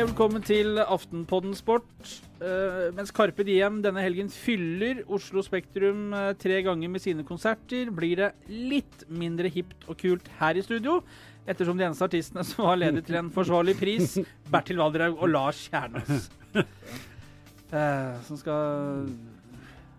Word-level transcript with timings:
Hei 0.00 0.06
og 0.06 0.14
velkommen 0.14 0.40
til 0.40 0.78
Aftenpodden 0.80 1.50
Sport. 1.52 1.90
Uh, 2.40 2.86
mens 2.96 3.10
Karpe 3.12 3.44
Diem 3.44 3.82
denne 3.84 4.00
helgen 4.00 4.30
fyller 4.32 5.02
Oslo 5.12 5.42
Spektrum 5.44 6.14
uh, 6.16 6.30
tre 6.40 6.62
ganger 6.64 6.88
med 6.88 7.04
sine 7.04 7.20
konserter, 7.28 7.90
blir 7.92 8.16
det 8.16 8.30
litt 8.48 9.04
mindre 9.12 9.50
hipt 9.52 9.84
og 9.92 9.98
kult 10.00 10.30
her 10.38 10.56
i 10.56 10.64
studio. 10.64 11.02
Ettersom 11.44 11.76
de 11.76 11.84
eneste 11.84 12.08
artistene 12.08 12.46
som 12.48 12.64
har 12.70 12.80
ledet 12.80 13.04
til 13.10 13.20
en 13.20 13.28
forsvarlig 13.34 13.76
pris, 13.76 14.16
Bertil 14.56 14.80
Valdraug 14.80 15.20
og 15.20 15.34
Lars 15.34 15.60
Kjernås. 15.68 16.30
Uh, 16.56 18.16
som 18.24 18.40
skal 18.40 19.04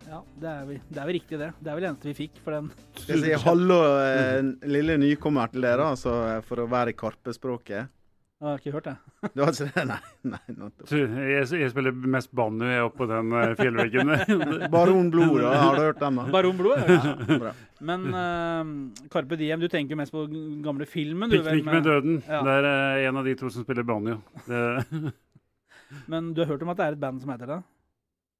Ja, 0.10 0.26
det 0.34 0.50
er, 0.50 0.66
vel, 0.66 0.84
det 0.90 0.98
er 0.98 1.14
vel 1.14 1.20
riktig, 1.22 1.44
det. 1.46 1.54
Det 1.62 1.70
er 1.70 1.78
vel 1.78 1.86
det 1.86 1.94
eneste 1.94 2.10
vi 2.16 2.20
fikk 2.26 2.42
for 2.42 2.58
den. 2.58 2.74
Skal 3.06 3.22
jeg 3.22 3.38
si 3.38 3.46
hallo, 3.46 3.82
eh, 4.02 4.54
lille 4.66 4.98
nykommer 5.06 5.54
til 5.54 5.70
dere, 5.70 5.94
altså, 5.94 6.42
for 6.50 6.66
å 6.66 6.72
være 6.74 6.98
i 6.98 7.02
Karpe-språket? 7.06 8.01
Jeg 8.42 8.50
har 8.50 8.58
ikke 8.58 8.72
hørt 8.74 8.88
det. 8.88 8.94
Du 9.36 9.42
har 9.44 9.52
ikke 9.54 9.66
det? 9.70 9.84
Nei. 10.32 10.40
nei. 10.58 10.70
Jeg, 10.90 11.44
jeg 11.62 11.68
spiller 11.70 11.94
mest 12.10 12.32
banjo 12.34 12.66
jeg 12.66 12.86
oppå 12.88 13.06
den 13.10 13.36
eh, 13.38 13.52
fjellveggen. 13.60 14.14
Baron 14.74 15.12
Blod, 15.14 15.36
da. 15.44 15.52
Har 15.62 15.78
du 15.78 15.82
hørt 15.84 16.00
den? 16.02 16.18
da? 16.18 16.24
Baron 16.34 16.58
Blod. 16.58 16.90
Ja. 16.90 17.12
Bra. 17.44 17.52
Men 17.86 18.08
uh, 18.10 18.72
Carpe 19.14 19.38
Diem, 19.38 19.62
du 19.62 19.70
tenker 19.70 20.00
mest 20.00 20.16
på 20.16 20.26
den 20.32 20.64
gamle 20.66 20.90
filmen? 20.90 21.30
du, 21.30 21.38
'Piknik 21.38 21.70
med 21.70 21.86
døden'. 21.86 22.18
Ja. 22.26 22.42
Det 22.48 22.56
er 22.58 22.70
eh, 22.72 23.10
en 23.12 23.22
av 23.22 23.30
de 23.30 23.36
to 23.38 23.50
som 23.54 23.68
spiller 23.68 23.86
banjo. 23.86 24.18
Det, 24.48 25.14
Men 26.10 26.34
du 26.34 26.42
har 26.42 26.50
hørt 26.50 26.66
om 26.66 26.74
at 26.74 26.82
det 26.82 26.88
er 26.88 26.98
et 26.98 27.04
band 27.06 27.22
som 27.22 27.30
heter 27.36 27.54
det? 27.54 27.62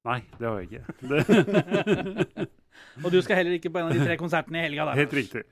Nei, 0.08 0.18
det 0.38 0.48
har 0.48 0.60
jeg 0.62 0.68
ikke. 0.70 0.84
Det, 2.92 3.04
Og 3.04 3.12
du 3.12 3.18
skal 3.24 3.38
heller 3.38 3.54
ikke 3.56 3.70
på 3.72 3.78
en 3.78 3.88
av 3.88 3.94
de 3.94 4.00
tre 4.02 4.16
konsertene 4.20 4.58
i 4.58 4.64
helga? 4.64 4.88
da. 4.88 4.96
helt 4.96 5.12
riktig. 5.16 5.42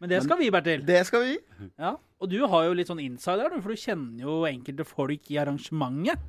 Men 0.00 0.10
det 0.10 0.22
skal 0.24 0.38
vi, 0.40 0.48
Bertil. 0.54 0.84
Det 0.86 1.02
skal 1.06 1.24
vi. 1.26 1.34
Ja. 1.78 1.92
Og 2.18 2.30
du 2.30 2.38
har 2.50 2.64
jo 2.66 2.76
litt 2.78 2.90
sånn 2.90 3.02
insider, 3.02 3.52
for 3.60 3.74
du 3.74 3.78
kjenner 3.78 4.24
jo 4.24 4.38
enkelte 4.48 4.86
folk 4.88 5.30
i 5.30 5.38
arrangementet. 5.42 6.22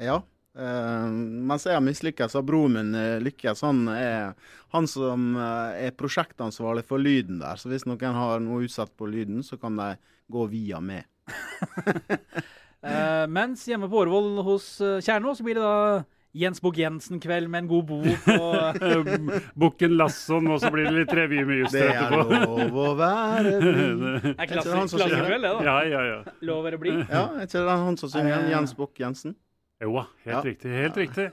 Ja. 0.00 0.20
Uh, 0.54 1.10
mens 1.50 1.66
jeg 1.66 1.74
har 1.74 1.82
mislykkes, 1.82 2.36
har 2.38 2.44
broren 2.46 2.76
min 2.78 2.94
uh, 2.94 3.18
lykkes. 3.24 3.64
Han 3.66 3.88
er 3.90 4.36
han 4.74 4.88
som 4.90 5.36
eh, 5.38 5.86
er 5.86 5.94
prosjektansvarlig 5.94 6.82
for 6.88 6.98
lyden 6.98 7.38
der. 7.38 7.58
Så 7.60 7.70
hvis 7.70 7.86
noen 7.86 8.16
har 8.16 8.42
noe 8.42 8.64
utsatt 8.66 8.90
på 8.98 9.06
lyden, 9.06 9.44
så 9.46 9.58
kan 9.60 9.78
de 9.78 9.92
gå 10.34 10.46
via 10.50 10.80
meg. 10.82 11.06
uh, 12.84 13.24
mens 13.30 13.62
hjemme 13.68 13.86
på 13.88 14.02
Årvoll 14.02 14.42
hos 14.44 14.66
uh, 14.82 14.98
så 14.98 15.46
blir 15.46 15.60
det 15.60 15.62
da 15.62 16.02
Jens 16.34 16.58
Bukk-Jensen-kveld 16.64 17.46
med 17.48 17.62
en 17.62 17.68
god 17.70 17.84
bok 17.86 18.26
og 18.34 18.80
Eh, 18.82 19.38
Bukken 19.54 19.94
Lasson, 19.96 20.48
og 20.50 20.58
så 20.60 20.70
blir 20.74 20.88
det 20.90 20.94
litt 21.04 21.14
revy 21.14 21.44
med 21.46 21.60
Juster 21.62 21.86
Det 21.86 21.94
er 21.94 22.10
lov 22.42 22.74
å 22.74 22.90
være 22.98 23.54
blid. 23.62 24.02
Det 24.26 24.34
er 24.34 24.50
klassisk 24.50 24.90
som 24.90 24.98
klassekveld, 25.04 25.46
det, 25.46 25.54
da. 25.54 25.62
Ja, 25.70 25.76
ja, 25.94 26.02
ja. 26.10 26.18
Lov 26.50 26.58
å 26.60 26.66
være 26.66 26.80
blid. 26.82 27.00
Ja, 27.06 27.28
er 27.38 27.46
ikke 27.46 27.62
det 27.70 27.78
han 27.86 27.96
som 28.02 28.10
synger? 28.12 28.34
Er 28.40 28.50
Jens 28.56 28.74
Bukk-Jensen? 28.78 29.36
Jo 29.84 29.90
da, 29.98 30.02
helt 30.24 30.32
Ja. 30.32 30.40
riktig. 30.46 30.70
Helt 30.72 30.96
riktig. 30.96 31.24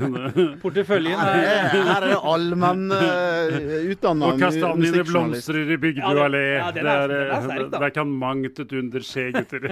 Porteføljen 0.62 1.18
er, 1.18 1.40
er 1.42 1.72
her 1.74 1.90
er 1.98 2.06
det 2.14 2.18
allmenn 2.30 2.84
uh, 2.94 3.56
utdanna 3.92 4.30
Og 4.32 4.38
kastanjene 4.40 5.02
blomstrer 5.08 5.72
i 5.74 5.78
Bygdø 5.82 6.00
Ja, 6.14 6.26
allé. 6.28 6.42
ja, 6.56 6.70
Det 6.72 6.86
er- 6.86 7.16
eh. 7.18 7.66
Der 7.74 7.90
kan 7.92 8.08
mangt 8.22 8.62
et 8.62 8.72
under 8.78 9.02
skje, 9.04 9.26
gutter. 9.34 9.66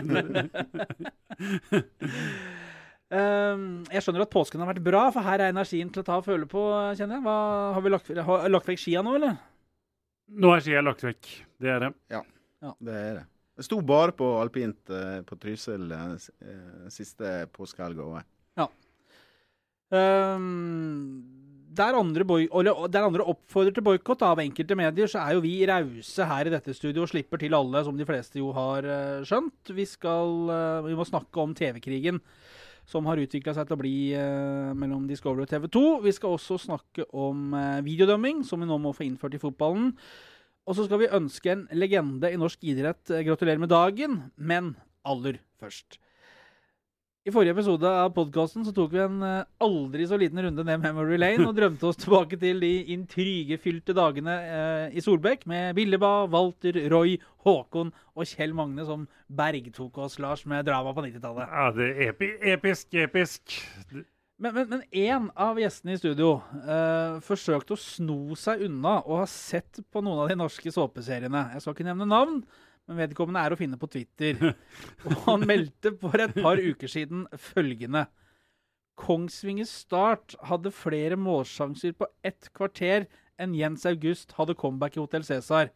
Ehm, 3.11 3.83
Jeg 3.91 4.05
skjønner 4.05 4.22
at 4.22 4.33
påsken 4.33 4.62
har 4.62 4.70
vært 4.70 4.84
bra, 4.86 5.06
for 5.11 5.27
her 5.27 5.42
er 5.42 5.55
energien 5.55 5.91
til 5.91 6.05
å 6.05 6.06
ta 6.06 6.20
og 6.20 6.27
føle 6.28 6.47
på, 6.50 6.62
kjenner 6.98 7.19
jeg. 7.19 7.25
Hva, 7.27 7.39
har 7.75 7.84
vi 7.84 7.92
lagt, 7.92 8.12
har, 8.28 8.47
lagt 8.53 8.70
vekk 8.70 8.83
skia 8.84 9.03
nå, 9.06 9.16
eller? 9.19 9.34
Nå 10.30 10.53
er 10.55 10.62
skia 10.62 10.83
lagt 10.84 11.03
vekk. 11.03 11.33
Det 11.61 11.72
er 11.75 11.88
det. 11.88 11.92
Det 12.78 12.94
er 12.94 13.19
det. 13.19 13.26
Jeg 13.60 13.66
sto 13.66 13.81
bare 13.84 14.15
på 14.16 14.26
alpint 14.41 14.93
eh, 14.94 15.19
på 15.26 15.37
Trysil 15.37 15.91
eh, 15.93 16.28
siste 16.93 17.32
påskehelg 17.53 17.99
òg. 18.06 18.20
Um, 19.91 21.19
der, 21.75 21.97
andre 21.99 22.22
boy, 22.22 22.44
eller, 22.47 22.84
der 22.94 23.09
andre 23.09 23.25
oppfordrer 23.26 23.75
til 23.75 23.82
boikott 23.82 24.22
av 24.22 24.38
enkelte 24.38 24.76
medier, 24.78 25.10
så 25.10 25.25
er 25.25 25.34
jo 25.34 25.43
vi 25.43 25.56
rause 25.66 26.28
her 26.31 26.47
i 26.47 26.53
dette 26.54 26.76
studio 26.78 27.03
og 27.03 27.10
slipper 27.10 27.43
til 27.43 27.56
alle, 27.59 27.82
som 27.84 27.99
de 27.99 28.06
fleste 28.06 28.38
jo 28.38 28.53
har 28.54 28.87
eh, 28.87 29.26
skjønt. 29.26 29.75
Vi, 29.75 29.88
skal, 29.91 30.54
vi 30.87 30.94
må 30.94 31.09
snakke 31.10 31.43
om 31.43 31.56
TV-krigen 31.59 32.22
som 32.91 33.06
har 33.06 33.21
utvikla 33.23 33.55
seg 33.55 33.69
til 33.69 33.77
å 33.77 33.81
bli 33.81 33.95
eh, 34.19 34.73
mellom 34.77 35.06
Discovery 35.09 35.47
og 35.47 35.53
TV 35.53 35.69
2. 35.71 35.84
Vi 36.05 36.15
skal 36.17 36.34
også 36.34 36.59
snakke 36.59 37.06
om 37.15 37.55
eh, 37.55 37.78
videodømming, 37.87 38.43
som 38.47 38.62
vi 38.62 38.69
nå 38.69 38.81
må 38.83 38.93
få 38.97 39.06
innført 39.06 39.37
i 39.39 39.43
fotballen. 39.43 39.93
Og 40.67 40.77
så 40.77 40.87
skal 40.87 41.03
vi 41.03 41.12
ønske 41.17 41.55
en 41.55 41.65
legende 41.75 42.31
i 42.31 42.39
norsk 42.41 42.67
idrett 42.73 43.15
eh, 43.15 43.25
gratulerer 43.27 43.62
med 43.62 43.73
dagen, 43.73 44.21
men 44.37 44.75
aller 45.06 45.41
først. 45.62 46.00
I 47.20 47.32
forrige 47.34 47.53
episode 47.53 47.84
av 47.84 48.14
podkasten 48.16 48.64
tok 48.72 48.94
vi 48.94 49.00
en 49.03 49.19
eh, 49.20 49.48
aldri 49.60 50.06
så 50.08 50.16
liten 50.16 50.41
runde 50.41 50.64
ned 50.64 50.81
memory 50.81 51.19
lane 51.19 51.44
og 51.50 51.58
drømte 51.58 51.91
oss 51.91 51.98
tilbake 52.00 52.38
til 52.41 52.62
de 52.62 52.70
intrigefylte 52.94 53.92
dagene 53.92 54.36
eh, 54.41 54.97
i 54.97 55.03
Solbekk 55.04 55.44
med 55.50 55.76
Billeba, 55.76 56.25
Walter, 56.32 56.78
Roy, 56.88 57.19
Håkon 57.44 57.91
og 58.16 58.31
Kjell 58.31 58.54
Magne 58.56 58.86
som 58.88 59.04
bergtok 59.28 60.00
oss, 60.00 60.16
Lars, 60.16 60.47
med 60.48 60.64
drama 60.64 60.94
på 60.97 61.04
90-tallet. 61.10 61.53
Ja, 61.53 61.66
det 61.76 61.91
er 61.91 62.00
epi 62.14 62.31
episk, 62.54 62.97
episk. 63.04 63.58
Men, 64.41 64.56
men, 64.56 64.64
men 64.72 64.88
en 64.88 65.28
av 65.37 65.60
gjestene 65.60 65.98
i 65.98 66.00
studio 66.00 66.38
eh, 66.62 67.20
forsøkte 67.26 67.76
å 67.76 67.82
sno 67.84 68.20
seg 68.32 68.64
unna 68.70 68.97
og 69.02 69.26
har 69.26 69.31
sett 69.34 69.84
på 69.92 70.00
noen 70.00 70.25
av 70.25 70.32
de 70.32 70.41
norske 70.41 70.72
såpeseriene. 70.72 71.50
Jeg 71.52 71.66
skal 71.66 71.76
ikke 71.76 71.91
nevne 71.92 72.08
navn, 72.08 72.41
men 72.91 73.05
vedkommende 73.05 73.43
er 73.47 73.55
å 73.55 73.59
finne 73.59 73.78
på 73.78 73.87
Twitter. 73.93 74.41
Og 75.06 75.12
han 75.28 75.47
meldte 75.47 75.93
for 76.01 76.19
et 76.19 76.34
par 76.34 76.59
uker 76.59 76.91
siden 76.91 77.23
følgende. 77.39 78.09
Kongsvinger 79.01 79.69
Start 79.71 80.34
hadde 80.51 80.73
flere 80.75 81.17
målsjanser 81.17 81.95
på 81.97 82.09
ett 82.27 82.50
kvarter 82.56 83.06
enn 83.41 83.55
Jens 83.56 83.87
August 83.89 84.34
hadde 84.37 84.59
comeback 84.59 84.99
i 84.99 85.00
Hotell 85.00 85.25
Cæsar. 85.25 85.71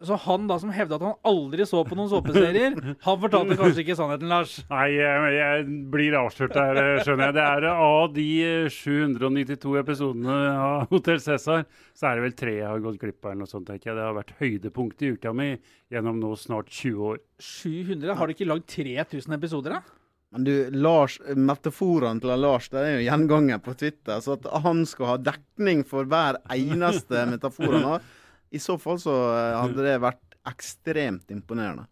Så 0.00 0.16
han 0.24 0.46
da 0.48 0.56
som 0.56 0.70
hevda 0.72 0.96
at 0.96 1.02
han 1.04 1.18
aldri 1.28 1.66
så 1.68 1.82
på 1.84 1.96
noen 1.98 2.08
såpeserier, 2.08 2.76
han 3.04 3.18
fortalte 3.20 3.58
kanskje 3.58 3.82
ikke 3.82 3.96
sannheten, 3.98 4.30
Lars. 4.32 4.54
Nei, 4.70 4.86
jeg, 4.96 5.34
jeg 5.36 5.66
blir 5.92 6.16
avslørt 6.16 6.56
her, 6.56 6.80
eh, 6.80 7.02
skjønner 7.04 7.28
jeg. 7.28 7.36
Det 7.36 7.44
er 7.44 7.66
eh, 7.68 7.82
Av 7.84 8.14
de 8.16 8.26
eh, 8.46 8.70
792 8.72 9.76
episodene 9.82 10.38
av 10.54 10.86
Hotell 10.94 11.20
Cæsar, 11.20 11.66
så 11.92 12.08
er 12.08 12.16
det 12.16 12.24
vel 12.24 12.36
tre 12.38 12.54
jeg 12.62 12.70
har 12.70 12.80
gått 12.86 13.00
glipp 13.02 13.20
av. 13.26 13.34
eller 13.34 13.44
noe 13.44 13.52
sånt, 13.52 13.68
tenker 13.68 13.90
jeg. 13.90 13.98
Det 13.98 14.06
har 14.06 14.16
vært 14.16 14.32
høydepunkt 14.40 15.04
i 15.04 15.12
uka 15.18 15.34
mi 15.36 15.50
gjennom 15.92 16.20
nå 16.22 16.32
snart 16.40 16.72
20 16.72 17.08
år. 17.12 17.20
700? 17.44 18.16
Har 18.16 18.30
du 18.30 18.36
ikke 18.38 18.48
lagd 18.48 18.70
3000 18.72 19.36
episoder, 19.36 19.76
da? 19.76 19.98
Men 20.30 20.46
du, 20.46 20.52
Lars, 20.78 21.18
metaforene 21.34 22.22
til 22.22 22.32
Lars 22.38 22.68
det 22.70 22.80
er 22.86 22.92
jo 22.94 23.06
gjenganger 23.08 23.60
på 23.64 23.74
Twitter. 23.76 24.20
Så 24.22 24.36
at 24.38 24.46
han 24.64 24.84
skal 24.88 25.12
ha 25.12 25.20
dekning 25.28 25.82
for 25.84 26.06
hver 26.08 26.38
eneste 26.54 27.24
metafor 27.28 27.74
han 27.74 27.88
har, 27.88 28.04
i 28.50 28.60
så 28.62 28.76
fall 28.80 28.98
så 29.02 29.14
eh, 29.30 29.56
hadde 29.60 29.86
det 29.86 29.96
vært 30.02 30.36
ekstremt 30.50 31.30
imponerende. 31.30 31.86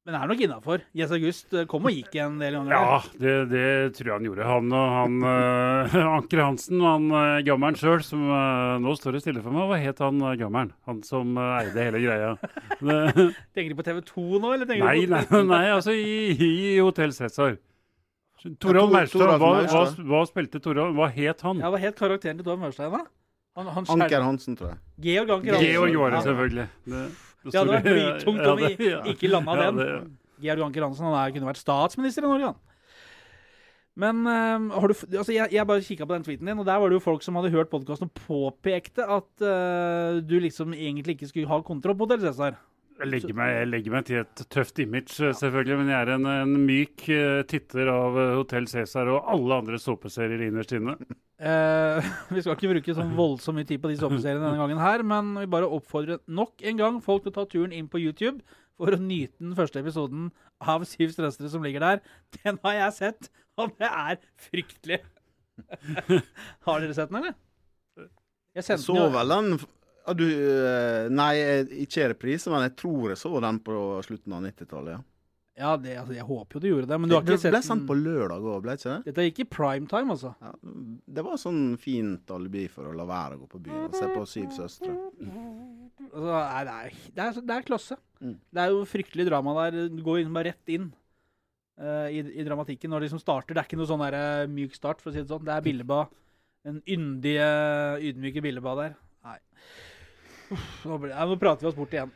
Men 0.00 0.14
det 0.16 0.20
er 0.24 0.30
nok 0.30 0.42
innafor. 0.46 0.82
Jess 0.96 1.10
August 1.12 1.52
eh, 1.52 1.66
kom 1.68 1.84
og 1.86 1.92
gikk 1.92 2.14
en 2.22 2.38
del 2.40 2.54
ganger. 2.56 2.72
Ja, 2.72 3.00
det, 3.20 3.34
det 3.50 3.64
tror 3.98 4.08
jeg 4.08 4.14
han 4.16 4.28
gjorde. 4.30 4.46
Han 4.48 4.72
og 4.74 4.94
han 4.96 5.18
uh, 5.26 5.96
Anker 6.16 6.40
Hansen, 6.40 6.80
han 6.80 7.10
uh, 7.12 7.42
gammelen 7.44 7.76
sjøl, 7.76 8.00
som 8.06 8.24
uh, 8.26 8.78
nå 8.80 8.94
står 8.96 9.18
det 9.18 9.22
stille 9.26 9.44
for 9.44 9.52
meg. 9.54 9.68
Hva 9.68 9.80
het 9.82 10.00
han 10.00 10.22
uh, 10.24 10.32
gammelen? 10.40 10.72
Han 10.88 11.02
som 11.06 11.36
uh, 11.36 11.58
eide 11.60 11.84
hele 11.90 12.00
greia. 12.02 12.32
Det, 12.80 13.28
Tenker 13.52 13.74
du 13.74 13.76
på 13.76 13.86
TV 13.90 14.00
2 14.08 14.24
nå, 14.40 14.54
eller 14.56 14.70
tenker 14.70 14.88
nei, 14.88 15.04
du 15.04 15.12
på 15.12 15.42
nei, 15.44 15.48
nei, 15.54 15.64
altså 15.76 15.92
i, 15.92 16.32
i 16.32 16.78
Hotell 16.80 17.12
Cæsar. 17.12 17.60
Toralf 18.56 18.88
Maurstad, 18.96 19.36
hva, 19.36 19.52
hva, 19.68 19.84
hva 20.14 20.24
spilte 20.26 20.62
Toralf? 20.64 20.96
Hva 20.96 21.10
het 21.12 21.44
han? 21.44 21.60
Ja, 21.60 21.68
Hva 21.68 21.80
het 21.82 22.00
karakteren 22.00 22.40
til 22.40 22.48
Tom 22.48 22.64
Mørstein, 22.64 22.96
da? 22.96 23.04
Han, 23.58 23.66
han 23.66 23.86
skjer... 23.88 24.04
Anker 24.06 24.24
Hansen, 24.24 24.56
tror 24.58 24.72
jeg. 24.72 24.80
Georg 25.08 25.34
Anker 25.36 25.56
Hansen. 25.56 25.68
Georg 25.72 25.96
var 26.00 26.14
det, 26.14 26.22
selvfølgelig. 26.28 26.66
Det, 26.86 27.04
Det 27.44 27.58
hadde 27.58 27.76
vært 27.76 27.88
blytungt 27.90 28.48
om 28.52 28.60
vi 28.60 28.72
ikke 29.14 29.30
landa 29.32 29.56
den. 29.64 29.80
det- 29.80 30.00
Georg 30.40 30.66
Anker 30.68 30.86
Hansen 30.86 31.08
han 31.08 31.16
er, 31.20 31.32
kunne 31.34 31.50
vært 31.50 31.60
statsminister 31.60 32.24
i 32.24 32.30
Norge, 32.30 32.52
han. 32.52 32.66
Men 34.00 34.22
har 34.24 34.88
du, 34.88 34.94
altså 35.18 35.34
jeg, 35.34 35.50
jeg 35.52 35.66
bare 35.66 35.82
kikka 35.84 36.06
på 36.06 36.14
den 36.14 36.24
tweeten 36.24 36.48
din, 36.48 36.60
og 36.62 36.64
der 36.64 36.78
var 36.80 36.88
det 36.88 36.96
jo 36.96 37.02
folk 37.04 37.24
som 37.26 37.36
hadde 37.36 37.50
hørt 37.52 37.68
podkasten 37.72 38.08
og 38.08 38.20
påpekte 38.22 39.04
at 39.04 39.42
uh, 39.44 40.20
du 40.24 40.38
liksom 40.40 40.72
egentlig 40.72 41.18
ikke 41.18 41.28
skulle 41.28 41.50
ha 41.50 41.58
kontroll 41.66 41.98
på 41.98 42.06
Hotell 42.06 42.22
Cæsar. 42.22 42.56
Jeg 43.00 43.08
legger, 43.08 43.32
meg, 43.36 43.50
jeg 43.56 43.68
legger 43.70 43.94
meg 43.94 44.06
til 44.08 44.18
et 44.20 44.42
tøft 44.52 44.80
image, 44.82 45.14
eh, 45.24 45.32
selvfølgelig, 45.36 45.76
men 45.80 45.88
jeg 45.88 46.04
er 46.04 46.12
en, 46.18 46.26
en 46.28 46.54
myk 46.68 47.06
eh, 47.14 47.40
titter 47.48 47.88
av 47.88 48.18
eh, 48.20 48.32
Hotell 48.36 48.68
Cæsar 48.68 49.08
og 49.08 49.30
alle 49.32 49.56
andre 49.62 49.80
såpeserier 49.80 50.48
innerst 50.50 50.76
inne. 50.76 50.96
Eh, 51.40 52.08
vi 52.28 52.42
skal 52.44 52.52
ikke 52.52 52.68
bruke 52.68 52.92
sånn 52.92 53.14
voldsomt 53.16 53.56
mye 53.56 53.64
tid 53.64 53.80
på 53.80 53.88
de 53.88 53.94
såpeseriene 53.96 54.42
denne 54.42 54.58
gangen 54.60 54.76
her, 54.76 55.00
men 55.08 55.30
vi 55.38 55.46
bare 55.48 55.70
oppfordrer 55.72 56.18
nok 56.28 56.60
en 56.68 56.76
gang 56.76 56.98
folk 57.00 57.22
til 57.24 57.32
å 57.32 57.36
ta 57.38 57.44
turen 57.48 57.72
inn 57.72 57.86
på 57.88 57.96
YouTube 58.02 58.42
for 58.76 58.92
å 58.92 59.00
nyte 59.00 59.40
den 59.40 59.56
første 59.56 59.80
episoden 59.80 60.26
av 60.60 60.84
Syv 60.84 61.14
strøstere 61.14 61.48
som 61.48 61.64
ligger 61.64 61.80
der. 61.80 62.02
Den 62.42 62.60
har 62.66 62.76
jeg 62.76 62.96
sett, 62.98 63.30
og 63.56 63.72
det 63.80 63.88
er 63.88 64.20
fryktelig. 64.50 65.00
har 66.68 66.84
dere 66.84 66.98
sett 67.00 67.08
den, 67.08 67.22
eller? 67.22 67.40
Jeg 67.96 68.60
Jeg 68.60 68.68
sendte 68.68 68.84
så 68.84 68.98
den 68.98 69.02
jo 69.06 69.10
vel 69.16 69.32
den 69.38 69.50
du, 70.16 70.26
eh, 70.26 71.06
Nei, 71.12 71.32
eh, 71.38 71.72
ikke 71.84 72.04
i 72.04 72.10
reprise, 72.14 72.50
men 72.52 72.64
jeg 72.66 72.76
tror 72.80 73.12
jeg 73.12 73.20
så 73.20 73.32
den 73.42 73.60
på 73.64 73.78
slutten 74.06 74.36
av 74.36 74.44
90-tallet. 74.48 74.98
ja. 74.98 75.02
Ja, 75.60 75.74
det, 75.76 75.92
altså, 76.00 76.14
jeg 76.16 76.24
håper 76.24 76.56
jo 76.56 76.60
du 76.62 76.68
gjorde 76.70 76.88
det, 76.88 76.96
men 77.02 77.10
du 77.10 77.14
har 77.16 77.24
det 77.24 77.34
ikke 77.34 77.42
sett 77.42 77.52
ble 77.52 77.60
sendt 77.66 77.84
på 77.88 77.96
lørdag 77.98 78.44
òg, 78.48 78.62
ble 78.64 78.76
ikke 78.78 78.92
det? 78.94 79.10
Dette 79.10 79.24
gikk 79.26 79.40
i 79.42 79.46
prime 79.52 79.90
time, 79.90 80.14
altså. 80.14 80.30
Ja, 80.40 80.52
det 81.18 81.24
var 81.26 81.40
sånn 81.42 81.60
fint 81.80 82.32
alibi 82.32 82.64
for 82.72 82.88
å 82.88 82.94
la 82.96 83.04
være 83.08 83.36
å 83.36 83.42
gå 83.42 83.48
på 83.50 83.60
byen 83.66 83.90
og 83.90 83.98
se 83.98 84.08
på 84.08 84.22
Syv 84.30 84.54
søstre. 84.56 84.94
altså 86.06 86.30
nei, 86.30 86.62
det, 86.64 86.78
er, 86.78 86.96
det, 87.10 87.26
er, 87.26 87.42
det 87.50 87.58
er 87.58 87.66
klasse. 87.66 87.98
Mm. 88.22 88.38
Det 88.40 88.62
er 88.64 88.72
jo 88.72 88.88
fryktelig 88.88 89.28
drama 89.28 89.56
der. 89.58 89.92
Du 89.92 90.00
går 90.06 90.22
inn, 90.22 90.32
bare 90.38 90.54
rett 90.54 90.72
inn 90.72 90.88
uh, 91.82 92.08
i, 92.08 92.24
i 92.24 92.46
dramatikken 92.46 92.94
når 92.94 93.02
det 93.02 93.10
liksom 93.10 93.24
starter. 93.26 93.52
Det 93.52 93.64
er 93.64 93.68
ikke 93.68 93.82
noe 93.82 93.90
sånn 93.90 94.06
der, 94.06 94.16
uh, 94.16 94.48
myk 94.54 94.80
start, 94.80 95.04
for 95.04 95.12
å 95.12 95.16
si 95.16 95.20
det 95.20 95.28
sånn. 95.28 95.44
Det 95.44 95.58
er 95.58 95.66
Billeba. 95.66 96.06
En 96.70 96.80
yndige, 96.88 97.52
ydmyke 98.08 98.44
Billeba 98.48 98.78
der. 98.80 98.98
Nei. 99.28 99.38
Uff, 100.50 100.84
nå, 100.84 100.98
blir, 100.98 101.14
nå 101.14 101.38
prater 101.38 101.66
vi 101.66 101.70
oss 101.70 101.78
bort 101.78 101.94
igjen. 101.94 102.10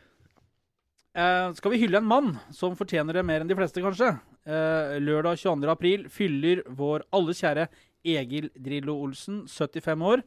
Eh, 1.15 1.49
skal 1.55 1.71
vi 1.71 1.79
hylle 1.85 2.01
en 2.01 2.09
mann 2.11 2.33
som 2.55 2.75
fortjener 2.75 3.15
det 3.15 3.23
mer 3.27 3.45
enn 3.45 3.51
de 3.51 3.57
fleste, 3.59 3.83
kanskje? 3.83 4.09
Eh, 4.45 4.97
lørdag 4.99 5.39
22. 5.39 5.69
april 5.71 6.09
fyller 6.11 6.65
vår 6.67 7.05
alles 7.15 7.43
kjære 7.45 7.69
Egil 8.05 8.51
Drillo 8.59 8.97
Olsen 9.05 9.45
75 9.47 10.03
år. 10.11 10.25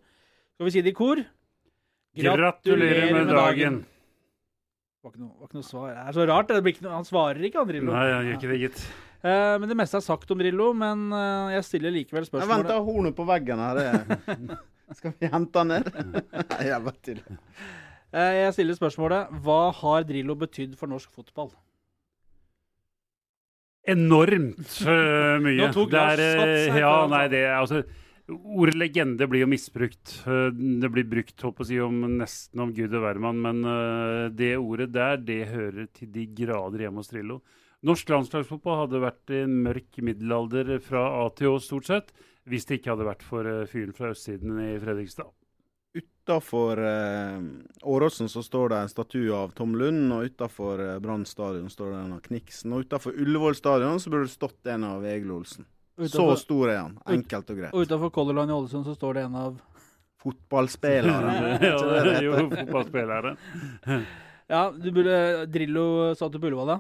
Skal 0.56 0.70
vi 0.70 0.74
si 0.74 0.84
det 0.86 0.94
i 0.96 0.98
kor? 0.98 1.20
Gratulerer 2.18 3.12
med 3.14 3.34
dagen. 3.36 3.82
Det 3.84 5.04
var 5.06 5.12
ikke 5.14 5.22
noe, 5.22 5.36
var 5.38 5.50
ikke 5.50 5.60
noe 5.60 5.68
svar. 5.68 5.92
Det 5.92 6.06
er 6.08 6.16
så 6.16 6.28
rart. 6.32 6.48
Det 6.56 6.64
blir 6.66 6.74
ikke 6.74 6.86
noe, 6.88 6.96
han 6.96 7.08
svarer 7.08 7.44
ikke, 7.46 7.60
han 7.62 7.70
Drillo. 7.70 7.92
Nei, 7.92 8.08
han 8.10 8.30
gjør 8.30 8.40
ikke 8.40 8.54
det, 8.54 8.62
gitt. 8.64 8.86
Eh, 9.28 9.54
men 9.60 9.68
det 9.70 9.78
meste 9.78 10.00
er 10.00 10.06
sagt 10.08 10.32
om 10.34 10.40
Drillo, 10.40 10.72
men 10.78 11.10
eh, 11.12 11.58
jeg 11.58 11.68
stiller 11.68 11.94
likevel 11.94 12.26
Jeg 12.26 12.40
Vent 12.40 12.54
venter 12.54 12.82
hornet 12.88 13.18
på 13.18 13.28
veggen 13.28 13.62
her. 13.62 13.84
Skal 14.98 15.14
vi 15.20 15.30
hente 15.30 15.60
han 15.62 15.76
ned? 15.76 15.92
Nei, 15.92 16.64
jeg 16.72 16.80
vet 16.88 17.12
ikke. 17.14 17.38
Eh, 18.18 18.42
Jeg 18.46 18.56
stiller 18.56 18.78
spørsmålet 18.78 19.40
Hva 19.46 19.62
har 19.82 20.06
Drillo 20.08 20.38
betydd 20.40 20.76
for 20.80 20.90
norsk 20.90 21.12
fotball? 21.14 21.52
Enormt 23.88 24.82
uh, 24.84 25.38
mye. 25.46 25.62
Nå 25.62 25.70
tok 25.76 25.94
det 25.94 26.02
er, 26.18 26.22
øh, 26.44 26.80
ja, 26.82 26.96
nei, 27.08 27.24
det 27.32 27.46
er 27.46 27.56
altså 27.56 27.86
Ordet 28.28 28.76
legende 28.76 29.24
blir 29.32 29.46
jo 29.46 29.48
misbrukt. 29.48 30.18
Det 30.28 30.90
blir 30.92 31.06
brukt 31.08 31.46
håper 31.46 31.64
jeg, 31.64 31.64
å 31.64 31.70
si, 31.70 31.78
om 31.80 32.18
nesten 32.18 32.60
om 32.60 32.74
Gud 32.76 32.92
og 32.92 33.06
hvermann, 33.06 33.40
men 33.40 33.62
uh, 33.64 34.26
det 34.28 34.50
ordet 34.60 34.90
der, 34.92 35.22
det 35.24 35.38
hører 35.54 35.88
til 35.96 36.12
de 36.12 36.26
grader 36.36 36.84
hjemme 36.84 37.00
hos 37.00 37.14
Drillo. 37.14 37.40
Norsk 37.88 38.12
landslagsfotball 38.12 38.82
hadde 38.82 39.04
vært 39.06 39.32
i 39.32 39.46
en 39.46 39.56
mørk 39.70 40.04
middelalder 40.04 40.76
fra 40.84 41.06
A 41.22 41.24
til 41.40 41.54
Å, 41.54 41.64
stort 41.64 41.88
sett, 41.88 42.12
hvis 42.52 42.68
det 42.68 42.82
ikke 42.82 42.98
hadde 42.98 43.08
vært 43.08 43.24
for 43.24 43.48
fyren 43.72 43.96
fra 43.96 44.12
østsiden 44.12 44.60
i 44.60 44.74
Fredrikstad. 44.84 45.32
Utafor 45.98 46.82
eh, 46.84 47.40
Åråsen 47.88 48.30
så 48.30 48.44
står 48.44 48.70
det 48.74 48.82
en 48.84 48.92
statue 48.92 49.32
av 49.36 49.54
Tom 49.56 49.78
Lund, 49.80 50.12
og 50.14 50.28
utafor 50.28 50.82
eh, 50.84 51.00
Brann 51.04 51.24
stadion 51.26 51.70
står 51.72 51.94
det 51.94 52.02
en 52.02 52.14
av 52.18 52.22
Kniksen. 52.26 52.76
Og 52.76 52.86
utafor 52.86 53.16
Ullevål 53.16 53.56
stadion 53.56 54.02
så 54.04 54.12
burde 54.12 54.28
det 54.28 54.36
stått 54.36 54.72
en 54.74 54.84
av 54.88 55.08
Egil 55.08 55.32
Olsen. 55.38 55.68
Så 56.12 56.28
stor 56.38 56.70
er 56.70 56.84
han. 56.84 57.00
Enkelt 57.10 57.50
og 57.50 57.64
greit. 57.64 57.74
Og 57.74 57.88
utafor 57.88 58.12
Color 58.14 58.38
Line 58.38 58.54
i 58.54 58.58
Ålesund 58.58 58.86
så 58.86 58.94
står 58.98 59.18
det 59.18 59.26
en 59.30 59.40
av 59.40 59.58
Fotballspilleren. 60.22 61.58
ja, 61.70 62.22
jo 62.26 62.40
fotballspilleren. 62.54 63.38
Ja, 64.48 64.70
du 64.72 64.86
burde 64.96 65.44
Drillo 65.52 66.14
satt 66.16 66.38
på 66.40 66.48
Ullevål, 66.48 66.70
da? 66.70 66.78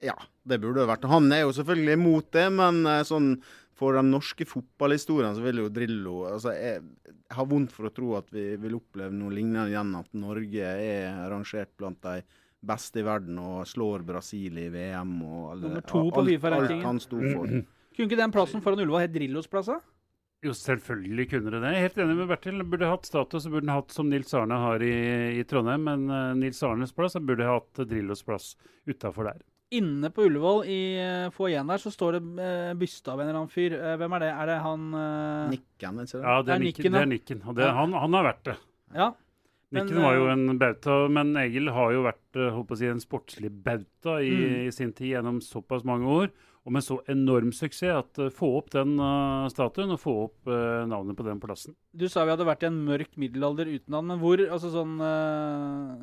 Ja, 0.00 0.14
det 0.48 0.56
burde 0.62 0.80
det 0.80 0.88
vært. 0.88 1.02
Han 1.10 1.26
er 1.32 1.42
jo 1.42 1.52
selvfølgelig 1.52 1.96
imot 1.98 2.30
det, 2.32 2.46
men 2.56 2.78
eh, 2.88 3.02
sånn 3.04 3.34
for 3.76 3.96
den 3.98 4.10
norske 4.10 4.46
fotballhistorien 4.48 5.36
så 5.36 5.44
vil 5.44 5.60
jo 5.60 5.70
Drillo 5.72 6.16
altså 6.30 6.54
Jeg, 6.56 6.80
jeg 7.04 7.36
har 7.36 7.48
vondt 7.50 7.74
for 7.74 7.88
å 7.88 7.92
tro 7.92 8.14
at 8.18 8.30
vi 8.32 8.48
vil 8.62 8.78
oppleve 8.78 9.12
noe 9.12 9.34
lignende 9.34 9.68
igjen, 9.72 9.92
at 9.98 10.12
Norge 10.16 10.70
er 10.72 11.18
rangert 11.32 11.72
blant 11.76 12.00
de 12.06 12.20
beste 12.66 13.02
i 13.02 13.06
verden 13.06 13.38
og 13.42 13.66
slår 13.68 14.04
Brasil 14.06 14.56
i 14.58 14.70
VM 14.72 15.18
og 15.26 15.42
alle, 15.52 15.66
Nummer 15.68 15.84
to 15.86 16.06
på 16.08 16.22
alt, 16.22 16.46
alt 16.56 16.86
han 16.86 17.02
sto 17.02 17.20
for. 17.20 17.52
Kunne 17.96 18.08
ikke 18.10 18.18
den 18.18 18.34
plassen 18.34 18.64
foran 18.64 18.82
Ulva 18.84 19.04
hett 19.04 19.14
Drillos 19.14 19.48
plass? 19.50 19.70
da? 19.72 19.80
Jo, 20.44 20.52
selvfølgelig 20.54 21.30
kunne 21.30 21.50
det 21.50 21.62
det. 21.62 21.70
Jeg 21.72 21.80
er 21.80 21.86
helt 21.88 22.00
enig 22.04 22.16
med 22.18 22.28
Bertil. 22.30 22.64
Burde 22.68 22.90
hatt 22.90 23.08
status, 23.08 23.46
så 23.46 23.52
burde 23.52 23.72
hatt 23.72 23.94
som 23.94 24.10
Nils 24.10 24.34
Arne 24.36 24.58
har 24.60 24.84
i, 24.84 24.94
i 25.40 25.44
Trondheim. 25.48 25.86
Men 25.88 26.04
uh, 26.12 26.34
Nils 26.36 26.60
Arnes 26.66 26.92
plass 26.94 27.16
burde 27.18 27.48
hatt 27.48 27.80
Drillos 27.88 28.22
plass 28.26 28.52
utafor 28.86 29.30
der. 29.30 29.40
Inne 29.74 30.10
på 30.14 30.22
Ullevål, 30.28 30.60
i 30.70 30.80
uh, 31.02 31.30
foajeen 31.34 31.66
der, 31.66 31.80
så 31.82 31.90
står 31.90 32.16
det 32.20 32.20
uh, 32.38 32.74
byste 32.78 33.10
av 33.10 33.18
en 33.18 33.26
eller 33.26 33.40
annen 33.40 33.50
fyr. 33.50 33.74
Eh, 33.74 33.96
hvem 33.98 34.12
er 34.14 34.22
det? 34.22 34.28
Er 34.30 34.46
det 34.52 34.58
han 34.62 34.84
eh, 34.94 35.48
Nikken, 35.56 35.98
ikke 36.04 36.20
det? 36.20 36.22
Ja, 36.22 36.36
det 36.46 36.52
er 36.54 36.62
Nikken. 36.62 36.92
Det 36.94 37.00
er 37.00 37.10
Nikken. 37.10 37.40
Og 37.42 37.56
det, 37.58 37.70
han, 37.74 37.96
han 37.98 38.14
har 38.14 38.28
vært 38.28 38.44
det. 38.46 38.54
Ja. 38.94 39.08
Men, 39.74 39.80
Nikken 39.88 40.04
var 40.06 40.14
jo 40.14 40.28
eh, 40.28 40.34
en 40.36 40.60
bauta, 40.62 40.98
men 41.10 41.34
Egil 41.42 41.72
har 41.74 41.96
jo 41.96 42.04
vært 42.06 42.38
å 42.38 42.78
si, 42.78 42.86
en 42.86 43.02
sportslig 43.02 43.50
bauta 43.50 44.20
i, 44.22 44.30
Mm. 44.30 44.54
i 44.68 44.74
sin 44.76 44.92
tid 44.94 45.16
gjennom 45.16 45.42
såpass 45.42 45.82
mange 45.88 46.06
år. 46.06 46.30
Og 46.66 46.74
med 46.74 46.82
så 46.82 46.96
enorm 47.12 47.52
suksess 47.54 47.94
at 47.94 48.18
uh, 48.18 48.32
få 48.34 48.48
opp 48.58 48.72
den 48.74 48.96
uh, 48.98 49.46
statuen 49.52 49.94
og 49.94 50.00
få 50.02 50.14
opp 50.24 50.50
uh, 50.50 50.82
navnet 50.90 51.14
på 51.14 51.26
den 51.26 51.38
plassen. 51.42 51.76
Du 51.94 52.08
sa 52.10 52.24
vi 52.26 52.34
hadde 52.34 52.48
vært 52.48 52.66
i 52.66 52.70
en 52.72 52.80
mørk 52.88 53.14
middelalder 53.22 53.70
uten 53.70 53.94
han, 53.94 54.08
men 54.10 54.18
hvor 54.20 54.42
altså 54.42 54.72
sånn 54.74 54.98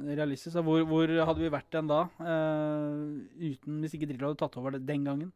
realistisk, 0.07 0.61
hvor, 0.63 0.85
hvor 0.87 1.11
hadde 1.11 1.43
vi 1.43 1.51
vært 1.51 1.69
den 1.75 1.91
da? 1.91 2.05
uten, 2.17 3.81
Hvis 3.83 3.97
ikke 3.97 4.07
Drillo 4.09 4.31
hadde 4.31 4.39
tatt 4.39 4.55
over 4.61 4.73
det 4.77 4.85
den 4.87 5.03
gangen? 5.05 5.33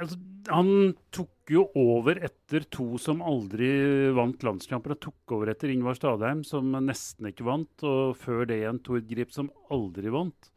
Altså, 0.00 0.16
han 0.50 0.94
tok 1.14 1.52
jo 1.54 1.68
over 1.78 2.18
etter 2.26 2.64
to 2.72 2.96
som 2.98 3.20
aldri 3.22 3.68
vant 4.16 4.42
landskamper, 4.42 4.96
Han 4.96 5.02
tok 5.04 5.36
over 5.36 5.52
etter 5.52 5.70
Ingvar 5.70 5.94
Stadheim, 5.98 6.42
som 6.46 6.72
nesten 6.82 7.30
ikke 7.30 7.46
vant, 7.46 7.86
og 7.86 8.16
før 8.18 8.42
det 8.50 8.62
igjen 8.62 8.82
Tord 8.82 9.06
Grip, 9.10 9.30
som 9.34 9.52
aldri 9.74 10.10
vant. 10.10 10.50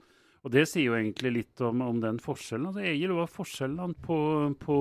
Og 0.48 0.54
det 0.54 0.64
sier 0.72 0.86
jo 0.88 0.96
egentlig 0.96 1.34
litt 1.42 1.62
om, 1.68 1.82
om 1.84 1.98
den 2.00 2.22
forskjellen. 2.24 2.70
Altså, 2.70 2.86
Egil 2.88 3.12
var 3.18 3.28
forskjellen 3.28 3.98
på, 4.00 4.18
på 4.62 4.78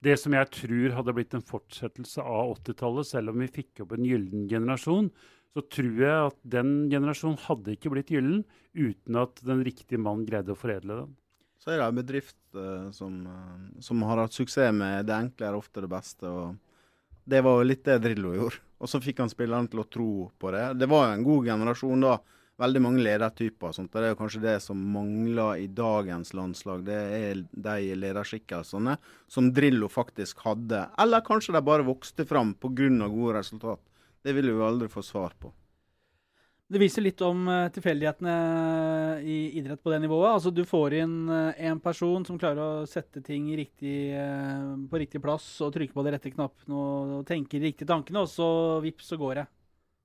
det 0.00 0.14
som 0.16 0.32
jeg 0.32 0.48
tror 0.56 0.94
hadde 0.96 1.14
blitt 1.18 1.34
en 1.36 1.44
fortsettelse 1.44 2.24
av 2.24 2.54
80-tallet, 2.54 3.10
selv 3.10 3.34
om 3.34 3.42
vi 3.44 3.50
fikk 3.52 3.82
opp 3.84 3.92
en 3.92 4.06
gyllen 4.08 4.46
generasjon. 4.48 5.10
Så 5.52 5.62
tror 5.68 6.00
jeg 6.00 6.30
at 6.30 6.38
den 6.56 6.70
generasjonen 6.88 7.36
hadde 7.44 7.74
ikke 7.76 7.92
blitt 7.92 8.14
gyllen 8.14 8.46
uten 8.72 9.18
at 9.20 9.44
den 9.44 9.60
riktige 9.66 10.00
mannen 10.00 10.24
greide 10.24 10.56
å 10.56 10.58
foredle 10.58 10.96
den. 11.02 11.12
Så 11.60 11.74
er 11.74 11.82
det 11.82 11.90
en 11.90 12.00
bedrift 12.00 12.40
uh, 12.56 12.88
som, 12.96 13.20
uh, 13.28 13.82
som 13.84 14.00
har 14.08 14.24
hatt 14.24 14.34
suksess 14.36 14.72
med 14.72 15.04
det 15.08 15.18
enkle 15.20 15.50
er 15.50 15.58
ofte 15.60 15.84
det 15.84 15.92
beste. 15.92 16.24
og 16.24 16.56
Det 17.28 17.44
var 17.44 17.60
jo 17.60 17.68
litt 17.68 17.84
det 17.84 18.00
Drillo 18.08 18.32
gjorde. 18.38 18.64
Og 18.80 18.88
så 18.88 19.04
fikk 19.04 19.20
han 19.20 19.32
spillerne 19.32 19.68
til 19.68 19.84
å 19.84 19.86
tro 19.88 20.08
på 20.40 20.56
det. 20.56 20.64
Det 20.80 20.88
var 20.88 21.10
jo 21.10 21.18
en 21.18 21.28
god 21.28 21.52
generasjon 21.52 22.08
da. 22.08 22.16
Veldig 22.56 22.82
mange 22.82 23.02
ledertyper. 23.02 23.72
sånt. 23.72 23.92
Det 23.92 24.12
er 24.12 24.14
kanskje 24.14 24.42
det 24.42 24.60
som 24.62 24.78
mangler 24.78 25.56
i 25.64 25.66
dagens 25.66 26.34
landslag. 26.34 26.84
Det 26.86 26.94
er 26.94 27.42
de 27.50 27.96
lederskikkelsene 27.98 28.96
som 29.26 29.50
Drillo 29.52 29.88
faktisk 29.88 30.44
hadde. 30.46 30.86
Eller 30.98 31.20
kanskje 31.26 31.56
de 31.56 31.62
bare 31.62 31.82
vokste 31.82 32.24
fram 32.24 32.54
pga. 32.54 33.08
gode 33.08 33.38
resultat. 33.38 33.80
Det 34.22 34.32
vil 34.32 34.54
vi 34.54 34.62
aldri 34.62 34.88
få 34.88 35.02
svar 35.02 35.34
på. 35.38 35.52
Det 36.64 36.80
viser 36.80 37.04
litt 37.04 37.20
om 37.20 37.44
eh, 37.48 37.68
tilfeldighetene 37.74 38.34
i 39.20 39.58
idrett 39.58 39.82
på 39.84 39.90
det 39.92 39.98
nivået. 40.00 40.30
Altså 40.32 40.50
Du 40.50 40.64
får 40.64 40.94
inn 40.94 41.28
eh, 41.28 41.66
en 41.68 41.80
person 41.80 42.24
som 42.24 42.38
klarer 42.40 42.62
å 42.62 42.86
sette 42.88 43.20
ting 43.20 43.50
riktig, 43.54 44.14
eh, 44.16 44.70
på 44.88 44.98
riktig 45.02 45.20
plass 45.22 45.60
og 45.60 45.74
trykke 45.74 45.92
på 45.92 46.06
de 46.06 46.14
rette 46.14 46.32
knappene 46.32 46.74
og, 46.74 47.12
og 47.18 47.26
tenke 47.28 47.58
de 47.58 47.68
riktige 47.68 47.90
tankene, 47.90 48.24
og 48.24 48.32
så 48.32 48.80
vips, 48.80 49.12
så 49.12 49.20
går 49.20 49.42
det. 49.42 49.46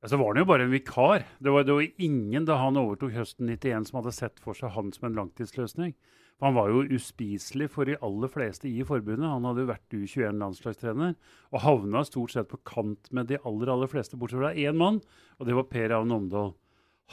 Ja, 0.01 0.07
så 0.07 0.17
var 0.17 0.31
han 0.31 0.39
jo 0.39 0.47
bare 0.47 0.63
en 0.63 0.71
vikar. 0.71 1.25
Det 1.43 1.51
var, 1.51 1.65
det 1.67 1.75
var 1.75 1.87
ingen 1.97 2.45
da 2.47 2.55
han 2.61 2.79
overtok 2.79 3.11
høsten 3.17 3.49
91 3.51 3.89
som 3.89 3.99
hadde 3.99 4.15
sett 4.15 4.39
for 4.39 4.55
seg 4.55 4.71
han 4.71 4.93
som 4.95 5.09
en 5.09 5.17
langtidsløsning. 5.17 5.91
For 6.39 6.47
Han 6.47 6.55
var 6.55 6.69
jo 6.71 6.85
uspiselig 6.95 7.67
for 7.73 7.89
de 7.89 7.97
aller 7.99 8.31
fleste 8.31 8.69
i 8.69 8.85
forbundet. 8.87 9.27
Han 9.27 9.43
hadde 9.43 9.65
jo 9.65 9.71
vært 9.73 9.97
U21-landslagstrener 9.97 11.17
og 11.51 11.63
havna 11.65 12.05
stort 12.07 12.31
sett 12.31 12.47
på 12.47 12.61
kant 12.63 13.11
med 13.11 13.27
de 13.27 13.41
aller 13.43 13.73
aller 13.73 13.91
fleste, 13.91 14.15
bortsett 14.15 14.39
fra 14.39 14.53
én 14.55 14.79
mann, 14.79 15.01
og 15.35 15.49
det 15.49 15.57
var 15.57 15.67
Per 15.67 15.91
Ravn 15.91 16.15
Omdal. 16.15 16.53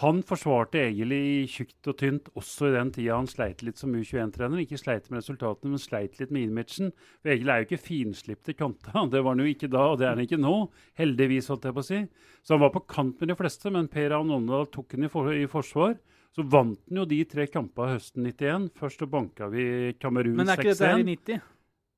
Han 0.03 0.19
forsvarte 0.29 0.83
Egil 0.91 1.13
i 1.17 1.27
tjukt 1.49 1.89
og 1.89 1.95
tynt 2.03 2.27
også 2.37 2.69
i 2.69 2.75
den 2.75 2.91
tida 2.93 3.17
han 3.17 3.29
sleit 3.31 3.63
litt 3.65 3.81
som 3.81 3.95
U21-trener. 3.97 4.61
Ikke 4.61 4.77
sleit 4.77 5.07
med 5.09 5.23
resultatene, 5.23 5.73
men 5.73 5.81
sleit 5.81 6.19
litt 6.21 6.35
med 6.37 6.51
imagen. 6.51 6.91
For 7.23 7.33
Egil 7.33 7.53
er 7.53 7.63
jo 7.63 7.69
ikke 7.71 7.81
finslipt 7.81 8.51
i 8.53 8.57
kanta. 8.59 9.07
Det 9.13 9.23
var 9.25 9.33
han 9.33 9.41
jo 9.41 9.49
ikke 9.49 9.71
da, 9.73 9.87
og 9.95 9.97
det 10.03 10.11
er 10.11 10.13
han 10.13 10.27
ikke 10.27 10.41
nå. 10.43 10.53
Heldigvis, 11.01 11.49
holdt 11.49 11.65
jeg 11.71 11.79
på 11.79 11.85
å 11.87 11.89
si. 11.89 12.03
Så 12.45 12.57
han 12.57 12.65
var 12.67 12.75
på 12.77 12.85
kant 12.93 13.25
med 13.25 13.33
de 13.33 13.39
fleste, 13.41 13.73
men 13.73 13.89
Per 13.89 14.13
Ravn 14.13 14.37
Åndal 14.37 14.69
tok 14.75 14.99
han 14.99 15.09
i, 15.09 15.13
for, 15.17 15.33
i 15.33 15.49
forsvar. 15.49 15.97
Så 16.37 16.45
vant 16.45 16.77
han 16.91 17.01
jo 17.01 17.09
de 17.09 17.23
tre 17.33 17.49
kampene 17.49 17.97
høsten 17.97 18.29
91. 18.29 18.69
Først 18.77 19.01
så 19.01 19.09
banka 19.09 19.49
vi 19.49 19.95
Kamerun 19.97 20.37
6-1. 20.37 20.43
Men 20.43 20.53
er 20.53 20.61
ikke 20.61 20.75
dette 20.75 20.93
her 20.93 21.01
i 21.01 21.13
90? 21.15 21.45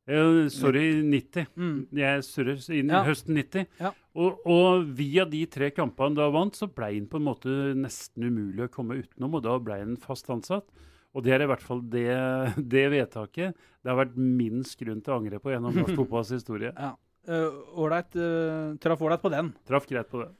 Eh, 0.08 0.48
sorry, 0.48 1.02
90. 1.04 1.46
Mm. 1.52 1.86
Jeg 1.92 2.24
surrer 2.24 2.62
inn 2.72 2.88
Ja. 2.88 3.02
høsten 3.04 3.36
90. 3.36 3.66
Ja. 3.78 3.92
Og, 4.16 4.40
og 4.46 4.86
via 4.96 5.26
de 5.28 5.44
tre 5.46 5.70
kampene 5.70 6.16
da 6.16 6.30
vant, 6.32 6.56
så 6.56 6.66
ble 6.66 6.94
han 6.94 7.06
på 7.06 7.20
en 7.20 7.26
måte 7.26 7.56
nesten 7.76 8.24
umulig 8.24 8.64
å 8.64 8.72
komme 8.72 8.96
utenom, 9.02 9.36
og 9.36 9.44
da 9.44 9.58
ble 9.60 9.76
han 9.82 9.98
fast 10.00 10.30
ansatt. 10.32 10.64
Og 11.12 11.24
det 11.24 11.34
er 11.34 11.44
i 11.44 11.50
hvert 11.50 11.64
fall 11.64 11.82
det, 11.92 12.08
det 12.72 12.86
vedtaket 12.94 13.52
det 13.54 13.92
har 13.92 14.00
vært 14.00 14.16
minst 14.16 14.78
grunn 14.80 15.04
til 15.04 15.12
å 15.12 15.20
angre 15.20 15.40
på 15.40 15.52
gjennom 15.52 15.76
norsk 15.76 15.96
fotballs 16.00 16.32
historie. 16.32 16.72
Ja. 16.72 16.94
Uh, 17.28 17.92
eh, 17.92 18.76
traff 18.80 19.02
ålreit 19.04 19.20
på 19.20 19.28
den. 19.32 19.52
Traff 19.68 19.86
greit 19.88 20.08
på 20.08 20.22
det. 20.24 20.32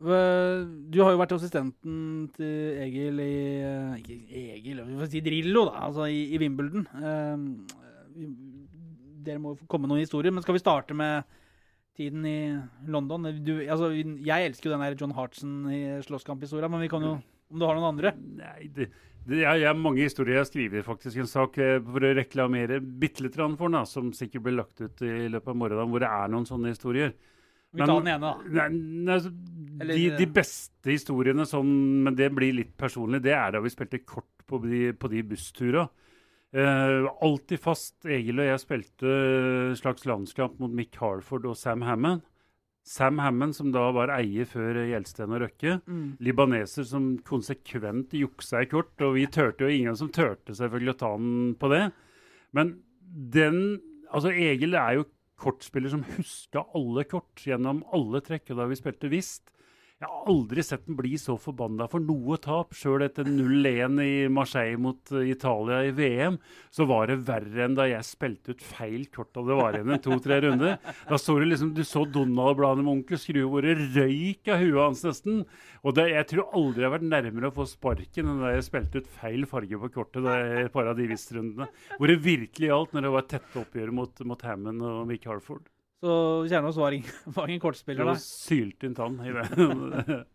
Du 0.00 0.96
har 1.02 1.10
jo 1.12 1.18
vært 1.20 1.34
assistenten 1.34 2.30
til 2.32 2.78
Egil 2.80 3.18
i 3.20 3.34
Ikke 3.98 4.14
Egil, 4.54 4.78
vi 4.86 4.96
får 4.96 5.10
si 5.12 5.20
Drillo, 5.20 5.66
da. 5.68 5.82
Altså 5.90 6.06
i, 6.08 6.22
i 6.32 6.38
Wimbledon. 6.40 6.86
Uh, 6.94 7.74
Dere 9.26 9.42
må 9.42 9.54
komme 9.66 9.86
med 9.86 9.94
noen 9.94 10.06
historier. 10.06 10.34
Men 10.34 10.44
skal 10.44 10.56
vi 10.56 10.62
starte 10.62 10.96
med 10.96 11.28
tiden 11.98 12.24
i 12.28 12.38
London? 12.90 13.28
Du, 13.44 13.54
altså, 13.66 13.90
jeg 13.92 14.48
elsker 14.48 14.70
jo 14.70 14.74
den 14.76 14.84
der 14.86 14.96
John 14.98 15.14
Hartson 15.16 15.54
i 15.72 15.82
slåsskamp-historia, 16.06 16.70
men 16.72 16.84
vi 16.84 16.90
kan 16.92 17.04
jo 17.04 17.18
Om 17.50 17.58
du 17.58 17.64
har 17.66 17.74
noen 17.74 17.88
andre? 17.96 18.12
Nei, 18.14 18.68
det, 18.70 18.84
det 19.26 19.40
er, 19.42 19.56
jeg 19.58 19.66
har 19.66 19.74
mange 19.78 20.04
historier. 20.04 20.38
Jeg 20.38 20.48
skriver 20.52 20.84
faktisk 20.86 21.18
en 21.18 21.30
sak 21.30 21.58
eh, 21.58 21.80
for 21.82 22.06
å 22.06 22.12
reklamere 22.14 22.78
bitte 22.80 23.24
litt 23.26 23.34
for 23.34 23.66
den, 23.66 23.74
da, 23.74 23.82
som 23.90 24.12
sikkert 24.14 24.44
blir 24.46 24.54
lagt 24.60 24.78
ut 24.80 25.02
i 25.02 25.26
løpet 25.26 25.50
av 25.50 25.58
morgenen, 25.58 25.90
hvor 25.90 26.04
det 26.04 26.12
er 26.14 26.30
noen 26.30 26.46
sånne 26.46 26.70
historier. 26.70 27.10
Vi 27.70 27.82
tar 27.82 28.00
den 28.00 28.10
ene, 28.10 28.20
da. 28.22 28.32
Nei, 28.54 28.68
nei, 28.74 29.14
altså, 29.14 29.30
Eller- 29.80 29.98
de, 29.98 30.06
de 30.18 30.26
beste 30.26 30.90
historiene, 30.90 31.46
sånn, 31.46 31.74
men 32.06 32.16
det 32.18 32.30
blir 32.34 32.54
litt 32.54 32.72
personlig, 32.78 33.22
det 33.22 33.34
er 33.36 33.54
da 33.54 33.60
vi 33.62 33.70
spilte 33.70 34.02
kort 34.02 34.46
på 34.46 34.58
de, 34.64 34.92
på 34.98 35.10
de 35.12 35.22
busstura. 35.22 35.84
Eh, 36.50 37.06
alltid 37.22 37.62
fast. 37.62 37.96
Egil 38.08 38.42
og 38.42 38.48
jeg 38.48 38.62
spilte 38.62 39.14
slags 39.78 40.06
landskamp 40.08 40.58
mot 40.62 40.72
Mick 40.74 40.98
Harford 41.00 41.46
og 41.50 41.56
Sam 41.58 41.84
Hammond. 41.86 42.24
Sam 42.90 43.20
Hammond, 43.20 43.54
som 43.54 43.68
da 43.74 43.84
var 43.94 44.10
eier 44.16 44.48
før 44.48 44.80
Gjelsten 44.88 45.34
og 45.36 45.44
Røkke. 45.44 45.76
Mm. 45.84 46.16
Libaneser 46.24 46.86
som 46.88 47.12
konsekvent 47.26 48.16
juksa 48.16 48.64
i 48.64 48.70
kort, 48.70 48.96
og 49.04 49.14
vi 49.18 49.28
turte 49.30 49.66
jo 49.66 49.70
ingen 49.70 49.98
som 49.98 50.10
turte 50.10 50.56
selvfølgelig 50.56 50.94
å 50.96 51.00
ta 51.02 51.12
den 51.20 51.54
på 51.60 51.70
det. 51.74 51.84
Men 52.56 52.80
den 53.06 53.80
Altså, 54.10 54.32
Egil 54.34 54.74
er 54.74 54.96
jo 54.96 55.04
kortspiller 55.38 55.92
som 55.92 56.00
huska 56.16 56.64
alle 56.74 57.04
kort 57.06 57.44
gjennom 57.46 57.84
alle 57.94 58.18
trekk, 58.26 58.48
og 58.50 58.58
da 58.58 58.64
vi 58.66 58.78
spilte 58.80 59.10
Vist 59.12 59.52
Jeg 60.00 60.08
har 60.08 60.28
aldri 60.32 60.62
sett 60.64 60.86
den 60.88 60.96
bli 60.96 61.10
så 61.20 61.34
forbanna 61.36 61.84
for 61.92 62.00
noe 62.00 62.38
tap. 62.40 62.70
Sjøl 62.72 63.02
etter 63.04 63.26
0-1 63.28 63.98
i 64.00 64.12
Marseille 64.32 64.78
mot 64.80 65.10
eh, 65.12 65.26
Italia 65.34 65.82
i 65.84 65.90
VM, 65.92 66.38
så 66.72 66.86
var 66.88 67.10
det 67.10 67.18
verre 67.26 67.66
enn 67.66 67.74
da 67.76 67.84
jeg 67.84 68.06
spilte 68.08 68.54
ut 68.54 68.62
feil 68.64 69.02
kort 69.12 69.34
da 69.36 69.42
det 69.44 69.58
var 69.58 69.76
igjen 69.76 69.92
en 69.92 70.00
to-tre 70.00 70.38
runder. 70.40 70.78
Da 71.04 71.18
så 71.20 71.34
du 71.36 71.44
liksom, 71.44 71.74
du 71.76 71.82
så 71.84 72.06
Donald-bladet 72.08 72.80
med 72.86 72.94
onkel 72.94 73.20
Skrue 73.20 73.50
hvor 73.52 73.68
det 73.68 73.74
røyk 73.92 74.48
av 74.54 74.64
huet 74.64 74.80
hans 74.80 75.02
nesten. 75.04 75.42
Og 75.84 75.98
det, 75.98 76.06
jeg 76.14 76.28
tror 76.30 76.56
aldri 76.62 76.80
jeg 76.80 76.88
har 76.88 76.94
vært 76.94 77.10
nærmere 77.10 77.50
å 77.50 77.56
få 77.58 77.66
sparken 77.68 78.30
enn 78.32 78.40
da 78.40 78.54
jeg 78.54 78.64
spilte 78.70 79.02
ut 79.02 79.10
feil 79.18 79.44
farge 79.50 79.82
på 79.82 79.92
kortet 79.98 80.30
jeg, 80.32 80.64
et 80.64 80.72
par 80.72 80.88
av 80.88 80.96
de. 80.96 81.10
Hvor 81.98 82.08
det 82.08 82.16
virkelig 82.24 82.72
gjaldt 82.72 82.96
når 82.96 83.04
det 83.04 83.12
var 83.18 83.28
tette 83.36 83.66
oppgjør 83.66 83.92
mot, 84.00 84.24
mot 84.32 84.48
Hammond 84.48 84.80
og 84.80 85.04
Mick 85.12 85.28
Harford. 85.28 85.68
Så 86.00 86.12
Kjernås 86.48 86.76
var 86.80 86.92
ingen, 86.96 87.10
var 87.36 87.48
ingen 87.48 87.60
kortspiller, 87.60 88.04
var 88.08 88.16
Sylte 88.20 88.86
syltynn 88.86 88.94
tann 88.96 89.20
i 89.24 89.32
det. 89.36 90.20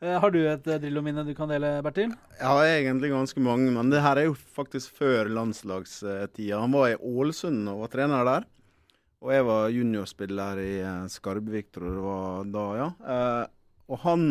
Eh, 0.00 0.14
Har 0.16 0.32
du 0.32 0.38
et 0.48 0.64
eh, 0.72 0.78
Drillo-minne 0.80 1.20
du 1.26 1.34
kan 1.36 1.50
dele, 1.50 1.74
Bertil? 1.84 2.14
Jeg 2.38 2.48
har 2.48 2.64
egentlig 2.64 3.10
ganske 3.12 3.42
mange, 3.44 3.66
men 3.74 3.90
det 3.92 3.98
her 4.00 4.16
er 4.16 4.30
jo 4.30 4.36
faktisk 4.56 4.94
før 4.96 5.28
landslagstida. 5.28 6.56
Han 6.62 6.72
var 6.72 6.86
i 6.88 6.96
Ålesund 6.96 7.68
og 7.68 7.82
var 7.82 7.92
trener 7.92 8.24
der. 8.24 8.46
Og 9.20 9.34
jeg 9.34 9.44
var 9.44 9.74
juniorspiller 9.74 10.62
i 10.64 10.70
eh, 10.80 11.02
Skarbevik, 11.12 11.68
tror 11.76 11.90
jeg 11.90 11.98
det 11.98 12.06
var 12.06 12.48
da, 12.54 12.64
ja. 12.78 12.88
Eh, 13.12 13.44
og 13.92 14.00
han 14.06 14.24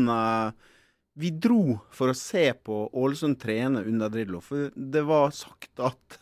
Vi 1.22 1.30
dro 1.38 1.78
for 1.94 2.10
å 2.10 2.18
se 2.18 2.48
på 2.66 2.80
Ålesund 2.98 3.38
trene 3.38 3.86
under 3.86 4.10
Drillo, 4.10 4.42
for 4.42 4.74
det 4.74 5.06
var 5.06 5.30
sagt 5.38 5.86
at 5.86 6.18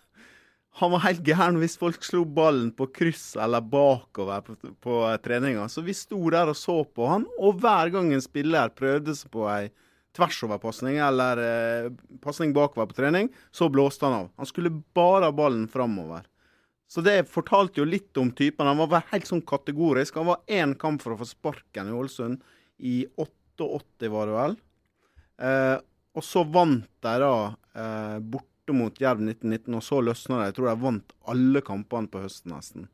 han 0.78 0.94
var 0.94 1.02
helt 1.08 1.26
gæren 1.26 1.58
hvis 1.58 1.78
folk 1.82 2.04
slo 2.06 2.22
ballen 2.26 2.70
på 2.78 2.86
kryss 2.94 3.32
eller 3.42 3.66
bakover 3.66 4.44
på, 4.46 4.56
på 4.84 5.00
eh, 5.08 5.18
treninga. 5.24 5.66
Så 5.74 5.82
vi 5.86 5.96
sto 5.98 6.20
der 6.34 6.52
og 6.52 6.58
så 6.60 6.84
på 6.86 7.10
han, 7.10 7.26
og 7.42 7.62
hver 7.64 7.94
gang 7.96 8.12
en 8.14 8.24
spiller 8.24 8.74
prøvde 8.78 9.16
seg 9.18 9.34
på 9.34 9.48
ei 9.50 9.68
tversoverpasning 10.18 11.00
eller 11.04 11.42
eh, 11.42 11.90
pasning 12.24 12.54
bakover 12.56 12.90
på 12.92 12.98
trening, 13.00 13.30
så 13.52 13.70
blåste 13.74 14.06
han 14.06 14.20
av. 14.22 14.30
Han 14.38 14.50
skulle 14.50 14.74
bare 14.98 15.30
ha 15.30 15.36
ballen 15.36 15.68
framover. 15.72 16.26
Så 16.88 17.04
det 17.04 17.26
fortalte 17.30 17.82
jo 17.82 17.88
litt 17.90 18.16
om 18.18 18.30
typen. 18.32 18.70
Han 18.70 18.80
var 18.88 19.10
helt 19.12 19.28
sånn 19.28 19.44
kategorisk. 19.44 20.16
Han 20.22 20.30
var 20.30 20.46
én 20.48 20.78
kamp 20.80 21.04
for 21.04 21.14
å 21.14 21.20
få 21.20 21.28
sparken 21.28 21.90
i 21.90 21.96
Ålesund. 21.96 22.40
I 22.80 23.02
88, 23.20 24.08
var 24.14 24.30
det 24.30 24.38
vel. 24.38 24.56
Eh, 25.48 25.76
og 26.18 26.26
så 26.26 26.46
vant 26.48 26.88
de 27.04 27.16
da 27.22 27.34
eh, 27.78 28.20
borte 28.68 28.78
mot 28.78 29.02
Jerv 29.02 29.22
1919, 29.22 29.76
og 29.76 29.84
så 29.84 30.02
løsna 30.02 30.40
det. 30.40 30.46
Jeg 30.52 30.56
tror 30.58 30.70
de 30.70 30.82
vant 30.82 31.14
alle 31.28 31.62
kampene 31.62 32.08
på 32.08 32.22
høsten 32.22 32.54
nesten. 32.54 32.88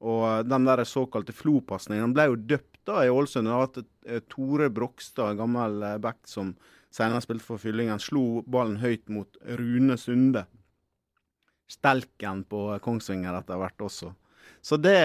Og 0.00 0.44
de 0.44 0.50
den 0.50 0.66
der 0.66 0.84
såkalte 0.84 1.32
Flo-pasningen 1.32 2.12
ble 2.14 2.26
jo 2.28 2.36
døpt 2.36 2.80
da 2.84 3.04
i 3.04 3.10
Ålesund. 3.10 3.46
Det 3.46 3.54
har 3.54 3.64
hatt 3.64 3.78
eh, 4.06 4.20
Tore 4.28 4.68
Brokstad, 4.70 5.36
gammel 5.38 5.82
eh, 5.82 5.98
back 5.98 6.26
som 6.26 6.54
senere 6.92 7.22
spilte 7.22 7.44
for 7.44 7.58
Fyllingen, 7.58 7.98
slo 7.98 8.42
ballen 8.46 8.76
høyt 8.82 9.08
mot 9.08 9.36
Rune 9.58 9.96
Sunde. 9.96 10.44
Stelken 11.68 12.44
på 12.44 12.78
Kongsvinger 12.84 13.34
etter 13.38 13.58
hvert 13.58 13.80
også. 13.80 14.12
Så 14.60 14.76
det, 14.76 14.98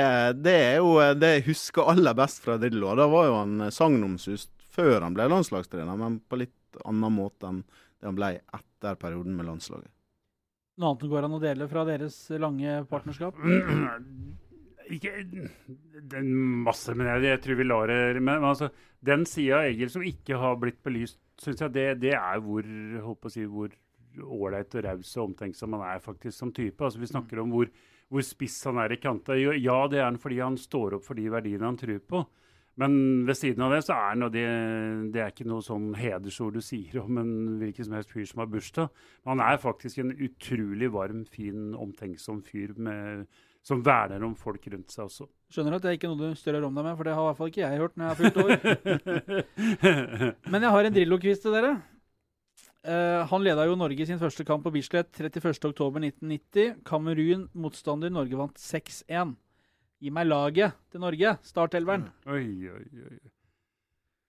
det 0.43 0.55
er 0.55 0.77
jo 0.81 0.97
eh, 0.99 1.15
det 1.15 1.37
jeg 1.37 1.47
husker 1.53 1.87
aller 1.87 2.17
best 2.17 2.43
fra 2.43 2.57
Drillo. 2.59 2.91
Da 2.99 3.07
var 3.07 3.29
jo 3.29 3.37
han 3.39 3.61
eh, 3.61 3.71
sagnomsust 3.71 4.51
før 4.69 4.99
han 5.07 5.15
ble 5.15 5.29
landslagstrener, 5.31 5.95
men 5.95 6.19
på 6.27 6.43
litt 6.43 6.83
annen 6.83 7.15
måte 7.15 7.47
enn 7.47 7.63
det 7.63 8.07
han 8.11 8.19
ble 8.19 8.33
etter 8.55 8.99
perioden 8.99 9.39
med 9.39 9.47
landslaget. 9.47 9.89
Noe 10.79 10.93
annet 10.93 11.09
går 11.11 11.25
an 11.27 11.35
å 11.35 11.41
dele 11.43 11.67
fra 11.67 11.83
deres 11.87 12.17
lange 12.39 12.77
partnerskap? 12.89 13.39
Ikke 14.95 15.11
er 15.19 16.23
masse, 16.65 16.95
men 16.97 17.09
jeg, 17.11 17.25
jeg 17.27 17.41
tror 17.43 17.59
vi 17.59 17.65
lar 17.67 17.91
det 17.91 18.23
Men, 18.25 18.45
altså, 18.47 18.71
den 19.05 19.25
sida 19.29 19.59
av 19.59 19.67
Egil 19.69 19.91
som 19.93 20.05
ikke 20.07 20.39
har 20.41 20.55
blitt 20.57 20.79
belyst, 20.81 21.19
syns 21.39 21.61
jeg 21.61 21.75
det, 21.75 21.85
det 22.01 22.15
er 22.17 22.41
hvor 22.41 22.65
på 22.65 23.29
å 23.29 23.33
si, 23.33 23.45
hvor 23.45 23.75
ålreit 24.17 24.73
og 24.79 24.85
raus 24.87 25.11
og 25.19 25.27
omtenksom 25.27 25.77
han 25.77 25.85
er 25.91 26.01
faktisk 26.03 26.35
som 26.35 26.53
type. 26.55 26.81
Altså, 26.81 27.03
vi 27.03 27.11
snakker 27.11 27.43
om 27.43 27.53
hvor, 27.53 27.69
hvor 28.09 28.25
spiss 28.25 28.57
han 28.65 28.81
er 28.81 28.95
i 28.95 28.99
kanta. 29.01 29.37
Ja, 29.37 29.83
det 29.91 30.01
er 30.01 30.07
han 30.07 30.19
fordi 30.21 30.41
han 30.41 30.57
står 30.59 30.97
opp 30.97 31.05
for 31.05 31.19
de 31.19 31.29
verdiene 31.31 31.69
han 31.69 31.77
tror 31.79 32.01
på. 32.01 32.23
Men 32.79 32.93
ved 33.27 33.35
siden 33.35 33.65
av 33.65 33.73
det 33.75 33.81
så 33.83 33.97
er 33.97 34.21
det, 34.31 34.45
det 35.11 35.19
er 35.19 35.33
ikke 35.33 35.47
noe 35.49 35.63
sånn 35.65 35.91
hedersord 35.99 36.55
du 36.55 36.63
sier 36.63 37.01
om 37.01 37.19
en 37.19 37.33
hvilken 37.59 37.89
som 37.89 37.97
helst 37.97 38.13
fyr 38.15 38.29
som 38.29 38.39
har 38.43 38.49
bursdag. 38.51 38.87
Han 39.27 39.43
er 39.43 39.59
faktisk 39.59 39.99
en 39.99 40.13
utrolig 40.15 40.87
varm, 40.93 41.25
fin, 41.27 41.73
omtenksom 41.75 42.39
fyr 42.47 42.71
med, 42.79 43.25
som 43.67 43.83
verner 43.83 44.23
om 44.23 44.37
folk 44.39 44.63
rundt 44.71 44.95
seg 44.95 45.09
også. 45.09 45.27
Skjønner 45.51 45.75
at 45.75 45.83
det 45.83 45.91
er 45.91 45.99
ikke 45.99 46.13
noe 46.13 46.31
du 46.31 46.39
stører 46.39 46.63
om 46.63 46.79
deg 46.79 46.87
med, 46.87 46.95
for 46.95 47.09
det 47.09 47.17
har 47.17 47.25
i 47.25 47.27
hvert 47.27 47.41
fall 47.41 47.51
ikke 47.51 47.65
jeg 47.65 47.83
hørt 47.83 47.99
når 47.99 48.05
jeg 48.05 48.11
har 48.13 48.21
fylt 48.23 48.37
år. 48.45 48.51
Men 50.55 50.63
jeg 50.63 50.75
har 50.77 50.87
en 50.87 50.95
Drillo-quiz 50.99 51.43
til 51.43 51.57
dere. 51.57 51.75
Uh, 52.79 53.27
han 53.27 53.43
leda 53.43 53.65
jo 53.67 53.75
Norge 53.75 54.05
i 54.05 54.07
sin 54.07 54.21
første 54.21 54.45
kamp 54.47 54.63
på 54.63 54.71
Bislett 54.71 55.11
31.10.1990. 55.19 56.79
Kamerun 56.87 57.49
motstander. 57.51 58.13
Norge 58.13 58.39
vant 58.39 58.55
6-1. 58.55 59.35
Gi 59.99 60.09
meg 60.15 60.27
laget 60.29 60.77
til 60.91 61.01
Norge. 61.03 61.33
Startelveren. 61.43 62.05
Oi, 62.31 62.45
oi, 62.71 62.85
oi. 63.09 63.17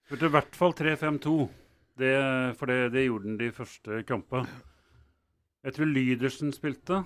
Spilte 0.09 0.27
i 0.27 0.35
hvert 0.35 0.57
fall 0.59 0.73
3-5-2. 0.75 1.35
For 2.59 2.67
det, 2.71 2.79
det 2.95 3.05
gjorde 3.07 3.29
den 3.29 3.37
de 3.39 3.51
første 3.55 4.01
kampene. 4.09 4.49
Jeg 5.67 5.77
tror 5.77 5.91
Lydersen 5.93 6.53
spilte. 6.57 7.03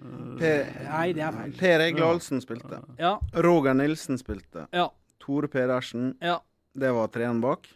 Eh, 0.00 0.36
Per, 0.40 0.68
Nei, 0.86 1.06
det 1.16 1.24
er 1.24 1.32
feil. 1.34 1.54
per 1.58 1.82
Egil 1.86 2.04
Ahlsen 2.06 2.40
spilte. 2.44 2.78
Ja, 3.00 3.14
Roger 3.34 3.74
Nilsen 3.74 4.20
spilte. 4.20 4.66
ja, 4.72 4.86
Tore 5.20 5.48
Pedersen, 5.52 6.14
ja. 6.24 6.38
det 6.78 6.92
var 6.96 7.08
treeren 7.12 7.40
bak. 7.42 7.66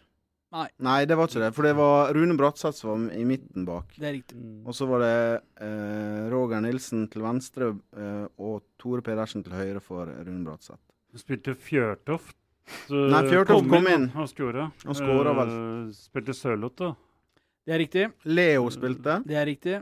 Nei. 0.55 0.69
Nei, 0.87 1.01
det 1.09 1.17
var 1.19 1.27
ikke 1.27 1.41
det. 1.43 1.49
For 1.57 1.67
det 1.67 1.73
var 1.75 2.13
Rune 2.15 2.35
Bratseth 2.39 2.77
som 2.79 3.07
var 3.09 3.17
i 3.17 3.25
midten 3.27 3.65
bak. 3.67 3.89
Det 3.99 4.07
er 4.07 4.13
riktig. 4.15 4.37
mm. 4.39 4.61
Og 4.63 4.75
så 4.77 4.87
var 4.87 5.03
det 5.03 5.15
eh, 5.65 6.21
Roger 6.31 6.61
Nilsen 6.63 7.09
til 7.11 7.25
venstre 7.25 7.73
eh, 7.99 8.25
og 8.39 8.61
Tore 8.79 9.03
Pedersen 9.03 9.43
til 9.43 9.55
høyre 9.57 9.81
for 9.83 10.07
Rune 10.07 10.45
Bratseth. 10.47 10.79
Spilte 11.19 11.55
Fjørtoft. 11.59 12.37
Nei, 12.89 13.19
Fjørtoft 13.29 13.67
kom 13.69 13.89
inn. 13.91 14.07
og 14.15 14.29
skåra. 14.31 14.69
Og 14.87 14.95
skåra 14.97 15.35
vel. 15.41 15.51
Eh, 15.57 15.91
spilte 15.97 16.35
Sørloth, 16.37 16.79
da. 16.79 16.93
Det 17.65 17.75
er 17.75 17.81
riktig. 17.81 18.07
Leo 18.29 18.69
spilte. 18.73 19.19
Det 19.25 19.37
er 19.41 19.47
riktig. 19.49 19.81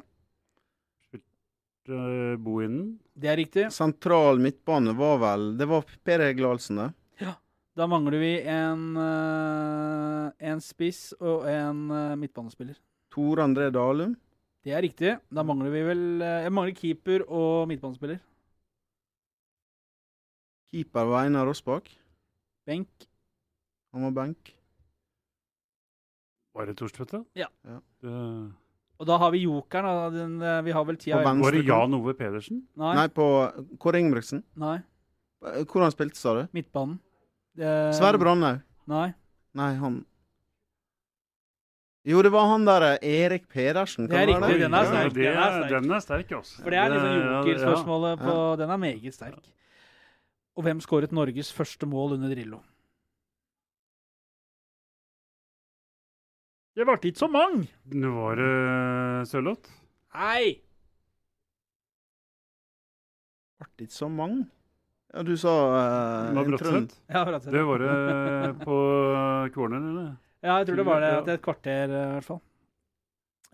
Uh, 1.84 2.38
Bohinen. 2.40 2.94
Det 3.14 3.28
er 3.28 3.38
riktig. 3.42 3.66
Sentral 3.76 4.40
midtbane 4.40 4.94
var 4.96 5.18
vel 5.20 5.50
Det 5.60 5.66
var 5.68 5.84
Per 6.08 6.22
Egil 6.30 6.48
Ahlsen, 6.48 6.80
det. 6.80 6.86
Da 7.76 7.88
mangler 7.90 8.20
vi 8.22 8.32
en, 8.46 8.82
eh, 9.02 10.32
en 10.52 10.60
spiss 10.62 11.14
og 11.20 11.48
en 11.50 11.88
eh, 11.90 12.16
midtbanespiller. 12.22 12.78
Tor 13.14 13.42
André 13.42 13.72
Dalum. 13.74 14.14
Det 14.64 14.72
er 14.78 14.84
riktig. 14.86 15.16
Da 15.34 15.44
mangler 15.44 15.74
vi 15.74 15.82
vel 15.88 16.04
eh, 16.22 16.44
Jeg 16.46 16.54
mangler 16.54 16.76
keeper 16.78 17.26
og 17.28 17.68
midtbanespiller. 17.72 18.20
Keeper 20.74 21.10
var 21.10 21.26
Einar 21.26 21.46
Rossbakk. 21.50 21.90
Benk. 22.70 23.08
Han 23.94 24.06
var 24.08 24.14
benk. 24.22 24.54
Var 26.54 26.70
det 26.70 26.76
Torstvedt, 26.78 27.12
da? 27.16 27.24
Ja. 27.38 27.48
Ja. 27.66 27.80
Det- 28.02 28.54
Og 29.02 29.08
da 29.10 29.18
har 29.18 29.32
vi 29.34 29.42
jokeren. 29.44 29.86
Da. 29.90 30.10
Den, 30.14 30.38
vi 30.66 30.72
har 30.72 30.86
vel 30.86 30.98
tida 30.98 31.24
var 31.24 31.52
det. 31.52 31.66
Jan 31.66 31.94
Ove 31.98 32.14
Pedersen? 32.14 32.62
Nei. 32.78 32.94
Nei, 32.96 33.08
på 33.10 33.26
Kåre 33.82 33.98
Ingebrigtsen. 34.00 34.44
Nei. 34.56 34.78
Hvor 35.42 35.82
han 35.82 35.92
spilte, 35.92 36.16
sa 36.16 36.36
du? 36.38 36.48
Midtbanen. 36.54 37.00
Det- 37.56 37.94
Sverre 37.96 38.18
Brandhaug. 38.18 38.62
Nei. 38.88 39.14
Nei, 39.54 39.74
han 39.78 40.06
Jo, 42.06 42.22
det 42.22 42.32
var 42.34 42.48
han 42.50 42.66
der 42.66 42.82
eh, 43.02 43.24
Erik 43.24 43.46
Pedersen. 43.48 44.08
Det 44.10 44.18
er 44.18 44.28
riktig. 44.28 44.42
Det? 44.50 44.60
den 44.66 44.74
er 44.74 44.84
Ja, 44.84 44.90
sterk, 44.90 45.14
det 45.14 45.24
den 45.24 45.38
er 45.38 45.44
er- 45.44 45.68
sterk. 45.68 45.84
Den 45.84 45.92
er 45.92 46.00
sterk, 46.00 46.32
også. 46.40 46.62
For 46.64 46.70
det 46.70 46.80
er 46.80 46.90
liksom 46.90 47.14
jokerspørsmålet 47.32 48.20
ja. 48.20 48.26
på 48.26 48.58
Den 48.60 48.70
er 48.70 48.78
meget 48.78 49.14
sterk. 49.14 49.40
Og 50.58 50.64
hvem 50.64 50.82
skåret 50.82 51.12
Norges 51.12 51.54
første 51.54 51.86
mål 51.86 52.14
under 52.18 52.30
Drillo? 52.34 52.60
Det 56.76 56.86
ble 56.88 56.98
ikke 57.12 57.20
så 57.22 57.28
mange! 57.30 57.68
Nå 57.94 58.10
var 58.16 58.36
det 58.36 59.28
Sørloth. 59.30 59.70
Nei! 60.16 60.60
Ble 63.62 63.86
ikke 63.88 63.94
så 63.94 64.10
mange. 64.10 64.48
Ja, 65.14 65.22
du 65.24 65.36
sa 65.38 65.52
uh, 65.70 66.34
var 66.34 66.48
Bratseth. 66.50 66.96
Ja. 67.14 67.22
Det 67.46 67.62
var 67.68 67.84
det 67.84 68.54
på 68.64 68.78
corneren, 69.54 69.90
eller? 69.92 70.16
ja, 70.44 70.56
jeg 70.60 70.68
tror 70.72 70.80
det 70.82 70.86
var 70.88 71.04
det 71.04 71.12
etter 71.20 71.38
et 71.38 71.44
kvarter, 71.46 71.94
eh, 71.94 72.08
i 72.10 72.16
hvert 72.18 72.26
fall. 72.32 72.42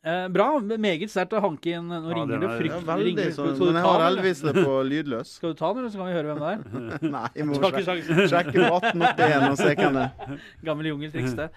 Eh, 0.08 0.28
bra. 0.32 0.46
Meget 0.80 1.12
sterkt 1.12 1.34
å 1.36 1.42
hanke 1.44 1.74
inn. 1.76 1.90
Nå 1.92 1.98
Ja, 2.08 2.16
ringer 2.16 2.40
det 2.40 2.50
fryktelig. 2.62 2.86
ja, 2.88 2.96
veldig 2.96 3.10
ringer- 3.18 3.34
sånn. 3.36 3.58
Men 3.60 3.76
jeg 3.82 3.84
har 3.90 4.04
Elvis 4.08 4.42
det 4.48 4.54
på 4.64 4.78
lydløs. 4.88 5.34
Skal 5.36 5.52
du 5.52 5.60
ta 5.60 5.74
den, 5.74 5.82
eller 5.84 5.92
så 5.92 6.00
kan 6.00 6.08
vi 6.08 6.16
høre 6.16 6.32
hvem 6.32 6.40
det 6.40 6.54
er? 6.54 7.10
Nei, 7.18 7.26
jeg 7.36 7.50
må 7.50 7.60
sjekke, 7.60 7.84
sjekke 8.32 8.56
på 8.56 8.80
1881 8.80 9.50
og 9.52 9.58
se 9.60 9.76
hvem 9.76 10.00
det 10.00 10.06
er. 10.08 10.40
Gammel 10.70 10.90
jungeltriks, 10.94 11.36
det. 11.36 11.50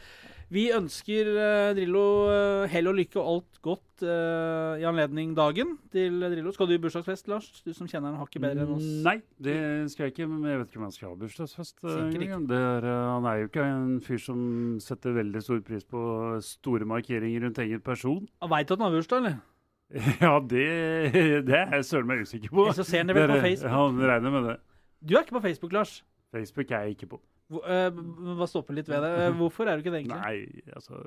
Vi 0.53 0.67
ønsker 0.77 1.29
eh, 1.33 1.71
Drillo 1.79 2.01
eh, 2.29 2.67
hell 2.69 2.91
og 2.91 2.97
lykke 2.99 3.17
og 3.23 3.29
alt 3.31 3.61
godt 3.65 4.03
eh, 4.05 4.83
i 4.83 4.85
anledning 4.85 5.31
dagen 5.39 5.79
til 5.95 6.19
Drillo. 6.21 6.53
Skal 6.53 6.69
du 6.69 6.75
i 6.75 6.81
bursdagsfest, 6.83 7.31
Lars? 7.33 7.47
Du 7.65 7.71
som 7.73 7.89
kjenner 7.89 8.13
han 8.13 8.19
hakket 8.21 8.43
bedre 8.45 8.67
enn 8.67 8.75
oss. 8.75 8.85
Nei, 9.07 9.15
det 9.41 9.55
skal 9.95 10.11
jeg 10.11 10.13
ikke. 10.13 10.27
Men 10.29 10.45
jeg 10.51 10.61
vet 10.61 10.69
ikke 10.75 10.83
om 10.83 10.85
han 10.91 10.93
skal 10.93 11.09
ha 11.09 11.17
bursdagsfest. 11.23 11.79
eh, 11.81 11.95
Sikkert 11.95 12.19
ikke. 12.19 12.27
engang. 12.29 12.45
Det 12.53 12.61
er, 12.61 12.89
eh, 12.91 13.07
han 13.15 13.31
er 13.33 13.41
jo 13.41 13.49
ikke 13.49 13.65
en 13.71 13.97
fyr 14.05 14.21
som 14.27 14.45
setter 14.85 15.17
veldig 15.23 15.43
stor 15.49 15.65
pris 15.71 15.89
på 15.89 16.05
store 16.45 16.91
markeringer 16.93 17.47
rundt 17.49 17.63
egen 17.65 17.81
person. 17.89 18.29
Veit 18.53 18.69
du 18.69 18.77
at 18.77 18.79
han 18.85 18.89
har 18.91 18.97
bursdag, 18.99 19.25
eller? 19.25 19.41
Ja, 20.27 20.35
det, 20.53 20.67
det 21.49 21.57
er 21.63 21.77
jeg 21.79 21.85
søren 21.89 22.07
meg 22.13 22.27
usikker 22.29 22.53
på. 22.53 22.67
Eller 22.69 22.77
så 22.77 22.85
ser 22.93 23.03
han 23.07 23.09
det 23.09 23.17
vel 23.17 23.29
på 23.29 23.35
Dere- 23.39 23.49
Facebook. 23.49 23.73
Han 23.73 24.05
regner 24.13 24.37
med 24.37 24.51
det. 24.53 24.59
Du 25.01 25.17
er 25.17 25.25
ikke 25.25 25.39
på 25.41 25.47
Facebook, 25.49 25.73
Lars. 25.81 26.03
Facebook 26.33 26.71
er 26.77 26.85
jeg 26.91 26.99
ikke 26.99 27.09
på. 27.17 27.25
Hvor- 27.53 27.67
stopper 27.69 27.91
Bare 28.41 28.49
stoppe 28.51 28.75
litt 28.77 28.89
ved 28.89 29.03
det. 29.05 29.13
Eh, 29.27 29.37
Hvorfor 29.39 29.69
er 29.69 29.77
du 29.77 29.83
ikke 29.85 29.93
det, 29.95 30.03
egentlig? 30.05 30.21
Nei, 30.23 30.73
altså 30.77 31.03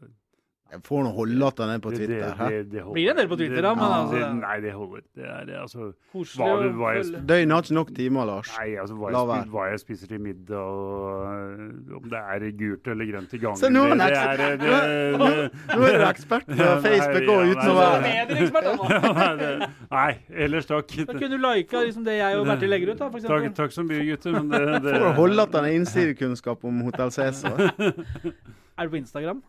Jeg 0.74 0.82
får 0.84 1.04
nå 1.06 1.10
holde 1.16 1.46
at 1.46 1.60
han 1.62 1.70
er 1.70 1.78
på 1.80 1.92
Twitter. 1.94 2.26
det- 2.26 2.38
det, 2.38 2.48
det- 2.50 2.72
det. 2.74 2.84
Blir 2.94 3.06
det 3.06 3.12
en 3.12 3.18
del 3.18 3.28
på 3.30 3.38
Twitter, 3.38 3.62
da, 3.62 3.74
men 3.76 3.84
ja, 3.86 3.98
altså- 4.02 4.16
det- 4.20 4.36
Nei, 4.42 4.60
det 4.62 4.72
holder. 4.74 5.02
Det 5.16 5.24
er 5.26 5.46
det, 5.46 5.56
altså 5.62 5.94
Koselig 6.12 6.42
Hva- 6.42 6.58
å 6.58 6.74
hva 6.76 6.90
jeg-. 6.96 7.22
Døgnet 7.30 7.52
har 7.54 7.62
ikke 7.62 7.74
nok 7.78 7.94
timer, 7.96 8.26
Lars. 8.26 8.50
Nei, 8.58 8.76
altså 8.82 8.96
hva 8.98 9.12
La 9.12 9.20
jeg, 9.20 9.28
være. 9.30 9.46
hva 9.54 9.70
jeg 9.70 9.80
spiser 9.80 10.08
til 10.08 10.20
middag, 10.20 10.58
og 10.58 11.26
øh, 11.26 11.96
om 11.96 12.10
det 12.10 12.20
er 12.20 12.52
gult 12.58 12.88
eller 12.88 13.06
grønt 13.12 13.34
i 13.34 13.38
gangen 13.38 13.58
Se, 13.62 13.70
nå 13.70 13.84
er 13.86 13.94
det, 13.94 14.18
er, 14.18 14.38
det, 14.38 14.60
det, 14.60 15.52
Nå 15.78 15.84
er 15.86 15.98
du 16.02 16.06
ekspert 16.10 16.46
på 16.50 16.82
Facebook 16.90 17.30
og 17.30 17.42
uten 17.46 17.70
å 17.70 17.76
være 17.80 19.70
nei. 19.92 20.12
Ellers 20.34 20.66
takk. 20.66 20.88
Da 21.06 21.14
kunne 21.14 21.30
du 21.30 21.38
lika 21.38 21.78
liksom 21.86 22.04
det 22.04 22.18
jeg 22.20 22.38
og 22.42 22.46
Bertil 22.48 22.70
legger 22.70 22.92
ut, 22.92 22.98
da, 23.00 23.10
for 23.10 23.20
Takk, 23.20 23.54
takk 23.56 23.72
så 23.72 23.84
mye, 23.86 24.04
gutter. 24.12 24.32
Men 24.34 24.50
det, 24.50 24.82
det 24.84 24.96
For 24.98 25.12
å 25.12 25.16
holde 25.22 25.42
at 25.46 25.54
han 25.54 25.64
har 25.70 25.72
innsidekunnskap 25.78 26.64
om 26.66 26.82
Hotell 26.90 27.12
Cæsar. 27.12 27.70
Er 27.70 28.84
du 28.84 28.90
på 28.90 28.98
Instagram? 29.00 29.44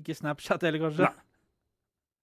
Ikke 0.00 0.16
Snapchat 0.16 0.64
heller, 0.64 0.88
kanskje? 0.88 1.08
Nei. 1.10 1.26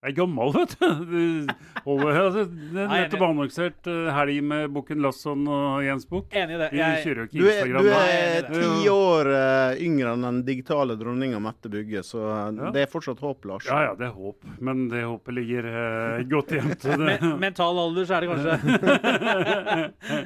Jeg 0.06 0.14
er 0.14 0.16
gammel, 0.20 0.52
vet 0.54 0.74
du. 0.78 0.84
Det 1.10 1.54
holder, 1.82 2.18
altså, 2.22 2.42
er 2.46 2.92
nettopp 2.92 3.24
annonsert 3.26 3.88
uh, 3.90 4.10
helg 4.14 4.44
med 4.46 4.70
Bukken 4.76 5.02
Lasson 5.02 5.42
og 5.50 5.82
Jens 5.82 6.06
Bukk. 6.06 6.30
Enig 6.38 6.54
i 6.54 6.60
det. 6.62 6.68
Jeg, 6.78 7.00
kjører 7.02 7.20
jo 7.20 7.26
ikke 7.26 7.40
Du 7.42 7.48
er, 7.50 7.72
du 7.74 7.90
er 7.96 8.48
ti 8.52 8.92
år 8.94 9.32
uh, 9.34 9.82
yngre 9.82 10.14
enn 10.14 10.28
den 10.28 10.40
digitale 10.46 10.94
dronninga 11.02 11.42
Mette 11.42 11.74
Bugge, 11.74 12.06
så 12.06 12.22
eh, 12.30 12.46
Ja. 12.62 12.70
det 12.78 12.86
er 12.86 12.94
fortsatt 12.94 13.26
håp, 13.26 13.50
Lars. 13.50 13.66
Ja, 13.66 13.82
ja, 13.88 13.98
det 13.98 14.06
er 14.12 14.14
håp. 14.14 14.46
Men 14.62 14.86
det 14.94 15.02
håpet 15.02 15.34
ligger 15.34 15.66
uh, 15.66 16.22
godt 16.30 16.54
gjemt. 16.60 16.88
men, 17.08 17.30
mental 17.42 17.82
alder, 17.88 18.06
så 18.06 18.20
er 18.20 18.22
det 18.22 18.30
kanskje 18.36 18.54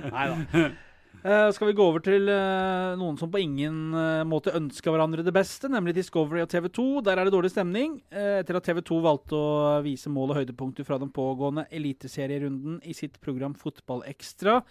Nei 0.20 0.30
da. 0.36 0.70
Eh, 1.22 1.52
skal 1.54 1.70
vi 1.70 1.76
gå 1.78 1.86
over 1.86 2.02
til 2.02 2.26
uh, 2.34 2.98
noen 2.98 3.18
som 3.20 3.30
på 3.30 3.44
ingen 3.44 3.92
uh, 3.94 4.24
måte 4.26 4.56
ønska 4.58 4.90
hverandre 4.90 5.22
det 5.22 5.34
beste, 5.36 5.70
nemlig 5.70 5.94
Discovery 5.94 6.42
og 6.42 6.50
TV 6.50 6.66
2. 6.74 6.86
Der 7.06 7.20
er 7.20 7.28
det 7.28 7.34
dårlig 7.36 7.52
stemning, 7.54 8.00
etter 8.10 8.58
at 8.58 8.66
TV 8.66 8.80
2 8.88 8.98
valgte 9.06 9.38
å 9.38 9.52
vise 9.86 10.10
mål 10.10 10.34
og 10.34 10.40
høydepunkter 10.40 10.88
fra 10.88 10.98
den 10.98 11.12
pågående 11.14 11.68
eliteserierunden 11.70 12.80
i 12.90 12.96
sitt 12.98 13.20
program 13.22 13.54
Fotballekstra 13.54 14.64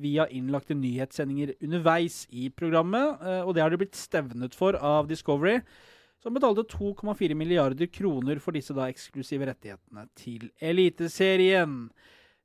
via 0.00 0.24
innlagte 0.32 0.72
nyhetssendinger 0.72 1.52
underveis 1.60 2.22
i 2.32 2.48
programmet. 2.48 3.20
og 3.44 3.52
det 3.52 3.60
har 3.60 3.68
de 3.68 3.82
blitt 3.82 3.98
stevnet 3.98 4.56
for 4.56 4.78
av 4.80 5.10
Discovery, 5.10 5.58
som 6.24 6.32
betalte 6.32 6.64
2,4 6.72 7.36
milliarder 7.36 7.92
kroner 7.92 8.40
for 8.40 8.56
disse 8.56 8.72
da 8.72 8.88
eksklusive 8.88 9.50
rettighetene 9.52 10.06
til 10.16 10.48
Eliteserien. 10.64 11.90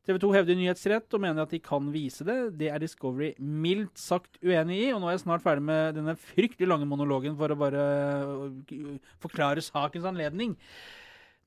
TV 0.06 0.20
2 0.22 0.34
hevder 0.36 0.58
nyhetsrett 0.60 1.15
og 1.18 1.22
mener 1.24 1.41
at 1.41 1.54
de 1.56 1.60
kan 1.65 1.88
vise 1.89 2.26
det. 2.28 2.38
Det 2.60 2.68
er 2.70 2.82
Discovery 2.82 3.32
mildt 3.41 3.98
sagt 3.98 4.38
uenig 4.46 4.78
i. 4.84 4.91
Og 4.94 5.02
nå 5.02 5.10
er 5.10 5.15
jeg 5.15 5.24
snart 5.24 5.41
ferdig 5.41 5.65
med 5.65 5.98
denne 5.98 6.13
fryktelig 6.22 6.70
lange 6.70 6.86
monologen 6.89 7.34
for 7.39 7.50
å 7.50 7.58
bare 7.58 7.88
øh, 8.22 9.00
forklare 9.24 9.63
sakens 9.65 10.06
anledning. 10.06 10.54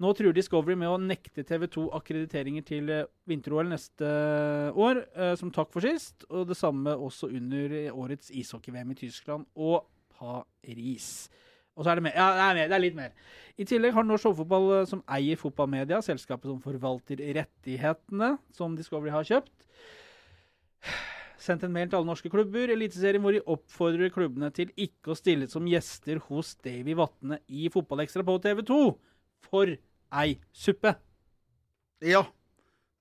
Nå 0.02 0.10
truer 0.14 0.34
Discovery 0.34 0.74
med 0.78 0.90
å 0.90 0.98
nekte 0.98 1.46
TV 1.46 1.68
2 1.70 1.86
akkrediteringer 2.00 2.66
til 2.66 2.90
øh, 2.94 3.06
vinter-OL 3.30 3.70
neste 3.70 4.10
år, 4.74 5.04
øh, 5.14 5.34
som 5.38 5.54
takk 5.54 5.70
for 5.74 5.86
sist. 5.86 6.26
Og 6.26 6.50
det 6.50 6.58
samme 6.58 6.98
også 6.98 7.30
under 7.30 7.78
årets 7.94 8.34
ishockey-VM 8.34 8.90
i 8.96 8.98
Tyskland 9.06 9.46
og 9.54 9.86
Paris. 10.18 11.28
Og 11.78 11.86
så 11.86 11.92
er 11.92 12.00
det 12.00 12.08
mer. 12.08 12.16
Ja, 12.18 12.32
det 12.34 12.42
er, 12.42 12.56
mer. 12.58 12.70
det 12.70 12.76
er 12.76 12.82
litt 12.82 12.98
mer. 12.98 13.12
I 13.58 13.66
tillegg 13.66 13.94
har 13.94 14.06
Norsk 14.06 14.26
Showfotball, 14.26 14.68
eh, 14.80 14.86
som 14.90 15.02
eier 15.14 15.38
Fotballmedia, 15.38 16.00
selskapet 16.02 16.50
som 16.50 16.58
forvalter 16.62 17.22
rettighetene 17.38 18.32
som 18.54 18.74
Discovery 18.78 19.14
har 19.14 19.26
kjøpt, 19.26 19.54
sendt 21.42 21.64
en 21.66 21.74
mail 21.74 21.86
til 21.86 22.00
alle 22.00 22.10
norske 22.10 22.30
klubber, 22.32 22.72
Eliteserien, 22.74 23.22
hvor 23.22 23.34
de 23.34 23.44
oppfordrer 23.46 24.10
klubbene 24.14 24.50
til 24.54 24.72
ikke 24.74 25.14
å 25.14 25.18
stille 25.18 25.46
som 25.50 25.66
gjester 25.70 26.18
hos 26.26 26.56
Davy 26.66 26.96
Vatne 26.98 27.38
i 27.46 27.70
Fotballekstra 27.72 28.26
på 28.26 28.40
TV 28.42 28.64
2. 28.66 28.80
For 29.48 29.78
ei 30.18 30.34
suppe! 30.50 30.96
Ja. 32.04 32.24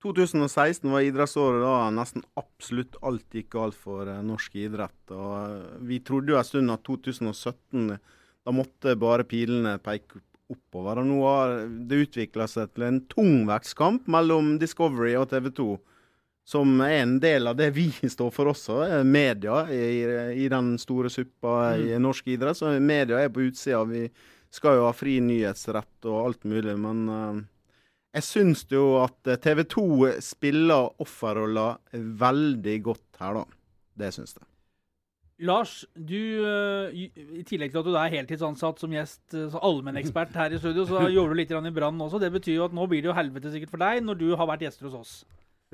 2016 0.06 0.92
var 0.94 1.02
idrettsåret 1.02 1.63
da 1.63 1.88
nesten 1.90 2.22
absolutt 2.38 3.00
alt 3.02 3.34
gikk 3.34 3.50
galt 3.56 3.78
for 3.78 4.06
eh, 4.06 4.22
norsk 4.22 4.54
idrett. 4.62 5.00
Og 5.10 5.34
eh, 5.42 5.82
vi 5.90 5.98
trodde 6.06 6.36
jo 6.36 6.38
en 6.38 6.46
stund 6.46 6.74
at 6.74 6.86
2017 6.86 7.98
da 8.48 8.54
måtte 8.56 8.96
bare 8.96 9.26
pilene 9.28 9.76
peke 9.84 10.22
oppover. 10.48 11.02
Og 11.02 11.10
nå 11.10 11.20
har 11.26 11.58
det 11.68 12.06
utvikla 12.06 12.48
seg 12.48 12.72
til 12.72 12.88
en 12.88 13.02
tungvektskamp 13.12 14.08
mellom 14.12 14.56
Discovery 14.62 15.18
og 15.20 15.28
TV 15.34 15.52
2. 15.58 15.68
Som 16.48 16.80
er 16.86 17.02
en 17.02 17.18
del 17.20 17.52
av 17.52 17.58
det 17.60 17.74
vi 17.76 17.90
står 18.16 18.32
for 18.32 18.54
også, 18.54 18.80
media 19.04 19.66
i, 19.68 19.84
i 20.46 20.48
den 20.52 20.78
store 20.80 21.12
suppa 21.12 21.76
i 21.76 21.92
norsk 22.00 22.32
idrett. 22.38 22.62
Så 22.62 22.72
media 22.80 23.20
er 23.20 23.34
på 23.36 23.50
utsida. 23.50 23.84
Vi 23.90 24.06
skal 24.56 24.80
jo 24.80 24.88
ha 24.88 24.96
fri 24.96 25.20
nyhetsrett 25.20 26.08
og 26.08 26.22
alt 26.22 26.48
mulig, 26.48 26.78
men 26.80 27.04
eh, 27.12 27.42
jeg 28.16 28.30
syns 28.30 28.64
jo 28.72 28.94
at 29.04 29.28
TV 29.44 29.66
2 29.68 29.88
spiller 30.24 31.04
offerrolla 31.04 31.74
veldig 31.92 32.78
godt 32.88 33.20
her, 33.20 33.42
da. 33.42 33.60
Det 34.00 34.16
syns 34.16 34.38
jeg. 34.38 34.47
Lars, 35.45 35.86
du, 35.93 36.17
øh, 36.17 36.93
i 36.93 37.43
tillegg 37.45 37.69
til 37.73 37.84
at 37.84 37.86
du 37.86 37.93
er 37.93 38.13
heltidsansatt 38.15 38.80
som 38.82 38.93
gjest, 38.93 39.21
så 39.30 39.62
allmennekspert 39.62 40.34
her 40.34 40.56
i 40.56 40.62
studio, 40.62 40.88
så 40.89 41.04
gjorde 41.13 41.36
du 41.36 41.41
litt 41.41 41.54
i 41.54 41.73
Brann 41.76 42.02
også. 42.02 42.21
Det 42.21 42.32
betyr 42.34 42.56
jo 42.56 42.65
at 42.65 42.73
nå 42.73 42.88
blir 42.89 43.06
det 43.06 43.12
jo 43.12 43.17
helvete 43.17 43.54
sikkert 43.54 43.76
for 43.76 43.86
deg 43.86 44.02
når 44.06 44.17
du 44.23 44.32
har 44.36 44.50
vært 44.50 44.65
gjester 44.65 44.89
hos 44.89 44.97
oss. 44.97 45.13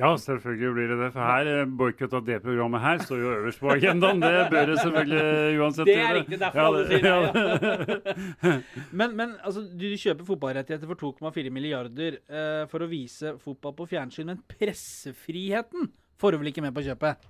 Ja, 0.02 0.10
selvfølgelig 0.18 0.70
blir 0.74 0.88
det 0.90 0.96
det. 0.98 1.08
For 1.14 1.22
her, 1.22 1.48
eh, 1.52 1.68
boikott 1.70 2.14
av 2.18 2.24
det 2.26 2.40
programmet 2.42 2.82
her 2.82 3.02
står 3.04 3.20
jo 3.22 3.34
øverst 3.36 3.60
på 3.62 3.70
agendaen. 3.76 4.24
Det 4.24 4.48
bør 4.50 4.72
det 4.72 4.78
selvfølgelig 4.80 5.60
uansett 5.62 5.86
Det 5.86 5.98
er 6.02 6.16
riktig, 6.18 6.40
derfor 6.42 6.60
Ja, 6.60 6.66
alle 6.66 6.88
sier 6.90 7.04
det. 7.06 8.16
ja. 8.42 8.56
Men, 9.04 9.16
men 9.16 9.36
altså, 9.44 9.62
du 9.70 9.86
kjøper 9.94 10.26
fotballrettigheter 10.26 10.90
for 10.90 10.98
2,4 11.30 11.54
milliarder 11.54 12.18
eh, 12.26 12.66
for 12.72 12.82
å 12.82 12.90
vise 12.90 13.36
fotball 13.44 13.78
på 13.78 13.88
fjernsyn, 13.94 14.32
men 14.34 14.42
pressefriheten 14.50 15.92
får 16.18 16.34
du 16.34 16.42
vel 16.42 16.50
ikke 16.52 16.66
med 16.66 16.74
på 16.74 16.86
kjøpet? 16.90 17.30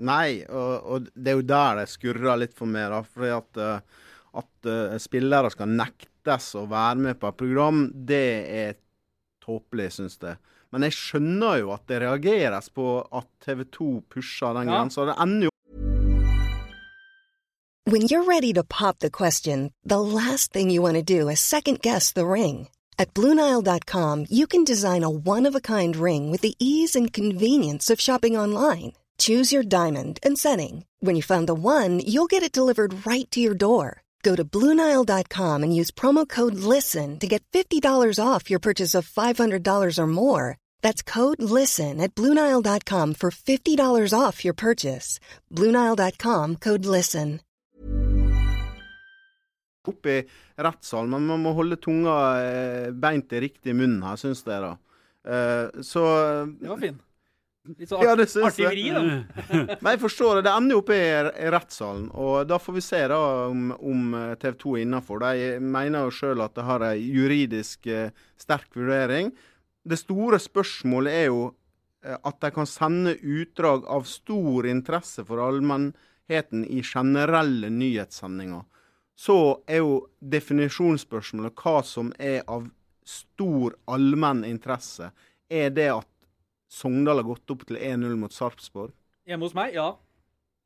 Nei, 0.00 0.44
og, 0.48 0.86
og 0.88 1.08
det 1.14 1.32
er 1.32 1.36
jo 1.36 1.42
der 1.46 1.76
det 1.82 1.88
skurrer 1.92 2.38
litt 2.40 2.54
for 2.56 2.66
meg, 2.66 2.88
da. 2.90 3.02
Fordi 3.04 3.32
at, 3.36 3.60
eh, 3.60 4.06
at 4.40 4.70
eh, 4.72 4.96
spillere 5.02 5.50
skal 5.52 5.68
nektes 5.68 6.54
å 6.56 6.64
være 6.70 6.96
med 6.96 7.20
på 7.20 7.28
et 7.28 7.36
program, 7.36 7.84
det 7.94 8.24
er 8.48 8.74
tåpelig, 9.44 9.90
syns 9.98 10.18
jeg. 10.22 10.38
Men 10.72 10.86
jeg 10.88 10.96
skjønner 10.96 11.58
jo 11.60 11.72
at 11.74 11.84
det 11.90 12.00
reageres 12.00 12.70
på 12.72 12.86
at 13.12 13.28
TV 13.44 13.64
2 13.76 13.90
pusher 14.08 14.54
den 14.56 14.68
Ja. 14.72 14.78
grensa. 14.80 15.04
Det 15.04 15.16
ender 15.20 15.44
jo 15.46 15.50
When 17.84 18.02
you're 18.02 18.24
ready 18.24 18.52
to 18.54 18.62
pop 18.62 19.00
the 19.00 19.10
question, 19.10 19.72
the 19.84 20.00
last 20.00 20.52
thing 20.52 20.70
you 20.70 20.80
want 20.80 20.96
to 20.96 21.02
do 21.02 21.28
is 21.28 21.40
second 21.40 21.80
guess 21.82 22.12
the 22.12 22.24
ring. 22.24 22.68
At 22.98 23.12
Bluenile.com, 23.14 24.26
you 24.30 24.46
can 24.46 24.64
design 24.64 25.02
a 25.02 25.10
one 25.10 25.44
of 25.48 25.54
a 25.56 25.60
kind 25.60 25.96
ring 25.96 26.30
with 26.30 26.42
the 26.42 26.54
ease 26.60 26.94
and 26.94 27.12
convenience 27.12 27.90
of 27.90 28.00
shopping 28.00 28.36
online. 28.38 28.92
Choose 29.22 29.52
your 29.54 29.62
diamond 29.62 30.18
and 30.24 30.36
setting. 30.36 30.84
When 30.98 31.14
you 31.14 31.22
find 31.22 31.46
the 31.48 31.54
one, 31.54 32.00
you'll 32.00 32.30
get 32.30 32.42
it 32.42 32.58
delivered 32.58 33.06
right 33.06 33.30
to 33.30 33.38
your 33.40 33.54
door. 33.54 34.02
Go 34.22 34.34
to 34.34 34.44
BlueNile.com 34.44 35.62
and 35.62 35.76
use 35.80 35.92
promo 35.92 36.28
code 36.28 36.54
LISTEN 36.54 37.18
to 37.20 37.26
get 37.28 37.42
$50 37.52 38.18
off 38.18 38.50
your 38.50 38.60
purchase 38.60 38.94
of 38.98 39.08
$500 39.08 39.98
or 39.98 40.06
more. 40.06 40.58
That's 40.80 41.02
code 41.02 41.42
LISTEN 41.42 42.00
at 42.00 42.16
BlueNile.com 42.16 43.14
for 43.14 43.30
$50 43.30 44.18
off 44.18 44.44
your 44.44 44.54
purchase. 44.54 45.20
BlueNile.com 45.54 46.56
code 46.56 46.84
LISTEN. 46.84 47.40
opp 49.86 50.06
i 50.06 50.18
rettssalen, 50.62 51.10
men 51.10 51.24
man 51.26 51.40
må 51.42 51.52
holde 51.58 51.78
tunga 51.82 52.12
eh, 52.42 52.90
beint 52.94 53.32
i 53.34 53.40
riktig 53.42 53.74
munn 53.74 53.96
her, 54.06 54.18
syns 54.18 54.44
jeg, 54.46 54.62
da. 54.62 54.76
Eh, 55.26 55.82
så 55.82 56.04
Det 56.58 56.70
var 56.70 56.78
fin. 56.78 57.00
Litt 57.62 57.92
sånn 57.92 58.02
Ja, 58.02 58.16
det 58.18 58.26
syns 58.26 58.56
artig 58.56 58.66
vri, 58.66 58.88
da. 58.90 59.02
Men 59.78 59.90
jeg 59.92 60.00
forstår 60.02 60.40
det. 60.40 60.48
Det 60.48 60.54
ender 60.58 60.74
jo 60.74 60.80
opp 60.82 60.90
i, 60.90 61.02
rettssalen, 61.54 62.08
og 62.10 62.48
da 62.50 62.58
får 62.58 62.74
vi 62.74 62.82
se 62.82 63.00
da 63.12 63.20
om, 63.46 63.70
om 63.78 64.16
TV 64.42 64.56
2 64.64 64.74
er 64.74 64.84
innafor. 64.86 65.22
De 65.22 65.48
mener 65.62 66.08
jo 66.08 66.16
sjøl 66.16 66.42
at 66.42 66.56
det 66.58 66.66
har 66.66 66.86
ei 66.90 66.98
juridisk 67.06 67.86
eh, 67.86 68.10
sterk 68.40 68.74
vurdering. 68.74 69.30
Det 69.86 69.98
store 70.00 70.42
spørsmålet 70.42 71.20
er 71.20 71.28
jo 71.30 71.44
eh, 72.02 72.18
at 72.18 72.42
de 72.42 72.50
kan 72.54 72.66
sende 72.66 73.14
utdrag 73.22 73.86
av 73.86 74.10
stor 74.10 74.66
interesse 74.66 75.22
for 75.28 75.42
allmennheten 75.46 76.66
i 76.66 76.82
generelle 76.82 77.70
nyhetssendinger. 77.70 78.66
Så 79.14 79.38
er 79.70 79.84
jo 79.84 80.00
definisjonsspørsmålet 80.18 81.54
hva 81.62 81.78
som 81.86 82.10
er 82.18 82.42
av 82.50 82.66
stor 83.06 83.76
allmenn 83.90 84.42
interesse. 84.48 85.12
Er 85.46 85.70
det 85.70 85.92
at 85.94 86.08
Sogndal 86.72 87.20
har 87.20 87.26
gått 87.28 87.52
opp 87.52 87.66
til 87.68 87.76
1-0 87.76 88.16
mot 88.20 88.32
Sarpsborg? 88.32 88.94
Hjemme 89.28 89.44
hos 89.46 89.54
meg, 89.58 89.74
ja. 89.76 89.90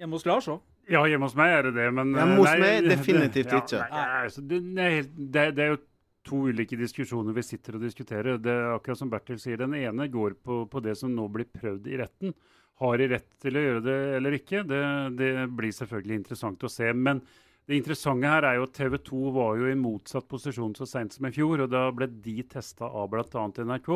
Hjemme 0.00 0.16
hos 0.18 0.26
Lars 0.28 0.46
òg. 0.52 0.62
Ja, 0.86 1.00
hjemme 1.10 1.26
hos 1.26 1.34
meg 1.34 1.50
er 1.50 1.66
det 1.66 1.74
det, 1.80 1.86
men 1.96 2.12
Hjemme 2.14 2.36
hos 2.38 2.46
nei, 2.52 2.58
meg 2.62 2.84
det- 2.84 2.92
definitivt 2.94 3.50
ja, 3.52 3.58
ikke. 3.64 3.80
Nei, 3.90 4.04
altså, 4.28 4.44
det, 4.46 4.60
det, 4.76 4.90
det, 5.34 5.46
det 5.56 5.64
er 5.64 5.72
jo 5.74 5.80
to 6.26 6.40
ulike 6.50 6.78
diskusjoner 6.78 7.34
vi 7.34 7.42
sitter 7.46 7.76
og 7.78 7.82
diskuterer. 7.86 8.38
Det 8.42 8.52
er 8.54 8.72
akkurat 8.76 8.98
som 9.00 9.10
Bertil 9.10 9.38
sier, 9.42 9.58
Den 9.58 9.74
ene 9.78 10.06
går 10.10 10.36
på, 10.42 10.60
på 10.70 10.82
det 10.82 10.94
som 10.98 11.10
nå 11.14 11.26
blir 11.34 11.46
prøvd 11.50 11.86
i 11.90 11.98
retten. 12.00 12.34
Har 12.82 12.98
de 13.00 13.06
rett 13.08 13.28
til 13.40 13.56
å 13.56 13.62
gjøre 13.64 13.82
det 13.86 13.98
eller 14.18 14.34
ikke? 14.38 14.62
Det, 14.68 14.80
det 15.18 15.30
blir 15.58 15.72
selvfølgelig 15.74 16.18
interessant 16.20 16.66
å 16.66 16.70
se. 16.70 16.90
Men 16.92 17.22
det 17.66 17.78
interessante 17.80 18.28
her 18.30 18.44
er 18.46 18.58
jo 18.60 18.66
at 18.68 18.74
TV 18.78 18.98
2 19.06 19.30
var 19.34 19.56
jo 19.58 19.70
i 19.70 19.78
motsatt 19.78 20.26
posisjon 20.30 20.74
så 20.78 20.86
seint 20.86 21.14
som 21.16 21.26
i 21.26 21.32
fjor. 21.34 21.64
og 21.64 21.70
Da 21.72 21.86
ble 21.94 22.06
de 22.10 22.36
testa 22.46 22.86
av 22.90 23.08
bl.a. 23.10 23.46
NRK. 23.64 23.90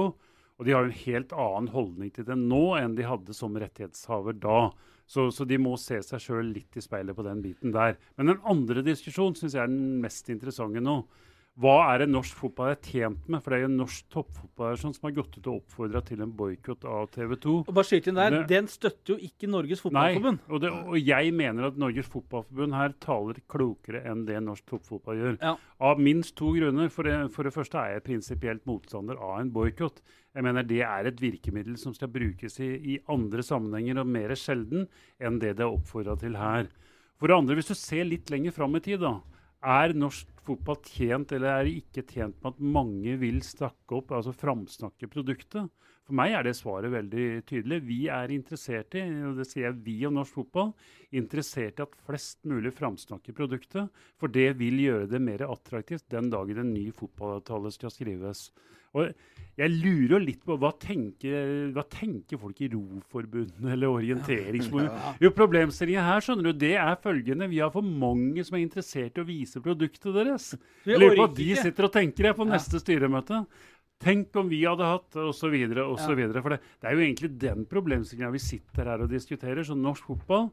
Og 0.60 0.66
de 0.68 0.74
har 0.76 0.84
en 0.84 0.92
helt 0.92 1.30
annen 1.32 1.70
holdning 1.72 2.10
til 2.12 2.26
det 2.28 2.36
nå 2.36 2.74
enn 2.76 2.92
de 2.98 3.06
hadde 3.08 3.32
som 3.32 3.54
rettighetshaver 3.56 4.36
da. 4.36 4.68
Så, 5.08 5.30
så 5.32 5.46
de 5.48 5.56
må 5.58 5.72
se 5.80 6.02
seg 6.04 6.20
sjøl 6.22 6.52
litt 6.52 6.76
i 6.76 6.84
speilet 6.84 7.16
på 7.16 7.24
den 7.24 7.40
biten 7.42 7.72
der. 7.74 7.96
Men 8.20 8.34
den 8.34 8.42
andre 8.46 8.84
diskusjonen 8.84 9.38
syns 9.38 9.56
jeg 9.56 9.64
er 9.64 9.72
den 9.72 10.02
mest 10.04 10.28
interessante 10.30 10.84
nå. 10.84 11.00
Hva 11.60 11.74
er 11.92 11.98
det 12.00 12.06
norsk 12.08 12.38
fotball 12.40 12.70
er 12.72 12.78
tjent 12.80 13.26
med? 13.28 13.42
For 13.44 13.52
det 13.52 13.58
er 13.58 13.64
jo 13.66 13.72
norsk 13.74 14.06
toppfotball 14.14 14.78
som 14.80 14.94
har 15.02 15.12
gått 15.12 15.34
ut 15.36 15.48
og 15.50 15.58
oppfordra 15.58 16.00
til 16.08 16.22
en 16.24 16.30
boikott 16.32 16.86
av 16.88 17.10
TV 17.12 17.34
2. 17.36 17.56
Og 17.68 17.74
bare 17.76 17.84
skyt 17.84 18.06
inn 18.08 18.14
der, 18.16 18.30
Det- 18.30 18.46
Den 18.48 18.66
støtter 18.66 19.12
jo 19.12 19.16
ikke 19.18 19.46
Norges 19.50 19.84
Nei, 19.84 20.14
Fotballforbund. 20.14 20.38
og, 20.48 20.60
det, 20.62 20.70
og 20.72 20.96
jeg 21.04 21.34
mener 21.34 21.66
at 21.66 21.76
Norges 21.76 22.06
Fotballforbund 22.08 22.72
her 22.72 22.94
taler 22.98 23.34
klokere 23.46 24.02
enn 24.06 24.24
det 24.24 24.42
norsk 24.42 24.64
toppfotball 24.64 25.16
gjør. 25.20 25.38
Ja. 25.42 25.56
Av 25.80 25.98
minst 25.98 26.34
to 26.34 26.52
grunner. 26.54 26.88
For 26.88 27.02
det, 27.02 27.30
for 27.30 27.42
det 27.42 27.52
første 27.52 27.74
er 27.76 28.00
jeg 28.00 28.04
prinsipielt 28.04 28.64
motstander 28.64 29.18
av 29.20 29.40
en 29.40 29.50
boikott. 29.50 30.00
Jeg 30.34 30.42
mener 30.42 30.62
det 30.62 30.80
er 30.80 31.06
et 31.08 31.16
virkemiddel 31.20 31.76
som 31.76 31.92
skal 31.92 32.08
brukes 32.08 32.58
i, 32.60 32.94
i 32.94 32.98
andre 33.06 33.42
sammenhenger 33.42 33.98
og 34.00 34.06
mer 34.06 34.30
sjelden 34.30 34.88
enn 35.20 35.38
det 35.38 35.56
det 35.56 35.60
er 35.66 35.76
oppfordra 35.76 36.18
til 36.18 36.36
her. 36.36 36.68
For 37.18 37.26
det 37.28 37.36
andre, 37.36 37.54
hvis 37.56 37.68
du 37.68 37.74
ser 37.74 38.04
litt 38.04 38.30
lenger 38.30 38.50
fram 38.52 38.74
i 38.76 38.80
tid, 38.80 39.00
da. 39.00 39.20
Er 39.62 39.92
norsk 39.92 40.26
fotball 40.46 40.80
tjent 40.86 41.32
eller 41.36 41.52
er 41.52 41.70
ikke 41.70 42.04
tjent 42.08 42.38
med 42.40 42.54
at 42.54 42.64
mange 42.78 43.16
vil 43.20 43.40
snakke 43.44 43.98
opp, 43.98 44.14
altså 44.16 44.34
framsnakke 44.36 45.10
produktet? 45.10 45.70
For 46.10 46.18
meg 46.18 46.32
er 46.34 46.42
det 46.42 46.56
svaret 46.58 46.90
veldig 46.90 47.26
tydelig. 47.46 47.76
Vi 47.86 47.98
er 48.10 48.32
interessert 48.34 48.96
i, 48.98 49.04
og 49.28 49.36
det 49.38 49.46
sier 49.46 49.68
jeg 49.68 49.76
vi 49.84 49.94
og 50.08 50.16
norsk 50.16 50.40
fotball, 50.40 50.72
interessert 51.14 51.78
i 51.78 51.84
at 51.84 51.94
flest 52.06 52.40
mulig 52.50 52.72
framsnakker 52.74 53.36
produktet. 53.36 54.02
For 54.18 54.32
det 54.32 54.56
vil 54.58 54.80
gjøre 54.82 55.06
det 55.12 55.22
mer 55.22 55.46
attraktivt 55.46 56.08
den 56.10 56.32
dagen 56.32 56.64
en 56.64 56.74
ny 56.74 56.88
fotballavtale 56.96 57.70
skal 57.76 57.94
skrives. 57.94 58.48
Og 58.98 59.12
jeg 59.60 59.70
lurer 59.76 60.22
litt 60.22 60.40
på 60.46 60.56
hva 60.58 60.70
tenker, 60.80 61.70
hva 61.74 61.84
tenker 61.92 62.40
folk 62.40 62.58
i 62.64 62.70
Roforbundet 62.72 63.66
eller 63.74 63.92
Orienteringsforbundet? 63.92 65.20
Jo, 65.22 65.30
Problemstillingen 65.36 66.06
her 66.06 66.24
skjønner 66.24 66.48
du, 66.48 66.52
det 66.58 66.72
er 66.80 66.98
følgende. 67.02 67.50
Vi 67.52 67.60
har 67.62 67.70
for 67.74 67.86
mange 67.86 68.42
som 68.46 68.56
er 68.56 68.64
interessert 68.64 69.18
i 69.18 69.22
å 69.22 69.28
vise 69.28 69.62
produktet 69.62 70.10
deres. 70.16 70.29
Vi 70.84 70.96
lurer 70.96 71.16
på 71.16 71.26
hva 71.26 71.34
de 71.36 71.48
ikke. 71.54 71.62
sitter 71.62 71.84
og 71.88 71.92
tenker 71.92 72.24
jeg 72.30 72.36
på 72.36 72.46
Ja. 72.46 72.52
neste 72.54 72.80
styremøte. 72.80 73.46
Tenk 74.00 74.34
om 74.40 74.48
vi 74.48 74.62
hadde 74.64 74.86
hatt 74.86 75.16
osv. 75.16 75.54
osv. 75.84 76.20
For 76.42 76.48
det, 76.54 76.60
det 76.80 76.88
er 76.88 76.94
jo 76.96 77.04
egentlig 77.04 77.38
den 77.38 77.66
problemstillinga 77.66 78.30
vi 78.32 78.38
sitter 78.38 78.84
her 78.88 79.02
og 79.04 79.10
diskuterer. 79.10 79.60
Så 79.62 79.76
norsk 79.76 80.06
fotball 80.08 80.50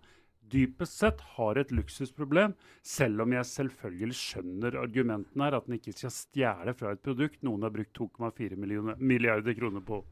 dypest 0.47 0.97
sett 0.99 1.19
har 1.35 1.57
et 1.59 1.71
luksusproblem, 1.75 2.53
selv 2.81 3.21
om 3.21 3.31
jeg 3.35 3.43
selvfølgelig 3.43 4.15
skjønner 4.15 4.77
argumentene 4.79 5.43
her, 5.43 5.57
at 5.57 5.65
den 5.67 5.75
ikke 5.79 5.91
skal 5.95 6.09
stjele 6.15 6.73
fra 6.73 6.91
et 6.95 7.01
produkt 7.03 7.41
noen 7.43 7.63
har 7.63 7.69
brukt 7.75 7.91
2,4 7.93 8.55
milliarder 8.99 9.53
kroner 9.57 9.81
på. 9.83 10.03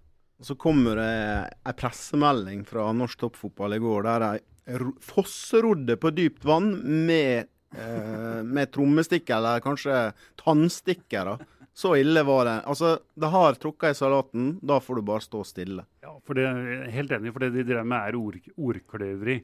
Så 0.43 0.58
kommer 0.60 0.95
det 0.99 1.56
ei 1.65 1.71
pressemelding 1.80 2.65
fra 2.67 2.89
norsk 2.91 3.17
toppfotball 3.21 3.78
i 3.78 3.80
går 3.80 4.04
der 4.04 4.19
de 4.25 4.78
ro- 4.82 4.97
fosserodde 4.99 5.95
på 6.01 6.12
dypt 6.12 6.43
vann 6.43 6.73
med, 7.08 7.47
eh, 7.77 8.43
med 8.43 8.71
trommestikker, 8.71 9.35
eller 9.38 9.59
kanskje 9.65 10.13
tannstikkere. 10.41 11.38
Så 11.75 11.89
ille 11.99 12.21
var 12.23 12.45
det. 12.47 12.53
Altså, 12.71 12.93
det 13.19 13.27
har 13.33 13.57
trukket 13.59 13.91
i 13.91 13.97
salaten. 13.99 14.45
Da 14.63 14.77
får 14.79 14.95
du 14.95 15.01
bare 15.09 15.19
stå 15.25 15.41
stille. 15.43 15.83
Ja, 16.05 16.13
for 16.23 16.38
det, 16.38 16.45
helt 16.93 17.11
enig, 17.11 17.33
for 17.35 17.43
det 17.43 17.49
de 17.51 17.65
drev 17.67 17.83
med 17.91 17.99
er 17.99 18.15
ord, 18.15 18.38
ordkløveri. 18.55 19.35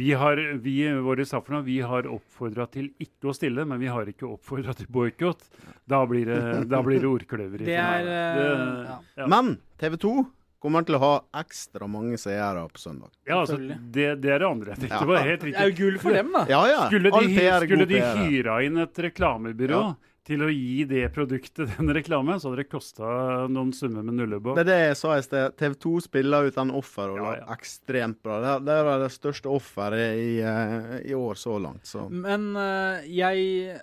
Vi 0.00 0.12
har, 0.16 0.40
vi, 0.64 0.78
våre 1.04 1.26
Safran, 1.28 1.60
vi 1.66 1.80
har 1.84 2.08
oppfordra 2.08 2.64
til 2.72 2.88
ikke 3.04 3.28
å 3.28 3.34
stille, 3.36 3.66
men 3.68 3.82
vi 3.82 3.90
har 3.92 4.08
ikke 4.08 4.24
oppfordra 4.30 4.72
til 4.78 4.88
boikott. 4.88 5.44
Da, 5.86 6.00
blir 6.08 6.24
det- 6.32 6.64
da 6.72 6.80
blir 6.82 7.00
det 7.04 7.10
ordkløveri. 7.10 7.66
Det 7.68 7.76
er 7.76 8.00
eh, 8.00 8.40
Det- 8.40 8.88
ja. 8.88 8.98
ja. 9.18 9.26
Men 9.26 9.58
TV 9.78 9.98
2 10.00 10.26
kommer 10.64 10.86
til 10.88 10.96
å 10.96 11.02
ha 11.04 11.12
ekstra 11.44 11.86
mange 11.90 12.16
seere 12.20 12.64
på 12.72 12.80
søndag. 12.82 13.12
Ja, 13.28 13.42
altså, 13.44 13.58
det, 13.60 14.08
det 14.24 14.32
er 14.34 14.42
det 14.42 14.48
andre 14.48 14.72
jeg 14.74 14.82
tenkte 14.86 14.98
Ja. 14.98 15.04
på. 15.12 15.20
Helt 15.28 15.44
Det 15.44 15.52
er 15.54 15.68
jo 15.68 15.70
riktig. 15.70 15.78
gull 15.84 16.00
for 16.02 16.16
dem, 16.18 16.32
da. 16.34 16.46
Ja 16.50 16.64
ja. 16.72 16.80
Skulle 16.88 17.12
de, 17.14 17.30
skulle 17.68 17.86
de 17.92 18.02
hyra 18.24 18.58
inn 18.66 18.80
et 18.82 19.00
reklamebyrå 19.08 19.78
Ja. 19.84 19.94
til 20.24 20.40
å 20.40 20.48
gi 20.48 20.84
det 20.88 21.02
produktet 21.12 21.68
den 21.76 21.90
reklamen, 21.92 22.40
så 22.40 22.48
hadde 22.48 22.62
det 22.64 22.70
kosta 22.72 23.04
noen 23.52 23.74
summer 23.76 24.02
med 24.02 24.16
nullebå. 24.16 24.54
Det 24.56 24.64
er 24.64 24.70
det 24.72 24.78
jeg 24.88 24.96
sa 25.02 25.14
i 25.18 25.24
sted. 25.26 25.56
TV 25.60 25.74
2 25.84 25.94
spiller 26.06 26.48
ut 26.48 26.54
den 26.56 26.70
offerrollen 26.72 27.24
Ja, 27.28 27.34
ja. 27.42 27.48
ekstremt 27.58 28.22
bra. 28.24 28.38
Det, 28.40 28.54
det 28.64 28.78
er 28.80 29.02
det 29.04 29.10
største 29.12 29.52
offeret 29.52 30.16
i, 30.16 30.30
eh, 30.40 30.94
i 31.12 31.14
år 31.18 31.36
så 31.36 31.58
langt. 31.60 31.84
Så. 31.84 32.06
Men 32.08 32.54
eh, 32.56 33.04
jeg 33.20 33.82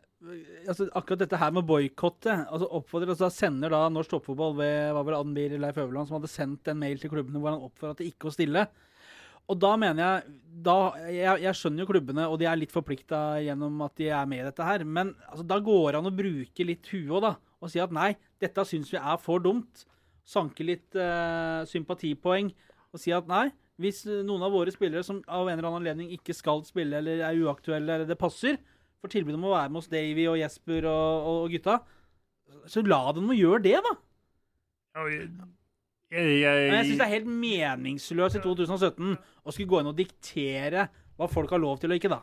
altså 0.70 0.88
Akkurat 0.98 1.24
dette 1.24 1.40
her 1.42 1.54
med 1.56 1.66
boikotte 1.66 2.34
altså 2.44 2.68
oppfordrer, 2.78 3.14
altså 3.14 3.32
Sender 3.34 3.74
da 3.74 3.88
norsk 3.90 4.14
toppfotball 4.14 4.56
ved 4.60 4.94
var 4.96 5.08
vel 5.08 5.18
Admir 5.18 5.56
Leif 5.58 5.80
Øverland 5.82 6.10
som 6.10 6.20
hadde 6.20 6.32
sendt 6.32 6.70
en 6.72 6.80
mail 6.82 7.02
til 7.02 7.12
klubbene 7.14 7.42
hvor 7.42 7.56
han 7.56 7.66
oppfordra 7.66 7.98
til 8.00 8.12
ikke 8.12 8.30
å 8.30 8.36
stille. 8.36 8.66
Og 9.50 9.58
da 9.60 9.72
mener 9.80 10.04
jeg 10.04 10.36
da, 10.64 10.76
jeg, 11.10 11.42
jeg 11.44 11.58
skjønner 11.58 11.84
jo 11.84 11.90
klubbene, 11.90 12.28
og 12.30 12.38
de 12.40 12.48
er 12.48 12.60
litt 12.60 12.74
forplikta 12.74 13.42
gjennom 13.44 13.82
at 13.84 13.96
de 14.00 14.12
er 14.14 14.28
med 14.30 14.44
i 14.44 14.48
dette 14.48 14.68
her. 14.68 14.86
Men 14.86 15.16
altså, 15.28 15.46
da 15.48 15.58
går 15.64 15.88
det 15.90 16.00
an 16.00 16.12
å 16.12 16.14
bruke 16.16 16.68
litt 16.68 16.92
huet 16.94 17.10
òg, 17.10 17.24
da. 17.26 17.34
Og 17.62 17.72
si 17.74 17.82
at 17.82 17.94
nei, 17.94 18.12
dette 18.42 18.64
syns 18.70 18.92
vi 18.94 19.00
er 19.02 19.18
for 19.22 19.44
dumt. 19.44 19.84
Sanke 20.28 20.66
litt 20.66 20.96
eh, 20.96 21.64
sympatipoeng 21.68 22.54
og 22.92 23.02
si 23.02 23.14
at 23.16 23.28
nei, 23.30 23.48
hvis 23.82 24.04
noen 24.06 24.44
av 24.46 24.54
våre 24.54 24.72
spillere 24.74 25.04
som 25.06 25.22
av 25.26 25.48
en 25.48 25.56
eller 25.56 25.68
annen 25.68 25.82
anledning 25.82 26.12
ikke 26.14 26.36
skal 26.38 26.62
spille 26.68 27.00
eller 27.00 27.24
er 27.26 27.40
uaktuelle 27.42 27.96
eller 27.96 28.10
det 28.10 28.20
passer, 28.20 28.60
får 29.02 29.16
tilbud 29.16 29.38
om 29.38 29.50
å 29.50 29.56
være 29.56 29.72
med 29.72 29.82
hos 29.82 29.92
Davy 29.92 30.28
og 30.30 30.40
Jesper 30.42 30.88
og, 30.90 31.28
og, 31.28 31.40
og 31.46 31.56
gutta, 31.56 31.80
så 32.70 32.84
la 32.86 33.02
dem 33.18 33.32
å 33.32 33.38
gjøre 33.38 33.64
det, 33.66 33.78
da. 33.82 33.96
Jeg, 35.02 35.30
jeg, 36.12 36.34
jeg, 36.42 36.66
jeg 36.68 36.90
syns 36.90 37.00
det 37.00 37.06
er 37.08 37.16
helt 37.16 37.32
meningsløst 37.32 38.42
i 38.42 38.44
2017 38.44 39.14
å 39.16 39.54
skulle 39.54 39.72
gå 39.72 39.80
inn 39.80 39.94
og 39.94 39.98
diktere 39.98 40.90
hva 41.18 41.30
folk 41.32 41.54
har 41.54 41.62
lov 41.64 41.80
til 41.82 41.94
og 41.94 42.02
ikke, 42.02 42.12
da. 42.12 42.22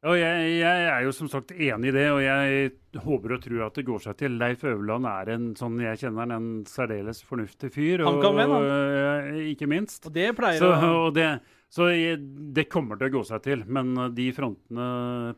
Ja, 0.00 0.14
jeg, 0.16 0.52
jeg 0.62 0.84
er 0.88 1.02
jo 1.04 1.10
som 1.12 1.28
sagt 1.28 1.50
enig 1.52 1.90
i 1.90 1.92
det, 1.92 2.06
og 2.08 2.22
jeg 2.24 2.70
håper 3.04 3.34
og 3.36 3.42
tror 3.44 3.66
at 3.66 3.76
det 3.76 3.82
går 3.84 4.00
seg 4.06 4.16
til. 4.22 4.38
Leif 4.40 4.62
Øverland 4.64 5.04
er 5.10 5.32
en 5.34 5.50
sånn 5.58 5.74
jeg 5.82 6.00
kjenner 6.00 6.24
han, 6.24 6.32
en 6.38 6.46
særdeles 6.68 7.20
fornuftig 7.28 7.68
fyr. 7.74 8.06
Han 8.06 8.16
kan 8.22 8.38
vel, 8.38 8.54
og, 8.56 8.64
øh, 8.70 9.42
ikke 9.50 9.68
minst. 9.68 10.08
Og 10.08 10.14
det 10.14 10.30
pleier 10.38 10.62
Så, 10.62 10.70
å 10.72 10.94
og 11.02 11.18
det, 11.18 11.28
så 11.70 11.86
det 11.88 12.66
kommer 12.70 12.98
til 12.98 13.10
å 13.10 13.14
gå 13.14 13.24
seg 13.28 13.44
til, 13.44 13.64
men 13.70 13.92
uh, 13.98 14.08
de 14.12 14.26
frontene 14.34 14.86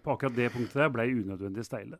på 0.01 0.15
akkurat 0.15 0.37
det 0.39 0.51
punktet 0.55 0.81
der 0.81 0.93
ble 0.95 1.09
unødvendig 1.11 1.67
steile. 1.69 1.99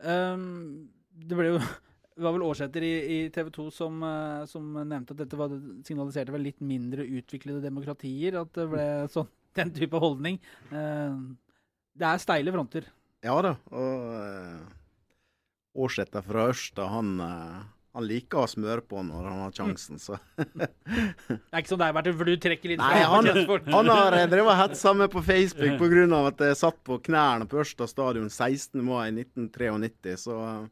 Um, 0.00 0.90
Det 1.12 1.36
ble 1.36 1.50
jo 1.50 1.56
Det 1.60 2.22
var 2.24 2.34
vel 2.36 2.44
Aarsæter 2.46 2.84
i, 2.84 2.92
i 3.16 3.18
TV 3.32 3.48
2 3.54 3.66
som, 3.72 4.00
eh, 4.04 4.42
som 4.48 4.64
nevnte 4.76 5.14
at 5.14 5.20
dette 5.22 5.38
var, 5.40 5.52
signaliserte 5.86 6.34
vel 6.34 6.42
litt 6.44 6.58
mindre 6.60 7.06
utviklede 7.06 7.62
demokratier. 7.64 8.36
At 8.42 8.50
det 8.58 8.66
ble 8.68 8.84
sånn, 9.08 9.28
den 9.56 9.72
type 9.72 9.96
holdning. 10.02 10.36
Eh, 10.68 11.22
det 11.96 12.08
er 12.10 12.20
steile 12.20 12.52
fronter. 12.52 12.90
Ja 13.24 13.38
da. 13.44 13.54
Og 13.72 14.04
uh, 14.12 14.68
Årseter 15.80 16.24
fra 16.26 16.48
Ørsta, 16.50 16.88
han, 16.90 17.14
eh, 17.22 17.58
han 17.90 18.06
liker 18.06 18.44
å 18.44 18.48
smøre 18.50 18.84
på 18.86 19.00
når 19.02 19.24
han 19.26 19.38
har 19.42 19.54
sjansen, 19.56 19.98
så 19.98 20.18
Det 20.38 20.68
er 21.50 21.62
ikke 21.62 21.72
som 21.72 21.80
deg, 21.80 21.94
Bertil, 21.96 22.14
for 22.20 22.28
du 22.30 22.36
trekker 22.38 22.72
litt 22.72 22.82
Nei, 22.82 23.00
han, 23.02 23.30
han 23.74 23.90
har 23.90 24.16
eh, 24.18 24.26
drevet 24.30 24.52
og 24.52 24.60
hetsa 24.60 24.92
meg 24.94 25.10
på 25.10 25.22
Facebook 25.26 25.80
pga. 25.80 26.20
at 26.28 26.44
jeg 26.46 26.58
satt 26.60 26.78
på 26.86 27.00
knærne 27.10 27.48
på 27.50 27.58
Ørsta 27.64 27.88
stadion 27.90 28.30
16. 28.30 28.78
mai 28.86 29.08
1993, 29.10 30.14
så 30.22 30.38
eh, 30.46 30.68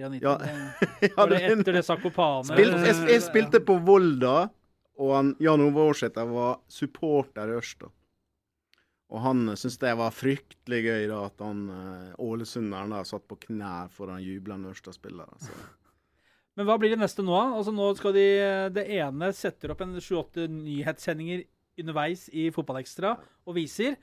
93, 0.00 0.20
Ja. 0.20 0.36
Var 1.16 1.32
det 1.32 1.40
etter 1.48 1.80
det 1.80 1.84
Sakopane? 1.88 2.60
Jeg, 2.60 2.98
jeg 3.08 3.24
spilte 3.24 3.62
på 3.64 3.78
Volda, 3.84 4.50
og 5.00 5.16
han, 5.16 5.32
Jan 5.40 5.64
Ove 5.64 5.88
Aarseth 5.88 6.28
var 6.28 6.60
supporter 6.68 7.48
i 7.48 7.56
Ørsta. 7.56 7.88
Og 9.10 9.24
han 9.24 9.48
syntes 9.58 9.80
det 9.82 9.96
var 9.98 10.12
fryktelig 10.14 10.84
gøy 10.84 11.08
da 11.10 11.24
at 11.26 11.40
han 11.42 11.64
eh, 11.74 12.10
ålesunderen 12.22 12.92
satt 13.08 13.24
på 13.26 13.40
knær 13.48 13.88
foran 13.96 14.20
jublende 14.22 14.70
Ørsta-spillere. 14.70 15.40
Men 16.60 16.68
hva 16.68 16.76
blir 16.76 16.92
det 16.92 17.00
neste 17.00 17.24
nå? 17.24 17.32
da? 17.32 17.56
Altså 17.56 17.72
Nå 17.72 17.86
skal 17.96 18.12
de 18.12 18.24
Det 18.76 18.84
ene 19.00 19.30
setter 19.32 19.72
opp 19.72 19.80
en 19.80 19.94
28 19.96 20.44
nyhetssendinger 20.52 21.46
underveis 21.80 22.26
i 22.36 22.50
Fotballekstra 22.52 23.14
og 23.48 23.56
viser. 23.56 23.94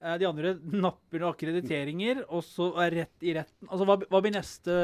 Eh, 0.00 0.14
De 0.16 0.24
andre 0.24 0.54
napper 0.64 1.20
noen 1.20 1.34
akkrediteringer, 1.34 2.22
og 2.32 2.40
så 2.46 2.70
er 2.80 2.96
rett 3.02 3.26
i 3.28 3.34
retten. 3.36 3.68
Altså 3.68 3.84
Hva, 3.84 3.98
hva 4.08 4.22
blir 4.24 4.32
neste 4.38 4.78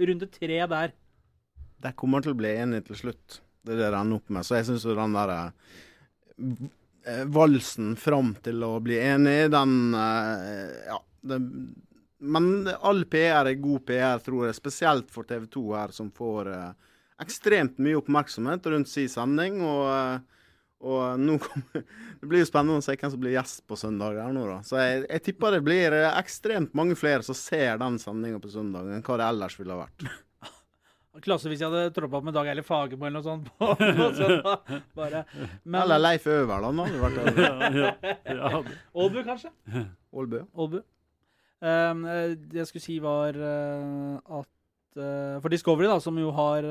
runde 0.00 0.30
tre 0.32 0.62
der? 0.72 0.94
De 1.82 1.92
kommer 1.98 2.24
til 2.24 2.32
å 2.32 2.38
bli 2.40 2.54
enige 2.56 2.86
til 2.88 3.00
slutt. 3.02 3.40
Det 3.62 3.74
er 3.76 3.82
det 3.82 3.90
det 3.92 4.00
ender 4.00 4.22
opp 4.22 4.32
med. 4.32 4.46
Så 4.48 4.56
jeg 4.56 4.70
syns 4.70 4.88
jo 4.88 4.96
den 4.96 5.18
der 5.18 5.34
eh, 5.36 7.24
valsen 7.36 7.92
fram 8.00 8.32
til 8.46 8.64
å 8.64 8.76
bli 8.82 8.96
enig, 9.02 9.50
den 9.52 9.78
eh, 9.98 10.76
Ja. 10.88 11.02
Det, 11.22 11.36
men 12.22 12.68
all 12.80 13.02
PR 13.10 13.50
er 13.50 13.58
god 13.60 13.82
PR, 13.88 14.20
tror 14.22 14.46
jeg. 14.46 14.56
Spesielt 14.58 15.10
for 15.10 15.26
TV 15.26 15.48
2 15.50 15.62
her, 15.74 15.92
som 15.94 16.10
får 16.14 16.50
eh, 16.54 16.68
ekstremt 17.22 17.80
mye 17.82 17.98
oppmerksomhet 17.98 18.66
rundt 18.70 18.90
sin 18.90 19.10
sending. 19.10 19.58
Og, 19.66 19.84
eh, 19.90 20.46
og 20.86 21.20
nå 21.22 21.36
kommer 21.42 21.84
Det 22.22 22.28
blir 22.30 22.44
jo 22.44 22.46
spennende 22.46 22.78
å 22.78 22.84
se 22.86 22.94
hvem 22.94 23.10
som 23.10 23.22
blir 23.22 23.34
gjest 23.34 23.64
på 23.66 23.74
søndag. 23.78 24.14
her 24.22 24.34
nå 24.34 24.44
da. 24.46 24.60
Så 24.66 24.78
jeg, 24.78 25.00
jeg 25.10 25.24
tipper 25.26 25.56
det 25.56 25.64
blir 25.66 25.96
eh, 25.98 26.10
ekstremt 26.20 26.74
mange 26.78 26.94
flere 26.98 27.26
som 27.26 27.34
ser 27.38 27.80
den 27.82 27.98
sendinga 28.02 28.38
på 28.42 28.52
søndag, 28.52 28.86
enn 28.94 29.02
hva 29.02 29.18
det 29.18 29.26
ellers 29.32 29.58
ville 29.58 29.74
ha 29.74 29.82
vært. 29.82 30.06
Klasse 31.26 31.50
hvis 31.50 31.60
jeg 31.60 31.68
hadde 31.68 31.90
troppa 31.92 32.22
opp 32.22 32.24
med 32.24 32.32
Dag 32.32 32.46
Eilif 32.48 32.70
Fagermo 32.70 33.04
eller 33.04 33.18
noe 33.18 33.26
sånt. 33.26 33.50
på, 33.58 33.74
på 33.98 34.06
søndag. 34.16 34.70
Bare. 34.96 35.26
Men 35.66 35.82
Eller 35.82 36.00
Leif 36.06 36.30
Øverland 36.30 36.86
hadde 36.86 37.02
vært 37.02 37.18
der. 37.18 37.42
ja, 37.42 37.68
ja, 37.76 38.14
ja. 38.32 38.62
Aalbu, 38.94 39.20
kanskje? 39.26 39.50
Aalbø. 40.14 40.46
Aalbu. 41.62 41.72
Um, 41.98 42.04
eh, 42.06 42.36
det 42.36 42.58
jeg 42.58 42.66
skulle 42.66 42.82
si, 42.82 42.98
var 43.02 43.34
eh, 43.38 44.18
at 44.38 44.48
eh, 44.98 45.40
For 45.40 45.48
Discovery, 45.48 45.86
da, 45.86 46.00
som 46.02 46.18
jo 46.18 46.30
har 46.34 46.62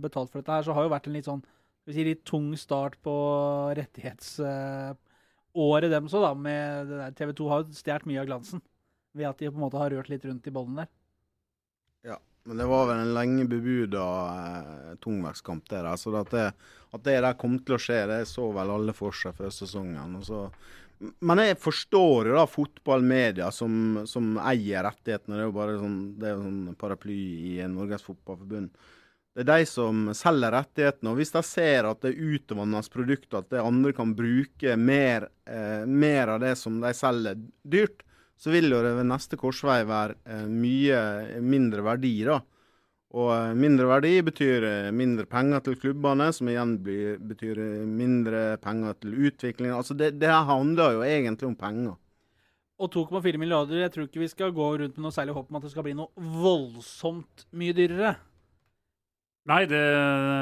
betalt 0.00 0.30
for 0.32 0.40
dette 0.40 0.52
her, 0.52 0.62
så 0.64 0.72
har 0.72 0.82
jo 0.84 0.94
vært 0.94 1.06
en 1.08 1.16
litt 1.16 1.28
sånn 1.28 1.44
vi 1.84 1.92
si, 1.92 2.04
litt 2.06 2.24
tung 2.24 2.56
start 2.56 2.96
på 3.04 3.12
rettighetsåret 3.76 5.90
dem 5.92 6.08
så, 6.08 6.22
da. 6.24 6.34
Med 6.34 6.86
det. 6.88 7.14
TV 7.18 7.32
2 7.36 7.48
har 7.50 7.58
jo 7.60 7.72
stjålet 7.76 8.06
mye 8.08 8.20
av 8.22 8.26
glansen 8.30 8.60
ved 9.14 9.28
at 9.28 9.38
de 9.38 9.50
på 9.50 9.56
en 9.58 9.64
måte 9.66 9.78
har 9.78 9.90
rørt 9.92 10.08
litt 10.08 10.24
rundt 10.24 10.46
i 10.48 10.54
bollen 10.54 10.76
der. 10.80 10.88
Ja, 12.08 12.16
Men 12.48 12.58
det 12.60 12.66
var 12.68 12.86
vel 12.88 12.98
en 13.02 13.16
lenge 13.16 13.44
bebuda 13.48 14.04
eh, 14.32 14.94
tungvektskamp 15.04 15.64
der. 15.68 15.96
Så 16.00 16.08
at, 16.16 16.30
det, 16.32 16.52
at 16.96 17.04
det 17.04 17.20
der 17.20 17.40
kom 17.40 17.58
til 17.60 17.74
å 17.76 17.80
skje, 17.80 18.06
det 18.08 18.32
så 18.32 18.44
vel 18.56 18.74
alle 18.74 18.92
for 18.96 19.12
seg 19.16 19.32
før 19.36 19.50
sesongen. 19.52 20.16
Og 20.18 20.24
så, 20.24 20.40
men 21.20 21.42
jeg 21.42 21.60
forstår 21.60 22.30
jo 22.30 22.36
da 22.38 22.44
fotballmedia 22.48 23.50
som, 23.54 24.02
som 24.08 24.34
eier 24.42 24.84
rettighetene. 24.86 25.36
Det 25.36 25.42
er 25.42 25.48
jo 25.48 25.56
bare 25.56 25.78
sånn, 25.80 25.98
det 26.20 26.30
er 26.30 26.42
sånn 26.42 26.76
paraply 26.80 27.20
i 27.54 27.56
Norges 27.70 28.04
Fotballforbund. 28.06 28.70
Det 29.34 29.42
er 29.42 29.48
de 29.50 29.66
som 29.66 30.06
selger 30.14 30.54
rettighetene. 30.54 31.10
og 31.10 31.18
Hvis 31.18 31.34
de 31.34 31.42
ser 31.46 31.88
at 31.88 32.02
det 32.04 32.12
er 32.12 32.34
utvannes 32.36 32.90
produkter, 32.92 33.42
at 33.42 33.50
det 33.50 33.62
andre 33.62 33.94
kan 33.96 34.14
bruke 34.14 34.76
mer, 34.78 35.28
eh, 35.50 35.82
mer 35.86 36.36
av 36.36 36.44
det 36.44 36.54
som 36.60 36.78
de 36.82 36.92
selger 36.94 37.40
dyrt, 37.66 38.04
så 38.38 38.52
vil 38.54 38.70
jo 38.70 38.82
det 38.84 38.94
ved 38.98 39.08
neste 39.10 39.38
korsvei 39.40 39.80
være 39.88 40.18
eh, 40.26 40.46
mye 40.50 41.00
mindre 41.42 41.82
verdi. 41.86 42.16
da. 42.28 42.40
Og 43.14 43.28
eh, 43.30 43.52
mindre 43.54 43.86
verdi 43.86 44.14
betyr 44.26 44.64
eh, 44.66 44.88
mindre 44.94 45.26
penger 45.30 45.62
til 45.68 45.76
klubbene, 45.78 46.32
som 46.34 46.48
igjen 46.50 46.72
blir, 46.82 47.20
betyr 47.22 47.60
eh, 47.62 47.84
mindre 47.86 48.40
penger 48.62 48.96
til 49.04 49.14
utvikling. 49.28 49.70
Altså 49.76 49.94
det, 49.98 50.16
det 50.18 50.32
handler 50.48 50.96
jo 50.96 51.04
egentlig 51.06 51.50
om 51.52 51.54
penger. 51.58 51.94
Og 52.82 52.90
2,4 52.90 53.38
milliarder, 53.38 53.84
jeg 53.84 53.92
tror 53.94 54.08
ikke 54.08 54.24
vi 54.24 54.30
skal 54.32 54.54
gå 54.54 54.66
rundt 54.80 54.96
med 54.98 55.06
noe 55.06 55.14
særlig 55.14 55.36
håp 55.36 55.46
om 55.52 55.60
at 55.60 55.66
det 55.68 55.70
skal 55.70 55.86
bli 55.86 55.94
noe 55.94 56.10
voldsomt 56.42 57.44
mye 57.54 57.76
dyrere. 57.76 58.16
Nei, 59.46 59.60
det, 59.70 59.82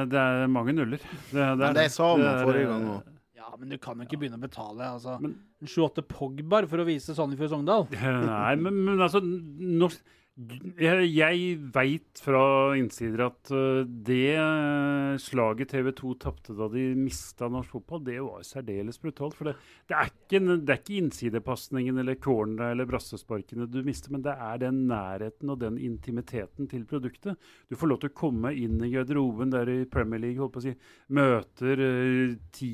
det 0.09 0.23
er 0.23 0.49
mange 0.49 0.73
nuller. 0.73 1.03
Det, 1.29 1.37
det, 1.37 1.59
Men 1.61 1.77
det 1.77 1.89
sa 1.93 2.15
man 2.17 2.41
forrige 2.47 2.71
gang 2.71 2.89
òg. 2.95 3.11
Ja, 3.37 3.51
men 3.59 3.69
du 3.75 3.77
kan 3.83 3.99
jo 3.99 4.07
ikke 4.07 4.21
begynne 4.23 4.39
å 4.39 4.45
betale 4.47 4.87
altså, 4.95 5.19
Men- 5.21 5.35
en 5.63 5.69
28 5.69 6.07
Pogbar 6.09 6.65
for 6.71 6.81
å 6.81 6.87
vise 6.89 7.13
Sandefjord 7.15 7.53
Sogndal. 7.53 7.85
Nei, 8.33 8.55
men, 8.63 8.81
men 8.87 9.03
altså 9.03 9.21
norsk, 9.21 10.01
Jeg, 10.33 11.11
jeg 11.13 11.57
veit 11.75 12.21
fra 12.25 12.73
innsider 12.81 13.21
at 13.27 13.51
uh, 13.53 13.83
det 13.85 14.33
uh, 14.41 15.19
slaget 15.21 15.75
TV 15.75 15.91
2 15.93 16.13
tapte 16.23 16.55
da 16.57 16.71
de 16.73 16.87
mista 16.97 17.51
norsk 17.53 17.75
fotball, 17.75 18.01
det 18.07 18.17
var 18.25 18.47
særdeles 18.49 18.97
brutalt. 19.03 19.37
For 19.37 19.51
det, 19.51 19.53
det, 19.91 19.99
er 19.99 20.09
ikke, 20.09 20.41
det 20.57 20.77
ikke 20.81 20.97
innsidepasningen 21.03 22.01
eller 22.01 22.17
cornera 22.17 22.71
eller 22.73 22.89
brassesparkene 22.89 23.67
du 23.69 23.83
mister, 23.85 24.15
men 24.15 24.25
det 24.25 24.33
er 24.33 24.63
den 24.63 24.79
nærheten 24.89 25.53
og 25.53 25.61
den 25.61 25.77
intimiteten 25.77 26.71
til 26.71 26.89
produktet. 26.89 27.37
Du 27.69 27.77
får 27.77 27.93
lov 27.93 28.01
til 28.01 28.15
å 28.15 28.17
komme 28.23 28.55
inn 28.57 28.81
i 28.81 28.91
garderoben 28.95 29.53
der 29.53 29.69
i 29.69 29.79
Premier 29.85 30.25
League, 30.25 30.41
holdt 30.41 30.57
på 30.57 30.65
å 30.65 30.67
si, 30.71 30.75
møter 31.13 31.85
uh, 31.85 32.33
ti 32.57 32.73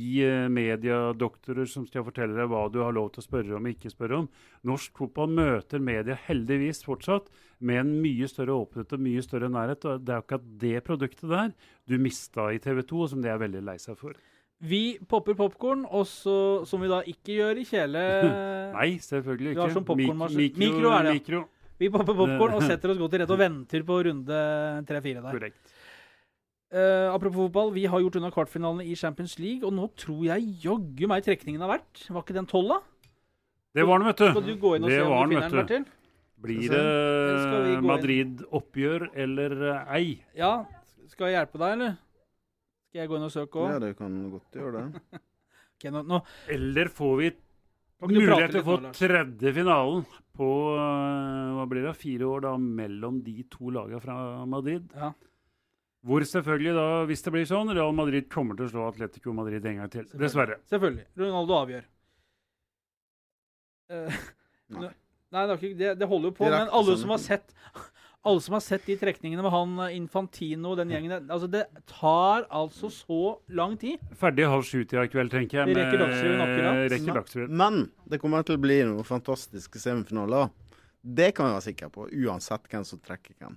mediedoktorer 0.54 1.66
som 1.66 1.90
skal 1.90 2.06
fortelle 2.06 2.38
deg 2.38 2.54
hva 2.54 2.68
du 2.70 2.84
har 2.86 2.94
lov 2.94 3.10
til 3.16 3.26
å 3.26 3.28
spørre 3.32 3.58
om 3.58 3.66
og 3.66 3.74
ikke 3.74 3.96
spørre 3.96 4.22
om. 4.22 4.32
Norsk 4.70 5.02
fotball 5.02 5.34
møter 5.42 5.82
media 5.82 6.14
heldigvis 6.30 6.86
fortsatt 6.86 7.26
med 7.60 7.80
en 7.80 7.92
mye 8.02 8.28
større 8.30 8.54
åpenhet 8.54 8.92
og 8.94 9.00
mye 9.02 9.22
større 9.24 9.48
nærhet. 9.50 9.84
og 9.90 10.04
Det 10.06 10.14
er 10.14 10.22
akkurat 10.22 10.44
det 10.62 10.84
produktet 10.86 11.28
der 11.30 11.52
du 11.88 11.96
mista 11.98 12.48
i 12.54 12.58
TV 12.62 12.82
2, 12.86 13.00
og 13.02 13.08
som 13.10 13.22
de 13.22 13.28
er 13.32 13.38
veldig 13.40 13.62
lei 13.66 13.76
seg 13.82 13.96
for. 13.98 14.14
Vi 14.60 14.98
popper 15.06 15.34
popkorn, 15.38 15.84
som 16.06 16.80
vi 16.82 16.88
da 16.90 17.00
ikke 17.06 17.36
gjør 17.38 17.60
i 17.62 17.64
kjele. 17.68 18.02
Nei, 18.78 18.90
selvfølgelig 19.02 19.52
Vi 19.52 19.54
ikke. 19.54 19.66
har 19.66 19.74
sånn. 19.76 20.36
Mik- 20.36 20.58
Mikro 20.58 20.90
er 20.94 21.08
det. 21.08 21.14
Mikro, 21.20 21.44
Vi 21.78 21.88
popper 21.94 22.14
popkorn 22.18 22.54
og 22.58 22.62
setter 22.70 22.90
oss 22.90 22.98
godt 22.98 23.12
til 23.14 23.22
rette 23.22 23.34
og 23.36 23.38
venter 23.38 23.84
på 23.86 23.98
runde 24.08 24.38
tre-fire 24.88 25.22
der. 25.22 25.30
korrekt. 25.36 25.74
Uh, 26.68 27.08
apropos 27.14 27.46
fotball, 27.46 27.70
vi 27.72 27.86
har 27.88 28.02
gjort 28.02 28.18
unna 28.20 28.28
kvartfinalene 28.34 28.84
i 28.84 28.94
Champions 28.98 29.38
League, 29.40 29.64
og 29.64 29.72
nå 29.72 29.86
tror 29.96 30.26
jeg 30.26 30.50
jaggu 30.66 31.06
meg 31.08 31.22
trekningen 31.24 31.62
har 31.64 31.70
vært. 31.78 32.02
Var 32.12 32.20
ikke 32.26 32.36
den 32.36 32.48
tolv, 32.50 32.74
da? 32.74 32.80
Det 33.78 33.86
var 33.88 34.02
den, 34.02 34.08
vet 34.10 34.20
du. 34.20 34.26
Skal 34.34 34.44
du 34.44 34.52
gå 34.60 34.74
inn 34.76 34.84
og 34.84 34.90
det 34.90 34.98
se 34.98 35.06
om 35.06 35.14
var 35.14 35.30
du 35.30 35.32
finner 35.32 35.48
den. 35.48 35.62
Bertil? 35.62 35.86
Blir 36.38 36.70
det? 36.70 37.80
Madrid-oppgjør 37.82 39.08
eller 39.18 39.56
eh, 39.72 39.96
ei? 39.96 40.06
Ja, 40.38 40.52
skal 41.10 41.32
jeg 41.32 41.40
hjelpe 41.40 41.60
deg, 41.62 41.74
eller? 41.74 41.96
Skal 42.88 43.02
jeg 43.02 43.10
gå 43.10 43.18
inn 43.18 43.26
og 43.26 43.34
søke 43.34 43.66
Ja, 43.68 43.80
det 43.82 43.92
kan 43.98 44.16
godt 44.32 44.58
gjøre 44.58 44.84
det. 44.84 45.20
nå, 45.94 46.02
nå 46.06 46.20
Eller 46.54 46.90
får 46.94 47.14
vi 47.20 47.30
mulighet 48.06 48.54
til 48.54 48.62
å 48.62 48.66
få 48.68 48.76
nå, 48.84 48.92
tredje 48.96 49.52
finalen 49.56 50.04
på 50.38 50.50
eh, 50.78 51.56
hva 51.58 51.66
blir 51.70 51.88
det, 51.88 51.96
fire 51.98 52.30
år 52.30 52.46
da 52.46 52.54
mellom 52.62 53.18
de 53.26 53.40
to 53.50 53.74
lagene 53.74 54.00
fra 54.04 54.18
Madrid? 54.46 54.86
Ja. 54.94 55.10
Hvor 56.06 56.22
selvfølgelig 56.22 56.76
da, 56.78 56.86
hvis 57.10 57.24
det 57.26 57.34
blir 57.34 57.48
sånn, 57.50 57.74
Real 57.74 57.92
Madrid 57.98 58.28
kommer 58.30 58.56
til 58.56 58.68
å 58.68 58.70
slå 58.70 58.86
Atletico 58.92 59.34
Madrid 59.34 59.66
en 59.66 59.82
gang 59.82 59.90
til. 59.92 60.06
Dessverre. 60.14 60.60
Selvfølgelig. 60.70 61.08
Ronaldo 61.18 61.58
avgjør. 61.58 61.88
Uh, 63.88 64.18
Nei. 64.76 64.94
Nei, 65.34 65.44
det, 65.44 65.58
ikke, 65.60 65.76
det, 65.76 65.94
det 66.00 66.08
holder 66.08 66.30
jo 66.30 66.36
på. 66.38 66.48
Men 66.48 66.70
alle 66.72 66.96
som 66.96 67.12
har 67.12 67.20
sett 67.20 67.52
alle 68.26 68.40
som 68.42 68.56
har 68.56 68.62
sett 68.64 68.86
de 68.86 68.96
trekningene 68.98 69.42
med 69.44 69.52
han 69.54 69.74
eh, 69.84 69.96
Infantino 69.96 70.72
og 70.72 70.80
den 70.80 70.90
gjengen 70.92 71.12
der 71.14 71.34
altså 71.34 71.48
Det 71.52 71.62
tar 71.88 72.48
altså 72.50 72.90
så 72.92 73.20
lang 73.54 73.76
tid. 73.80 74.02
Ferdig 74.18 74.48
halv 74.50 74.66
sju-tida 74.66 75.04
i 75.06 75.12
kveld, 75.12 75.30
tenker 75.32 75.60
jeg. 75.60 75.70
Vi 75.70 75.76
rekker 75.78 76.02
Dagsrevyen 76.02 76.42
akkurat. 76.44 76.82
rekker 76.92 77.54
Men 77.62 77.86
det 78.10 78.20
kommer 78.22 78.44
til 78.46 78.58
å 78.58 78.64
bli 78.64 78.80
noen 78.88 79.06
fantastiske 79.06 79.80
semifinaler. 79.80 80.50
Det 81.00 81.30
kan 81.36 81.48
vi 81.48 81.56
være 81.56 81.66
sikre 81.70 81.88
på, 81.94 82.08
uansett 82.26 82.66
hvem 82.68 82.84
som 82.84 83.00
trekker 83.00 83.38
hvem. 83.38 83.56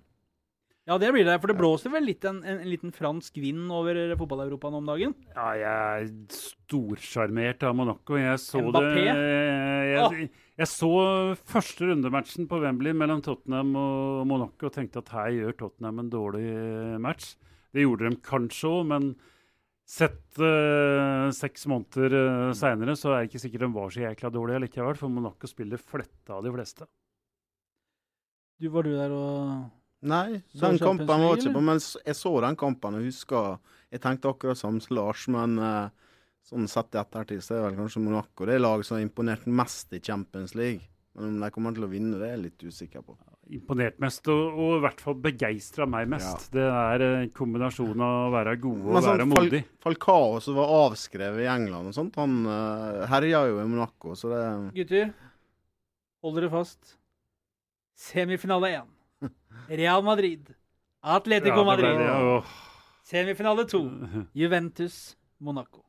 Ja, 0.90 0.98
det 0.98 1.12
blir 1.14 1.28
det. 1.28 1.36
For 1.42 1.52
det 1.52 1.58
blåser 1.60 1.92
vel 1.94 2.08
litt 2.10 2.26
en, 2.26 2.40
en, 2.42 2.62
en 2.64 2.70
liten 2.70 2.94
fransk 2.96 3.36
vind 3.38 3.70
over 3.74 4.00
fotball-Europa 4.18 4.72
nå 4.74 4.80
om 4.82 4.88
dagen? 4.90 5.12
Ja, 5.36 5.50
jeg 5.60 5.68
er 5.70 6.08
storsjarmert 6.34 7.66
av 7.68 7.76
Monaco. 7.78 8.18
Jeg 8.18 8.40
så 8.42 8.64
Mbappé? 8.66 8.96
det 8.98 9.04
jeg, 9.06 9.92
jeg, 9.94 10.30
Jeg 10.64 10.70
så 10.72 10.94
første 11.54 11.92
rundematchen 11.92 12.50
på 12.50 12.62
Wembley 12.64 12.98
mellom 12.98 13.22
Tottenham 13.26 13.76
og 13.78 14.24
Monaco 14.30 14.72
og 14.72 14.74
tenkte 14.74 15.04
at 15.04 15.14
her 15.14 15.36
gjør 15.38 15.60
Tottenham 15.60 16.02
en 16.02 16.10
dårlig 16.14 16.48
eh, 16.50 16.98
match. 17.02 17.36
Det 17.72 17.86
gjorde 17.86 18.10
de 18.10 18.18
kanskje 18.26 18.72
òg, 18.72 18.82
men 18.90 19.12
sett 19.92 20.40
uh, 20.40 21.28
seks 21.36 21.66
måneder 21.68 22.14
uh, 22.16 22.54
seinere 22.56 22.96
så 23.00 23.12
er 23.12 23.22
det 23.22 23.30
ikke 23.30 23.42
sikkert 23.44 23.64
de 23.66 23.70
var 23.76 23.92
så 23.92 24.04
jækla 24.06 24.32
dårlige 24.32 24.64
likevel, 24.66 24.98
for 25.00 25.14
Monaco 25.14 25.50
spiller 25.50 25.80
fletta 25.80 26.38
av 26.38 26.46
de 26.46 26.54
fleste. 26.56 26.88
Du, 28.62 28.68
var 28.72 28.86
du 28.86 28.92
der 28.94 29.16
og 29.16 29.70
Nei, 30.02 30.42
den 30.58 30.80
kampen 30.82 31.08
var 31.08 31.38
ikke 31.38 31.54
på, 31.54 31.62
men 31.62 31.78
jeg 31.78 32.18
så 32.18 32.32
den 32.42 32.56
kampen 32.58 32.98
og 32.98 33.04
husker 33.06 33.60
Jeg 33.94 34.02
tenkte 34.02 34.32
akkurat 34.32 34.58
som 34.58 34.80
Lars, 34.90 35.28
men 35.30 35.60
uh, 35.62 35.92
sånn 36.48 36.70
sett 36.72 36.96
i 36.96 37.02
ettertid 37.02 37.44
så 37.46 37.58
er 37.58 37.68
vel 37.68 37.76
kanskje 37.78 38.02
Monaco 38.02 38.48
det 38.50 38.58
laget 38.62 38.88
som 38.88 38.98
har 38.98 39.04
imponert 39.06 39.46
mest 39.46 39.94
i 39.94 40.00
Champions 40.02 40.56
League. 40.58 40.88
Men 41.14 41.28
om 41.28 41.44
de 41.44 41.50
kommer 41.52 41.76
til 41.76 41.86
å 41.86 41.90
vinne, 41.92 42.16
det 42.18 42.30
er 42.30 42.38
jeg 42.38 42.46
litt 42.46 42.64
usikker 42.64 43.04
på. 43.04 43.18
Imponert 43.52 43.98
mest, 44.00 44.30
og, 44.32 44.56
og 44.56 44.78
i 44.78 44.84
hvert 44.86 45.02
fall 45.04 45.18
begeistra 45.20 45.86
meg 45.90 46.08
mest. 46.14 46.48
Det 46.54 46.64
er 46.64 47.04
en 47.04 47.34
kombinasjon 47.36 48.06
av 48.06 48.30
å 48.30 48.32
være 48.32 48.56
god 48.64 48.80
og 48.80 48.96
Men 48.96 49.04
sånn 49.04 49.12
være 49.12 49.28
Fal 49.28 49.50
modig. 49.50 49.62
Falcao 49.84 50.40
som 50.46 50.58
var 50.62 50.72
avskrevet 50.78 51.44
i 51.44 51.50
England 51.52 51.92
og 51.92 51.98
sånt, 51.98 52.16
han 52.22 52.40
uh, 52.48 53.04
herja 53.12 53.44
jo 53.52 53.60
i 53.60 53.68
Monaco, 53.68 54.16
så 54.16 54.32
det 54.32 54.42
Gutter, 54.80 55.12
hold 56.24 56.40
dere 56.40 56.52
fast. 56.56 56.96
Semifinale 58.08 58.72
1. 58.80 58.90
Real 59.78 60.04
Madrid. 60.04 60.50
Atletico 61.02 61.64
Ja, 61.64 61.76
det 61.76 61.86
ble 61.86 61.94
Madrid. 61.98 62.52
Semifinale 63.08 63.66
2. 63.66 63.80
Juventus 64.42 65.18
Monaco. 65.40 65.86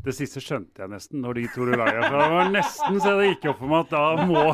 Det 0.00 0.14
siste 0.16 0.40
skjønte 0.40 0.80
jeg 0.80 0.88
nesten 0.88 1.20
når 1.20 1.36
de 1.36 1.42
to 1.52 1.66
rulla 1.68 1.84
herfra. 1.84 2.20
Det 2.22 2.28
var 2.32 2.52
nesten 2.54 3.00
så 3.04 3.10
det 3.18 3.26
gikk 3.34 3.50
opp 3.50 3.58
for 3.58 3.68
meg 3.68 3.80
at 3.82 3.90
da 3.92 4.04
må 4.30 4.44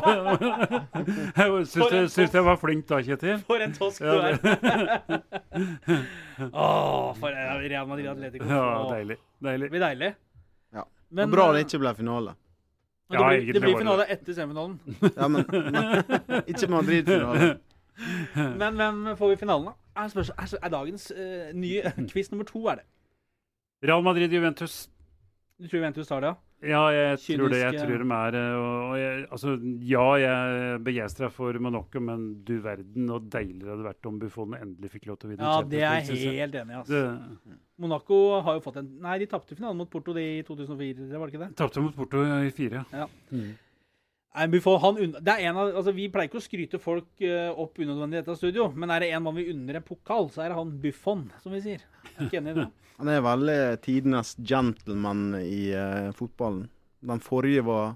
Jeg 1.37 1.53
syns 1.71 1.93
du 1.93 2.09
syns 2.11 2.35
jeg 2.35 2.47
var 2.49 2.57
flink 2.59 2.83
da, 2.89 2.99
Kjetil? 3.05 3.37
For 3.47 3.63
en 3.63 3.75
tosk 3.77 4.03
du 4.03 4.11
er. 4.11 4.35
Å, 6.51 6.67
for 7.21 7.39
Real 7.63 7.87
Madrid 7.87 8.09
Atletico. 8.11 8.49
Ja, 8.49 8.65
deilig. 8.91 9.17
deilig. 9.39 9.69
Det 9.69 9.77
blir 9.77 9.85
deilig. 9.85 10.11
Ja. 10.75 10.83
Men, 11.15 11.31
bra 11.31 11.47
eh, 11.47 11.55
det 11.55 11.63
ikke 11.69 11.79
ble 11.85 11.95
finale. 12.01 12.35
Ja, 13.07 13.21
det, 13.21 13.39
blir, 13.39 13.53
det 13.55 13.63
blir 13.63 13.79
finale 13.79 14.09
etter 14.11 14.35
semifinalen. 14.35 14.75
Ja, 15.15 15.31
men, 15.31 15.47
men 15.47 16.43
ikke 16.43 16.67
Madrid-finale. 16.73 17.53
Men 18.61 18.79
hvem 18.79 19.03
får 19.17 19.33
vi 19.33 19.37
i 19.37 19.41
finalen, 19.41 19.71
da? 19.71 19.77
Er, 19.97 20.11
spørs, 20.13 20.29
er, 20.37 20.57
er 20.61 20.73
dagens 20.73 21.09
uh, 21.11 21.47
nye 21.57 21.93
quiz 22.11 22.31
nummer 22.33 22.47
to, 22.47 22.65
er 22.71 22.81
det? 22.81 22.87
Real 23.87 24.03
Madrid 24.05 24.33
Juventus. 24.33 24.87
Du 25.57 25.67
tror 25.67 25.81
Juventus 25.81 26.09
tar 26.09 26.21
det, 26.21 26.33
ja? 26.33 26.41
Ja, 26.65 26.87
jeg 26.89 27.19
tror 27.21 27.51
det. 27.53 27.59
Jeg 27.61 27.81
tror 27.83 28.01
de 28.01 28.05
er 28.15 28.35
eh, 28.39 28.93
jeg, 28.97 29.25
Altså, 29.29 29.51
ja, 29.85 30.05
jeg 30.17 30.31
er 30.31 30.79
begeistra 30.81 31.29
for 31.29 31.53
Monaco, 31.61 32.01
men 32.01 32.23
du 32.47 32.55
verden 32.63 33.11
og 33.13 33.27
deilig 33.29 33.61
det 33.61 33.69
hadde 33.69 33.85
vært 33.85 34.09
om 34.09 34.17
Buffon 34.21 34.55
endelig 34.57 34.89
fikk 34.95 35.05
lov 35.05 35.19
til 35.21 35.29
å 35.29 35.31
vinne. 35.33 35.51
Ja, 35.51 35.61
det 35.61 35.83
er 35.85 36.01
jeg. 36.01 36.33
helt 36.39 36.57
enig 36.57 36.73
i. 36.73 36.79
Altså. 36.81 37.03
Monaco 37.77 38.19
har 38.41 38.57
jo 38.57 38.65
fått 38.65 38.81
en 38.81 38.89
Nei, 39.05 39.19
de 39.21 39.29
tapte 39.29 39.53
finalen 39.53 39.77
mot 39.77 39.89
Porto 39.91 40.15
i 40.17 40.41
2004, 40.47 41.05
var 41.13 41.29
det 41.29 41.35
ikke 41.35 41.43
det? 41.45 41.51
Tapte 41.61 41.83
mot 41.85 41.93
Porto 41.93 42.25
i 42.25 42.49
fire. 42.57 42.81
Ja. 42.89 43.05
Mm. 43.29 43.53
Nei, 44.37 44.61
han 44.83 44.97
det 45.17 45.33
er 45.33 45.43
en 45.49 45.57
av, 45.57 45.71
altså 45.79 45.93
Vi 45.97 46.07
pleier 46.13 46.29
ikke 46.29 46.37
å 46.37 46.45
skryte 46.45 46.79
folk 46.81 47.23
eh, 47.25 47.47
opp 47.49 47.79
unødvendig 47.81 48.19
i 48.19 48.21
dette 48.21 48.35
studio, 48.37 48.67
men 48.77 48.91
er 48.93 49.01
det 49.01 49.11
en 49.17 49.23
mann 49.25 49.37
vi 49.39 49.47
unner 49.49 49.79
en 49.79 49.85
pokal, 49.87 50.29
så 50.33 50.43
er 50.45 50.51
det 50.53 50.59
han 50.59 50.75
Buffon, 50.83 51.23
som 51.41 51.55
vi 51.55 51.63
sier. 51.65 51.85
Er 52.15 52.27
Ikke 52.27 52.41
enig 52.41 52.53
i 52.53 52.59
det? 52.61 52.67
Han 52.97 53.09
er 53.13 53.19
veldig 53.21 53.57
tidenes 53.85 54.31
gentleman 54.41 55.35
i 55.37 55.67
uh, 55.77 56.07
fotballen. 56.17 56.63
Den 57.05 57.19
forrige 57.21 57.61
var 57.67 57.91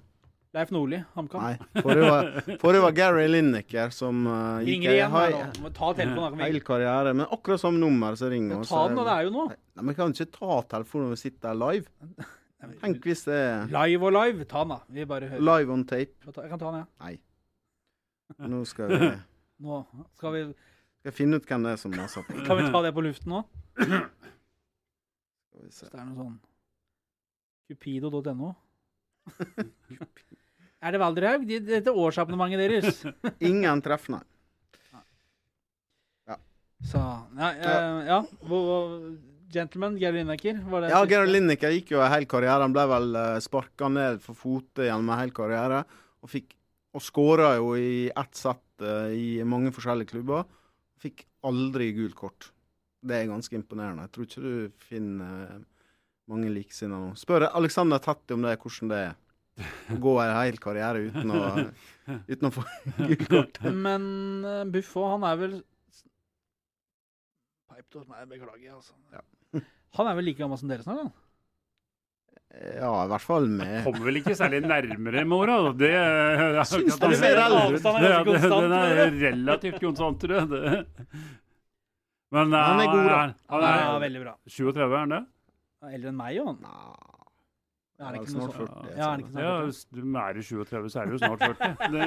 Leif 0.53 0.69
Nordli, 0.75 0.99
HamKam. 1.15 1.41
Nei, 1.41 1.81
forrige 1.81 2.09
var, 2.11 2.27
forrige 2.61 2.83
var 2.83 2.93
Gary 2.97 3.23
Lineker, 3.31 3.93
som 3.95 4.25
uh, 4.27 4.59
gikk 4.59 4.75
Ringer 4.75 4.93
igjen. 4.97 5.15
hei- 5.15 5.63
nå. 5.63 5.71
Ta 5.77 5.89
telefonen. 5.97 6.37
da 6.37 6.43
Heil 6.45 6.61
karriere, 6.67 7.15
men 7.15 7.25
akkurat 7.31 7.63
samme 7.63 7.79
nummer 7.81 8.19
som 8.19 8.29
ringer. 8.33 8.59
han. 8.59 8.67
Ta 8.67 8.83
den, 8.89 8.99
da. 8.99 9.07
Det 9.07 9.15
er 9.15 9.25
jo 9.29 9.33
nå. 9.37 9.47
Nei, 9.55 9.87
men 9.87 9.97
kan 9.97 10.13
ikke 10.13 10.29
ta 10.35 10.59
telefonen 10.75 11.07
når 11.07 11.15
vi 11.15 11.21
sitter 11.23 11.47
der 11.47 11.59
live. 11.63 12.27
Tenk 12.81 13.05
hvis 13.05 13.23
det 13.25 13.33
er 13.37 13.65
Live 13.73 14.05
og 14.05 14.13
live. 14.13 14.45
Ta 14.45 14.61
den, 14.63 14.69
da. 14.75 14.79
Vi 14.93 15.05
bare 15.09 15.27
hører. 15.31 15.41
live 15.41 15.73
on 15.73 15.83
tape. 15.89 16.13
Jeg 16.25 16.49
kan 16.51 16.59
ta 16.61 16.71
den, 16.71 16.79
ja. 16.83 16.87
Nei. 17.05 17.15
Nå 18.51 18.61
skal 18.69 18.91
vi, 18.91 19.09
Nå 19.65 19.79
skal 20.17 20.33
vi, 20.35 20.41
skal 21.01 21.15
finne 21.17 21.37
ut 21.41 21.45
hvem 21.49 21.65
det 21.65 21.71
er 21.75 21.79
som 21.81 21.91
maser 21.95 22.25
på. 22.27 22.37
kan 22.47 22.57
vi 22.61 22.67
ta 22.71 22.81
det 22.85 22.93
på 22.95 23.03
luften 23.05 23.33
nå? 23.33 23.41
Skal 23.77 23.87
vi 25.65 25.71
se. 25.71 25.85
Hvis 25.85 25.91
det 25.91 25.99
er 25.99 26.05
noe 26.09 26.17
sånn 26.25 26.37
Cupido.no. 27.71 28.53
er 30.81 30.91
det 30.95 30.99
Valderhaug? 31.01 31.45
Dette 31.47 31.93
årsabonnementet 31.93 32.71
deres. 32.71 33.01
Ingen 33.47 33.81
treff, 33.85 34.09
nei. 34.13 34.21
Så 36.81 36.97
Ja. 37.37 37.49
ja, 37.61 37.73
ja. 38.07 38.15
Hvor- 38.41 38.63
hvor- 38.65 39.03
Gentleman, 39.51 39.97
Geir 39.99 40.15
Lineker, 40.15 40.61
var 40.71 40.85
det 40.85 40.93
Ja? 40.93 41.01
Gary 41.09 41.29
Lineker 41.31 41.73
gikk 41.75 41.93
jo 41.95 42.01
en 42.03 42.11
hel 42.13 42.27
karriere. 42.29 42.63
Han 42.63 42.75
ble 42.75 42.85
vel 42.91 43.13
uh, 43.17 43.39
sparka 43.43 43.89
ned 43.91 44.21
for 44.23 44.37
fote 44.37 44.87
gjennom 44.87 45.11
en 45.11 45.19
hel 45.19 45.33
karriere. 45.35 45.83
Og 46.21 46.31
fikk 46.31 46.55
og 46.91 47.03
skåra 47.03 47.53
jo 47.55 47.73
i 47.79 48.09
ett 48.09 48.35
sett 48.35 48.83
eh, 48.83 49.13
i 49.15 49.27
mange 49.47 49.71
forskjellige 49.71 50.11
klubber. 50.11 50.43
Fikk 51.01 51.23
aldri 51.47 51.91
gult 51.95 52.17
kort. 52.19 52.49
Det 53.01 53.15
er 53.17 53.29
ganske 53.29 53.55
imponerende. 53.57 54.05
Jeg 54.05 54.13
tror 54.15 54.27
ikke 54.27 54.43
du 54.43 54.83
finner 54.89 55.45
eh, 55.45 55.61
mange 56.31 56.51
likesinnede 56.51 56.99
nå. 56.99 57.15
Spør 57.19 57.47
Alexander 57.47 58.01
Tetti 58.03 58.35
om 58.35 58.43
det, 58.45 58.57
hvordan 58.61 58.91
det 58.91 59.01
er. 59.07 59.17
Å 59.91 59.97
gå 60.01 60.13
en 60.23 60.35
hel 60.35 60.59
karriere 60.63 61.07
uten 61.11 61.33
å, 61.35 61.41
uten 62.31 62.47
å 62.47 62.53
få 62.55 62.63
gult 62.99 63.27
kort. 63.29 63.59
Men 63.67 64.05
uh, 64.47 64.63
Buffo, 64.71 65.05
han 65.11 65.27
er 65.27 65.39
vel 65.39 65.59
meg, 68.07 68.27
beklager, 68.29 68.77
altså. 68.77 68.95
Han 69.97 70.07
er 70.07 70.15
vel 70.15 70.25
like 70.29 70.39
gammel 70.39 70.57
som 70.59 70.69
dere 70.71 70.83
snart? 70.85 71.01
han? 71.03 71.11
Ja, 72.51 72.89
i 73.05 73.07
hvert 73.07 73.23
fall 73.23 73.45
med 73.47 73.83
Kommer 73.85 74.03
vel 74.09 74.17
ikke 74.19 74.33
særlig 74.35 74.59
nærmere 74.65 75.21
med 75.23 75.37
åra. 75.37 75.55
Det 75.79 75.87
jeg 75.91 76.65
Syns 76.67 76.97
du 76.99 77.05
Ja, 77.07 77.11
er 77.15 78.23
det- 78.27 78.41
Den 78.51 78.73
er 78.75 79.13
relativt 79.31 79.79
konstant, 79.79 80.19
tror 80.19 80.35
jeg. 80.35 80.49
Det. 80.51 80.85
Men 82.31 82.51
Han 82.51 82.79
er 82.79 82.91
god, 82.91 83.07
da. 83.07 83.19
Han 83.21 83.33
Han 83.49 83.63
er 83.63 83.95
er 83.95 83.99
veldig 84.03 84.23
bra. 84.25 84.33
37, 84.47 84.93
er 84.93 84.97
han 84.99 85.09
det? 85.15 85.21
Han 85.81 85.93
Eldre 85.95 86.09
enn 86.11 86.17
meg, 86.19 86.35
jo. 86.35 86.45
Ja, 88.01 88.07
er 88.09 88.13
det 88.15 88.19
ikke 88.23 88.33
snart 88.33 88.55
40. 88.57 88.65
Ja, 88.97 89.07
er 89.11 89.15
det 89.19 89.25
ikke 89.27 89.41
Ja, 89.45 89.51
hvis 89.67 89.79
du 89.93 89.99
er 90.17 90.33
i 90.33 90.41
37, 90.41 90.89
så 90.89 90.97
er 91.01 91.05
du 91.05 91.11
jo 91.11 91.19
snart 91.21 91.41
40. 91.45 91.53
Det, 91.93 92.01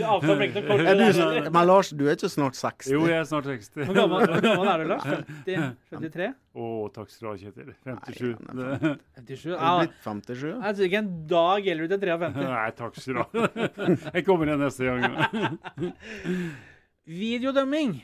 jo. 0.00 0.04
Avstanden 0.14 0.40
blir 0.40 0.48
Er 0.88 0.96
du, 0.96 1.04
men 1.52 1.64
Lars, 1.68 1.90
du 1.92 2.08
er 2.08 2.16
ikke 2.16 2.30
snart 2.32 2.56
60? 2.56 2.88
jo, 2.94 3.02
jeg 3.10 3.18
er 3.18 3.26
snart 3.28 3.44
60. 3.50 3.76
Hvor 3.90 3.96
gammel, 3.98 4.24
hvor 4.24 4.40
gammel 4.46 4.68
er 4.72 4.76
du, 4.80 4.84
Lars? 4.94 5.04
50? 5.04 5.76
53? 5.92 6.32
Å, 6.56 6.64
takk 6.96 7.08
skal 7.12 7.24
du 7.26 7.28
ha, 7.28 7.34
Kjetil. 7.42 7.68
57. 7.84 8.40
Nei, 8.56 8.64
han 8.64 8.80
er 8.80 8.96
57? 9.20 9.44
Er 9.50 9.60
Ja, 9.60 9.68
du 9.68 9.76
blitt 9.84 10.00
57? 10.06 10.48
jeg 10.48 10.72
tror 10.78 10.84
ikke 10.88 11.02
en 11.04 11.12
dag 11.34 11.60
gjelder 11.68 11.84
du 11.84 11.88
til 11.92 12.00
53. 12.08 12.48
Nei, 12.48 12.68
takk 12.80 12.92
skal 12.96 13.12
du 13.12 13.20
ha. 13.20 13.28
Jeg 14.16 14.24
kommer 14.30 14.48
igjen 14.48 14.64
neste 14.64 14.88
gang. 14.88 15.04
Videodømming, 17.10 17.94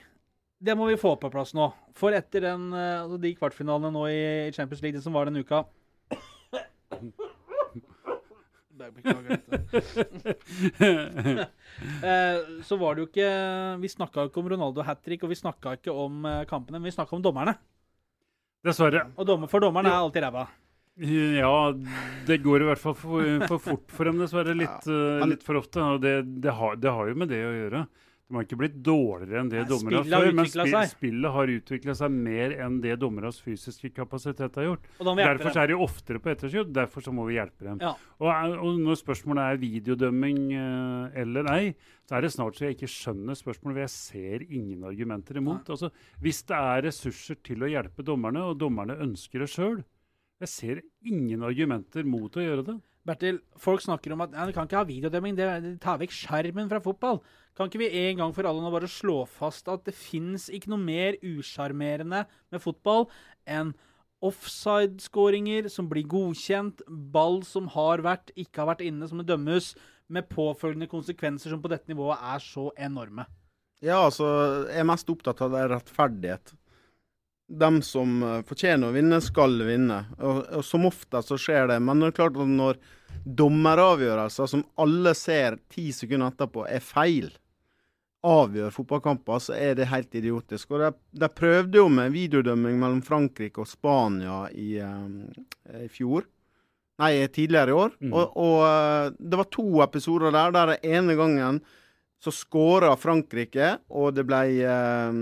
det 0.66 0.74
må 0.78 0.86
vi 0.90 0.96
få 1.00 1.12
på 1.20 1.30
plass 1.32 1.52
nå. 1.56 1.66
For 1.96 2.10
etter 2.16 2.40
den, 2.50 2.62
eh, 2.76 3.00
altså 3.02 3.18
de 3.22 3.34
kvartfinalene 3.38 3.90
nå 3.94 4.02
i 4.12 4.20
Champions 4.56 4.82
League, 4.84 4.96
det 4.98 5.04
som 5.04 5.14
var 5.16 5.24
denne 5.28 5.42
uka 5.44 5.58
Beklager 8.76 9.28
dette. 9.36 9.56
Eh, 12.02 12.38
Så 12.64 12.76
var 12.80 12.94
det 12.96 13.02
jo 13.02 13.06
ikke 13.10 13.30
Vi 13.82 13.88
snakka 13.92 14.26
ikke 14.28 14.40
om 14.40 14.48
Ronaldo 14.52 14.84
hat 14.84 15.02
trick, 15.04 15.24
og 15.24 15.32
vi 15.32 15.36
snakka 15.38 15.74
ikke 15.78 15.92
om 15.92 16.24
eh, 16.28 16.42
kampene, 16.48 16.78
men 16.80 16.88
vi 16.88 16.94
snakka 16.94 17.16
om 17.16 17.24
dommerne. 17.24 17.56
Dessverre. 18.66 19.02
Og 19.16 19.26
dommer, 19.28 19.48
for 19.50 19.60
dommerne 19.64 19.90
er 19.92 19.98
alltid 20.00 20.24
ræva. 20.26 20.46
Ja, 20.96 21.52
det 22.26 22.38
går 22.44 22.64
i 22.64 22.68
hvert 22.70 22.80
fall 22.80 22.96
for, 22.96 23.26
for 23.50 23.60
fort 23.60 23.92
for 23.92 24.08
dem, 24.08 24.16
dessverre. 24.22 24.54
Litt, 24.56 24.88
ja, 24.88 25.20
men- 25.20 25.34
litt 25.34 25.44
for 25.44 25.60
ofte. 25.60 25.80
Og 25.84 26.00
det, 26.02 26.14
det, 26.42 26.52
har, 26.56 26.76
det 26.80 26.90
har 26.96 27.10
jo 27.12 27.18
med 27.20 27.28
det 27.32 27.42
å 27.44 27.52
gjøre. 27.54 27.84
De 28.26 28.34
har 28.34 28.42
ikke 28.42 28.56
blitt 28.58 28.78
dårligere 28.82 29.38
enn 29.38 29.50
det 29.52 29.60
Nei, 29.60 29.66
dommere 29.70 30.00
har 30.02 30.24
før, 30.24 30.32
men 30.34 30.48
spi, 30.50 30.62
seg. 30.72 30.88
spillet 30.96 31.30
har 31.36 31.50
utvikla 31.52 31.94
seg 31.94 32.14
mer 32.26 32.54
enn 32.64 32.80
det 32.82 32.96
dommeres 32.98 33.36
fysiske 33.44 33.92
kapasitet 33.94 34.56
har 34.58 34.66
gjort. 34.66 34.88
Derfor 34.98 35.52
dem. 35.52 35.60
er 35.62 35.70
de 35.70 35.76
oftere 35.86 36.18
på 36.24 36.32
etterskudd, 36.32 36.72
derfor 36.74 37.04
så 37.06 37.14
må 37.14 37.26
vi 37.28 37.36
hjelpe 37.36 37.68
dem. 37.68 37.78
Ja. 37.84 37.92
Og, 38.18 38.26
er- 38.32 38.58
og 38.58 38.80
når 38.82 38.98
spørsmålet 38.98 39.44
er 39.46 39.60
videodømming 39.62 40.40
uh, 40.58 41.20
eller 41.22 41.52
ei, 41.54 41.68
så 42.10 42.18
er 42.18 42.26
det 42.26 42.32
snart 42.34 42.58
så 42.58 42.66
jeg 42.66 42.74
ikke 42.80 42.90
skjønner 42.90 43.38
spørsmålet, 43.38 43.76
for 43.78 43.84
jeg 43.84 43.94
ser 43.94 44.46
ingen 44.50 44.82
argumenter 44.90 45.38
imot. 45.38 45.70
Altså, 45.70 45.92
hvis 46.22 46.42
det 46.50 46.58
er 46.58 46.82
ressurser 46.90 47.38
til 47.46 47.62
å 47.62 47.70
hjelpe 47.70 48.02
dommerne, 48.06 48.42
og 48.50 48.58
dommerne 48.58 48.98
ønsker 49.06 49.46
det 49.46 49.52
sjøl, 49.54 49.84
jeg 50.42 50.50
ser 50.50 50.82
ingen 51.06 51.46
argumenter 51.46 52.02
mot 52.04 52.34
å 52.36 52.42
gjøre 52.42 52.66
det. 52.72 52.76
Bertil, 53.06 53.40
folk 53.60 53.84
snakker 53.84 54.14
om 54.14 54.24
at 54.24 54.32
vi 54.34 54.54
kan 54.56 54.66
ikke 54.66 54.80
ha 54.80 54.86
videodømming, 54.88 55.36
det, 55.38 55.48
det 55.62 55.74
tar 55.82 56.00
vekk 56.00 56.14
skjermen 56.14 56.70
fra 56.70 56.80
fotball. 56.82 57.20
Kan 57.56 57.70
ikke 57.70 57.84
vi 57.84 57.90
en 58.02 58.20
gang 58.20 58.34
for 58.36 58.48
alle 58.48 58.64
nå 58.64 58.72
bare 58.74 58.90
slå 58.90 59.20
fast 59.30 59.70
at 59.72 59.86
det 59.86 59.94
fins 59.96 60.48
ikke 60.52 60.72
noe 60.72 60.82
mer 60.82 61.16
usjarmerende 61.24 62.24
med 62.52 62.62
fotball 62.62 63.06
enn 63.46 63.72
offside-skåringer 64.26 65.68
som 65.72 65.88
blir 65.90 66.06
godkjent, 66.08 66.82
ball 66.88 67.42
som 67.46 67.68
har 67.76 68.02
vært, 68.04 68.32
ikke 68.34 68.62
har 68.62 68.70
vært 68.72 68.84
inne, 68.86 69.08
som 69.08 69.20
det 69.20 69.28
dømmes, 69.30 69.74
med 70.08 70.28
påfølgende 70.30 70.86
konsekvenser 70.90 71.50
som 71.50 71.62
på 71.62 71.70
dette 71.72 71.90
nivået 71.90 72.20
er 72.22 72.42
så 72.42 72.68
enorme. 72.78 73.26
Ja, 73.84 74.04
altså, 74.06 74.26
jeg 74.70 74.80
er 74.80 74.88
mest 74.88 75.10
opptatt 75.12 75.42
av 75.44 75.52
det 75.52 75.62
er 75.64 75.72
rettferdighet. 75.74 76.54
De 77.46 77.70
som 77.86 78.20
eh, 78.22 78.42
fortjener 78.46 78.90
å 78.90 78.94
vinne, 78.96 79.20
skal 79.22 79.58
vinne. 79.66 80.02
Og, 80.18 80.42
og 80.58 80.64
Som 80.66 80.86
ofte 80.88 81.22
så 81.22 81.38
skjer 81.40 81.70
det. 81.70 81.80
Men 81.82 82.02
det 82.02 82.12
er 82.12 82.20
klart 82.20 82.38
at 82.42 82.52
når 82.52 82.80
dommeravgjørelser 83.26 84.50
som 84.50 84.64
alle 84.82 85.14
ser 85.18 85.58
ti 85.72 85.88
sekunder 85.94 86.34
etterpå, 86.34 86.66
er 86.68 86.82
feil, 86.84 87.30
avgjør 88.26 88.72
fotballkamper, 88.74 89.42
så 89.42 89.54
er 89.54 89.76
det 89.78 89.90
helt 89.92 90.14
idiotisk. 90.18 90.72
Og 90.74 90.82
De, 90.82 90.92
de 91.22 91.30
prøvde 91.30 91.78
jo 91.78 91.86
med 91.92 92.14
videodømming 92.14 92.80
mellom 92.80 93.02
Frankrike 93.06 93.62
og 93.62 93.70
Spania 93.70 94.46
i, 94.50 94.76
eh, 94.82 95.84
i 95.84 95.90
fjor. 95.92 96.26
Nei, 97.02 97.12
tidligere 97.28 97.72
i 97.72 97.76
år. 97.76 97.96
Mm. 98.00 98.12
Og, 98.12 98.38
og 98.40 98.60
eh, 98.66 99.10
det 99.18 99.40
var 99.42 99.50
to 99.52 99.66
episoder 99.84 100.34
der 100.34 100.54
der 100.54 100.74
den 100.74 100.96
ene 100.96 101.18
gangen 101.18 101.60
så 102.22 102.32
skåra 102.32 102.94
Frankrike, 102.96 103.76
og 103.92 104.14
det 104.16 104.24
ble 104.28 104.42
eh, 104.64 105.18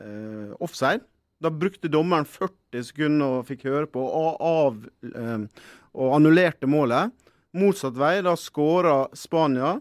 eh, 0.00 0.52
offside. 0.64 1.04
Da 1.38 1.50
brukte 1.54 1.90
dommeren 1.90 2.26
40 2.26 2.84
sekunder 2.90 3.38
og 3.38 3.48
fikk 3.48 3.66
høre 3.68 3.86
på, 3.90 4.02
og, 4.02 4.40
av, 4.42 4.78
eh, 5.06 5.66
og 5.94 6.14
annullerte 6.16 6.70
målet. 6.70 7.14
Motsatt 7.58 7.96
vei, 7.98 8.18
da 8.26 8.34
skåra 8.36 9.04
Spania, 9.16 9.76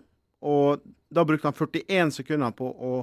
og 0.45 0.83
da 1.09 1.23
brukte 1.25 1.49
han 1.49 1.57
41 1.57 2.13
sekunder 2.19 2.53
på 2.55 2.67
å 2.69 2.93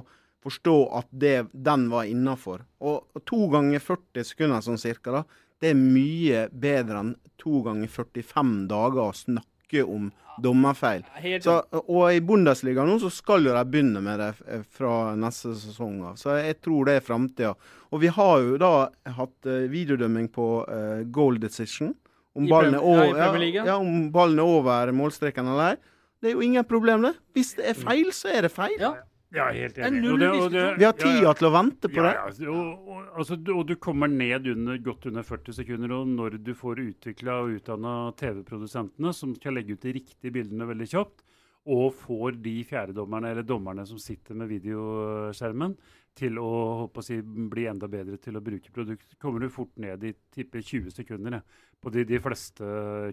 forstå 0.45 0.75
at 0.99 1.09
det, 1.09 1.47
den 1.51 1.89
var 1.91 2.07
innafor. 2.09 2.63
Og, 2.79 3.09
og 3.15 3.25
to 3.27 3.47
ganger 3.51 3.83
40 3.83 4.29
sekunder 4.29 4.63
sånn 4.63 4.81
cirka, 4.81 5.19
da, 5.19 5.23
det 5.61 5.71
er 5.71 5.79
mye 5.79 6.45
bedre 6.51 7.01
enn 7.01 7.13
to 7.41 7.61
ganger 7.65 7.91
45 7.91 8.55
dager 8.71 9.07
å 9.07 9.15
snakke 9.15 9.54
om 9.83 10.11
dommerfeil. 10.41 11.03
Så, 11.41 11.55
og 11.71 12.03
i 12.11 12.21
Bundesliga 12.21 12.83
nå 12.85 12.97
så 12.99 13.09
skal 13.13 13.47
jo 13.47 13.55
de 13.55 13.63
begynne 13.71 14.01
med 14.03 14.19
det 14.19 14.31
eh, 14.51 14.63
fra 14.77 15.15
neste 15.19 15.55
sesong 15.59 16.01
av. 16.11 16.19
Så 16.19 16.35
jeg 16.39 16.59
tror 16.63 16.89
det 16.89 16.97
er 16.99 17.05
framtida. 17.05 17.53
Og 17.91 18.01
vi 18.03 18.11
har 18.11 18.43
jo 18.43 18.59
da 18.61 18.73
hatt 19.17 19.49
eh, 19.49 19.67
videodømming 19.71 20.27
på 20.35 20.49
uh, 20.67 21.03
goal 21.15 21.39
decision. 21.41 21.93
Om 22.35 22.49
ballen, 22.51 22.75
er 22.75 22.83
over, 22.83 23.43
ja. 23.47 23.63
ja, 23.63 23.75
om 23.79 24.09
ballen 24.11 24.41
er 24.43 24.55
over 24.57 24.91
målstreken 24.91 25.47
eller 25.53 25.75
ei. 25.75 25.75
Det 26.19 26.31
er 26.31 26.35
jo 26.35 26.43
ingen 26.43 26.65
problem, 26.67 27.05
det. 27.07 27.13
Hvis 27.35 27.53
det 27.55 27.69
er 27.71 27.77
feil, 27.79 28.09
så 28.15 28.33
er 28.33 28.47
det 28.47 28.51
feil. 28.51 28.75
Ja. 28.81 28.95
Ja, 29.35 29.49
helt 29.51 29.77
En 29.77 29.93
enig. 29.93 30.01
null 30.05 30.13
Og 30.13 30.19
det- 30.19 30.29
og 30.31 30.51
det- 30.51 30.77
Vi 30.79 30.83
har 30.85 30.93
ja, 30.93 31.05
ja. 31.05 31.19
tida 31.19 31.33
til 31.35 31.47
å 31.49 31.51
vente 31.51 31.89
på 31.91 31.95
Ja, 32.01 32.29
det. 32.29 32.47
og, 32.47 32.87
og, 32.87 33.05
altså, 33.17 33.35
du- 33.43 33.53
og 33.57 33.67
du 33.67 33.75
kommer 33.75 34.07
ned 34.07 34.47
under, 34.47 34.77
godt 34.77 35.05
under 35.07 35.23
40 35.23 35.53
sekunder, 35.53 35.91
og 35.91 36.07
når 36.07 36.43
du 36.43 36.53
får 36.53 36.75
utvikla 36.79 37.41
og 37.43 37.59
utdanna 37.59 38.13
TV-produsentene 38.15 39.13
som 39.13 39.35
skal 39.35 39.53
legge 39.53 39.73
ut 39.73 39.81
de 39.81 39.93
riktige 39.93 40.31
bildene 40.31 40.65
veldig 40.67 40.87
kjapt, 40.87 41.21
og 41.67 41.93
får 41.95 42.41
de 42.43 42.63
fjerdedommerne 42.63 43.25
eller 43.31 43.43
dommerne 43.43 43.85
som 43.87 43.97
sitter 43.97 44.35
med 44.35 44.47
videoskjermen, 44.49 45.75
til 46.15 46.37
å, 46.39 46.87
håper 46.87 47.01
å 47.01 47.03
si, 47.03 47.17
bli 47.21 47.65
enda 47.67 47.87
bedre 47.91 48.17
til 48.21 48.37
å 48.37 48.41
bruke 48.41 48.71
produkt, 48.71 49.17
kommer 49.19 49.41
du 49.41 49.49
fort 49.49 49.75
ned 49.77 50.01
i 50.07 50.13
tipper 50.31 50.61
20 50.61 50.89
sekunder. 50.95 51.31
Ja. 51.33 51.41
På 51.83 51.91
de, 51.91 52.05
de 52.05 52.17
fleste 52.19 52.63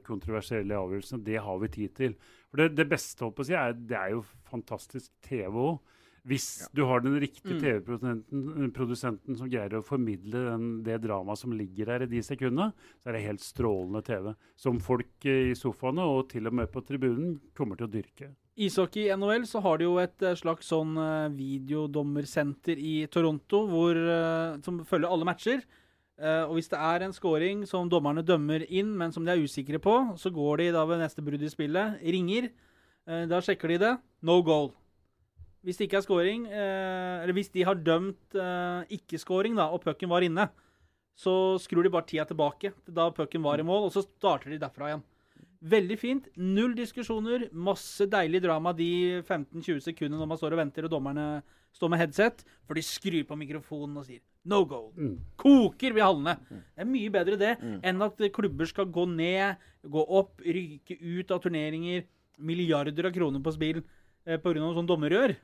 kontroversielle 0.06 0.70
avgjørelsene. 0.78 1.24
Det 1.24 1.36
har 1.42 1.58
vi 1.58 1.68
tid 1.68 1.94
til. 1.98 2.14
For 2.48 2.62
det, 2.62 2.76
det 2.76 2.86
beste 2.88 3.24
håper 3.26 3.42
jeg, 3.42 3.44
å 3.44 3.50
si, 3.50 3.54
er, 3.58 3.72
det 3.90 3.98
er 3.98 4.10
jo 4.14 4.22
fantastisk 4.48 5.10
TV 5.26 5.50
òg. 5.50 5.80
Hvis 6.22 6.68
du 6.70 6.84
har 6.86 7.02
den 7.02 7.16
riktige 7.18 7.56
Mm. 7.58 7.62
TV-produsenten 8.70 9.36
som 9.36 9.48
greier 9.50 9.74
å 9.74 9.82
formidle 9.82 10.44
den, 10.50 10.82
det 10.86 11.00
dramaet 11.02 11.40
som 11.40 11.50
ligger 11.52 11.86
der 11.86 12.04
i 12.06 12.10
de 12.12 12.22
sekundene, 12.22 12.72
så 13.02 13.10
er 13.10 13.16
det 13.16 13.24
helt 13.26 13.42
strålende 13.42 14.04
TV. 14.06 14.34
Som 14.56 14.78
folk 14.78 15.26
eh, 15.26 15.50
i 15.50 15.58
sofaene 15.58 16.06
og 16.06 16.28
til 16.30 16.46
og 16.46 16.54
med 16.54 16.70
på 16.70 16.84
tribunen 16.86 17.40
kommer 17.56 17.76
til 17.76 17.88
å 17.88 17.90
dyrke. 17.90 18.30
Ishockey 18.56 19.08
i 19.08 19.16
NHL 19.16 19.46
så 19.48 19.62
har 19.64 19.78
de 19.78 19.84
jo 19.88 19.98
et 19.98 20.22
eh, 20.22 20.36
slags 20.38 20.68
sånn 20.70 20.94
eh, 21.00 21.28
videodommersenter 21.34 22.78
i 22.78 23.06
Toronto 23.10 23.66
hvor, 23.70 23.96
eh, 23.96 24.58
som 24.62 24.82
følger 24.86 25.10
alle 25.10 25.26
matcher. 25.28 25.64
Uh, 26.22 26.44
og 26.46 26.52
hvis 26.54 26.68
det 26.70 26.78
er 26.78 27.02
en 27.02 27.14
scoring 27.16 27.62
som 27.66 27.88
dommerne 27.90 28.22
dømmer 28.22 28.62
inn, 28.70 28.92
men 28.94 29.10
som 29.10 29.24
de 29.24 29.32
er 29.32 29.40
usikre 29.42 29.80
på, 29.82 29.94
så 30.20 30.30
går 30.30 30.60
de 30.60 30.66
da 30.76 30.84
ved 30.86 31.00
neste 31.00 31.24
brudd 31.24 31.42
i 31.42 31.50
spillet, 31.50 31.96
ringer. 32.04 32.50
Uh, 33.08 33.24
da 33.26 33.40
sjekker 33.42 33.72
de 33.72 33.78
det. 33.82 33.92
No 34.22 34.36
goal. 34.46 34.70
Hvis 35.62 35.78
det 35.78 35.86
ikke 35.86 36.00
er 36.00 36.04
scoring, 36.06 36.46
eh, 36.50 37.22
eller 37.22 37.36
hvis 37.36 37.52
de 37.54 37.62
har 37.62 37.78
dømt 37.78 38.34
eh, 38.34 38.96
ikke-scoring 38.98 39.54
da, 39.58 39.68
og 39.70 39.84
pucken 39.84 40.10
var 40.10 40.26
inne, 40.26 40.48
så 41.14 41.54
skrur 41.62 41.86
de 41.86 41.92
bare 41.92 42.08
tida 42.08 42.24
tilbake 42.26 42.72
til 42.72 42.94
da 42.96 43.10
pucken 43.14 43.44
var 43.44 43.60
i 43.60 43.66
mål, 43.66 43.86
og 43.86 43.94
så 43.94 44.02
starter 44.02 44.50
de 44.50 44.58
derfra 44.62 44.90
igjen. 44.90 45.04
Veldig 45.62 45.98
fint. 46.00 46.24
Null 46.34 46.72
diskusjoner. 46.74 47.46
Masse 47.54 48.08
deilig 48.10 48.40
drama 48.42 48.72
de 48.74 49.22
15-20 49.22 49.84
sekundene 49.84 50.18
når 50.18 50.30
man 50.32 50.40
står 50.40 50.56
og 50.56 50.62
venter 50.64 50.88
og 50.88 50.90
dommerne 50.90 51.26
står 51.72 51.92
med 51.92 52.02
headset, 52.02 52.42
for 52.66 52.76
de 52.76 52.82
skrur 52.84 53.22
på 53.28 53.38
mikrofonen 53.38 54.00
og 54.00 54.08
sier 54.08 54.20
'no 54.44 54.64
goal'. 54.66 54.90
Mm. 54.96 55.18
Koker 55.38 55.94
ved 55.94 56.02
hallene. 56.02 56.34
Det 56.50 56.82
er 56.82 56.90
mye 56.90 57.12
bedre 57.14 57.38
det 57.38 57.52
enn 57.62 58.02
at 58.02 58.18
klubber 58.34 58.66
skal 58.66 58.90
gå 58.90 59.06
ned, 59.06 59.56
gå 59.86 60.02
opp, 60.02 60.40
ryke 60.42 60.98
ut 60.98 61.30
av 61.30 61.40
turneringer. 61.40 62.04
Milliarder 62.38 63.06
av 63.06 63.12
kroner 63.14 63.40
på 63.40 63.54
spill 63.54 63.82
eh, 64.26 64.36
pga. 64.36 64.74
sånn 64.74 64.88
dommerrør. 64.88 65.36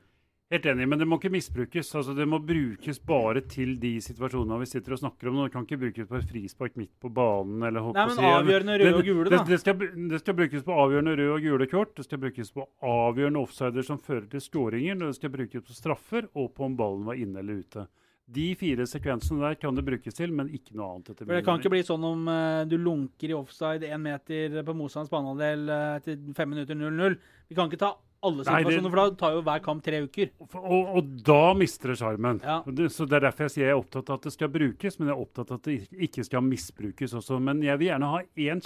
Helt 0.49 0.65
enig, 0.65 0.87
men 0.89 0.97
det 0.97 1.05
må 1.05 1.19
ikke 1.19 1.29
misbrukes. 1.29 1.91
altså 1.93 2.15
Det 2.17 2.25
må 2.25 2.39
brukes 2.41 2.97
bare 3.05 3.43
til 3.45 3.75
de 3.77 3.91
situasjonene 4.01 4.57
vi 4.63 4.69
sitter 4.71 4.95
og 4.95 5.01
snakker 5.03 5.29
om. 5.29 5.35
nå. 5.37 5.43
Det 5.45 5.53
kan 5.53 5.67
ikke 5.67 5.77
brukes 5.83 6.07
på 6.09 6.17
et 6.17 6.31
frispark 6.31 6.79
midt 6.79 6.95
på 6.99 7.11
banen. 7.13 7.61
eller 7.67 7.85
Nei, 7.93 8.05
men 8.09 8.15
si. 8.17 8.25
avgjørende 8.25 8.79
røde 8.81 8.95
og 8.95 9.05
gule, 9.05 9.29
da. 9.29 9.43
Det, 9.43 9.51
det, 9.51 9.59
skal, 9.61 9.77
det 10.09 10.19
skal 10.23 10.37
brukes 10.39 10.65
på 10.65 10.73
avgjørende 10.73 11.13
røde 11.19 11.35
og 11.35 11.45
gule 11.45 11.67
kort. 11.69 11.93
Det 11.99 12.07
skal 12.07 12.23
brukes 12.25 12.49
på 12.55 12.65
avgjørende 12.81 13.43
offsider 13.45 13.85
som 13.85 14.01
fører 14.01 14.25
til 14.31 14.41
skåringer. 14.41 14.97
Det 15.03 15.15
skal 15.19 15.29
brukes 15.37 15.67
på 15.69 15.77
straffer 15.77 16.25
og 16.33 16.49
på 16.57 16.65
om 16.65 16.77
ballen 16.79 17.05
var 17.05 17.21
inne 17.21 17.43
eller 17.45 17.61
ute. 17.61 17.85
De 18.31 18.47
fire 18.59 18.85
sekvensene 18.85 19.41
der 19.41 19.55
kan 19.57 19.73
det 19.77 19.83
brukes 19.87 20.13
til, 20.13 20.31
men 20.35 20.51
ikke 20.53 20.75
noe 20.77 20.91
annet. 20.95 21.09
etter 21.15 21.25
For 21.25 21.33
Det 21.33 21.45
kan 21.47 21.57
ikke 21.61 21.71
bli 21.73 21.81
sånn 21.87 22.03
om 22.05 22.27
uh, 22.29 22.65
du 22.69 22.75
lunker 22.77 23.31
i 23.31 23.37
offside 23.37 23.87
én 23.89 24.03
meter 24.03 24.59
på 24.67 24.75
motstanders 24.77 25.09
banehalvdel 25.09 25.65
uh, 25.73 25.95
etter 25.97 26.19
fem 26.37 26.51
minutter 26.53 26.77
0-0. 26.77 27.17
Vi 27.49 27.57
kan 27.57 27.71
ikke 27.71 27.81
ta 27.81 27.95
alle 28.21 28.43
Nei, 28.43 28.43
det- 28.43 28.73
situasjoner, 28.75 28.89
for 28.91 28.99
da 28.99 29.15
tar 29.15 29.31
jo 29.37 29.41
hver 29.47 29.61
kamp 29.63 29.81
tre 29.83 30.01
uker. 30.03 30.29
Og, 30.43 30.55
og, 30.59 30.89
og 30.99 31.11
da 31.23 31.53
mister 31.55 31.93
det 31.93 31.97
sjarmen. 32.01 32.41
Ja. 32.43 32.59
Så 32.91 33.07
Det 33.07 33.15
er 33.17 33.25
derfor 33.29 33.47
jeg 33.47 33.53
sier 33.55 33.65
jeg 33.69 33.73
er 33.77 33.79
opptatt 33.81 34.09
av 34.11 34.19
at 34.19 34.27
det 34.27 34.33
skal 34.35 34.51
brukes, 34.53 34.99
men 34.99 35.07
jeg 35.09 35.15
er 35.15 35.23
opptatt 35.23 35.53
av 35.55 35.61
at 35.61 35.69
det 35.69 35.77
ikke 36.09 36.25
skal 36.27 36.43
misbrukes 36.45 37.15
også. 37.15 37.39
Men 37.41 37.63
jeg 37.63 37.79
vil 37.79 37.87
gjerne 37.93 38.11
ha 38.11 38.19
én 38.35 38.61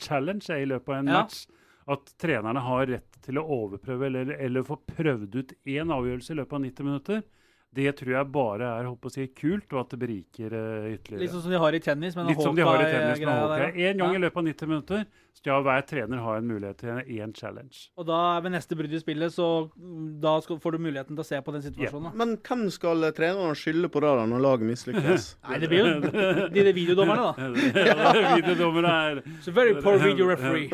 challenge 0.00 0.48
i 0.56 0.64
løpet 0.72 0.88
av 0.88 0.98
en 1.02 1.12
Ja. 1.12 1.20
match. 1.22 1.44
At 1.86 2.14
trenerne 2.16 2.62
har 2.64 2.86
rett 2.88 3.18
til 3.20 3.36
å 3.36 3.44
overprøve 3.44 4.06
eller, 4.06 4.30
eller 4.40 4.62
få 4.64 4.78
prøvd 4.88 5.34
ut 5.36 5.52
én 5.68 5.92
avgjørelse 5.92 6.32
i 6.32 6.38
løpet 6.40 6.56
av 6.56 6.62
90 6.64 6.84
minutter. 6.88 7.22
Det 7.74 7.90
tror 7.98 8.12
jeg 8.14 8.30
bare 8.34 8.70
er 8.78 8.86
håper 8.88 9.10
å 9.10 9.14
si, 9.14 9.26
kult, 9.34 9.66
og 9.72 9.80
at 9.82 9.92
det 9.94 9.98
beriker 10.04 10.54
uh, 10.54 10.86
ytterligere. 10.92 11.22
Litt 11.24 11.34
sånn 11.34 11.44
som 11.46 11.54
de 11.54 11.60
har 11.64 11.74
i 11.76 11.82
tennis. 11.82 12.16
Men 12.18 12.30
Litt 12.30 12.42
som 12.42 12.54
de 12.56 12.64
har 12.66 12.80
i 12.82 12.88
tennis 12.88 13.22
med 13.24 13.28
ja. 13.28 13.68
Én 13.90 14.00
gang 14.00 14.14
Ja. 14.14 14.18
i 14.18 14.22
løpet 14.22 14.42
av 14.42 14.48
90 14.50 14.70
minutter 14.70 15.04
skal 15.34 15.64
hver 15.66 15.82
trener 15.82 16.20
ha 16.22 16.36
en 16.38 16.46
mulighet 16.46 16.78
til 16.78 17.18
én 17.18 17.32
challenge. 17.34 17.88
Og 17.98 18.06
da 18.06 18.38
ved 18.44 18.54
neste 18.54 18.78
brudd 18.78 18.92
i 18.94 19.00
spillet, 19.02 19.34
så 19.34 19.48
da 20.22 20.36
skal, 20.44 20.60
får 20.62 20.76
du 20.76 20.84
muligheten 20.86 21.18
til 21.18 21.24
å 21.24 21.26
se 21.26 21.40
på 21.42 21.54
den 21.56 21.64
situasjonen. 21.66 22.12
Yeah. 22.12 22.18
Men 22.22 22.36
hvem 22.46 22.62
skal 22.72 23.08
trenerne 23.16 23.58
skylde 23.58 23.90
på 23.92 24.02
da, 24.04 24.14
da 24.20 24.28
når 24.30 24.44
laget 24.46 24.70
mislykkes? 24.70 25.28
Nei, 25.50 25.58
det 25.64 25.72
blir 25.72 25.82
jo 25.82 26.14
de, 26.54 26.64
de 26.70 26.74
videodommerne, 26.78 27.26
da. 27.26 27.50
Ja, 27.90 28.14
Videodommerne 28.38 28.94
er 28.94 29.22
So 29.44 29.52
very 29.52 29.74
poor 29.82 29.98
video 30.00 30.30
referee. 30.30 30.70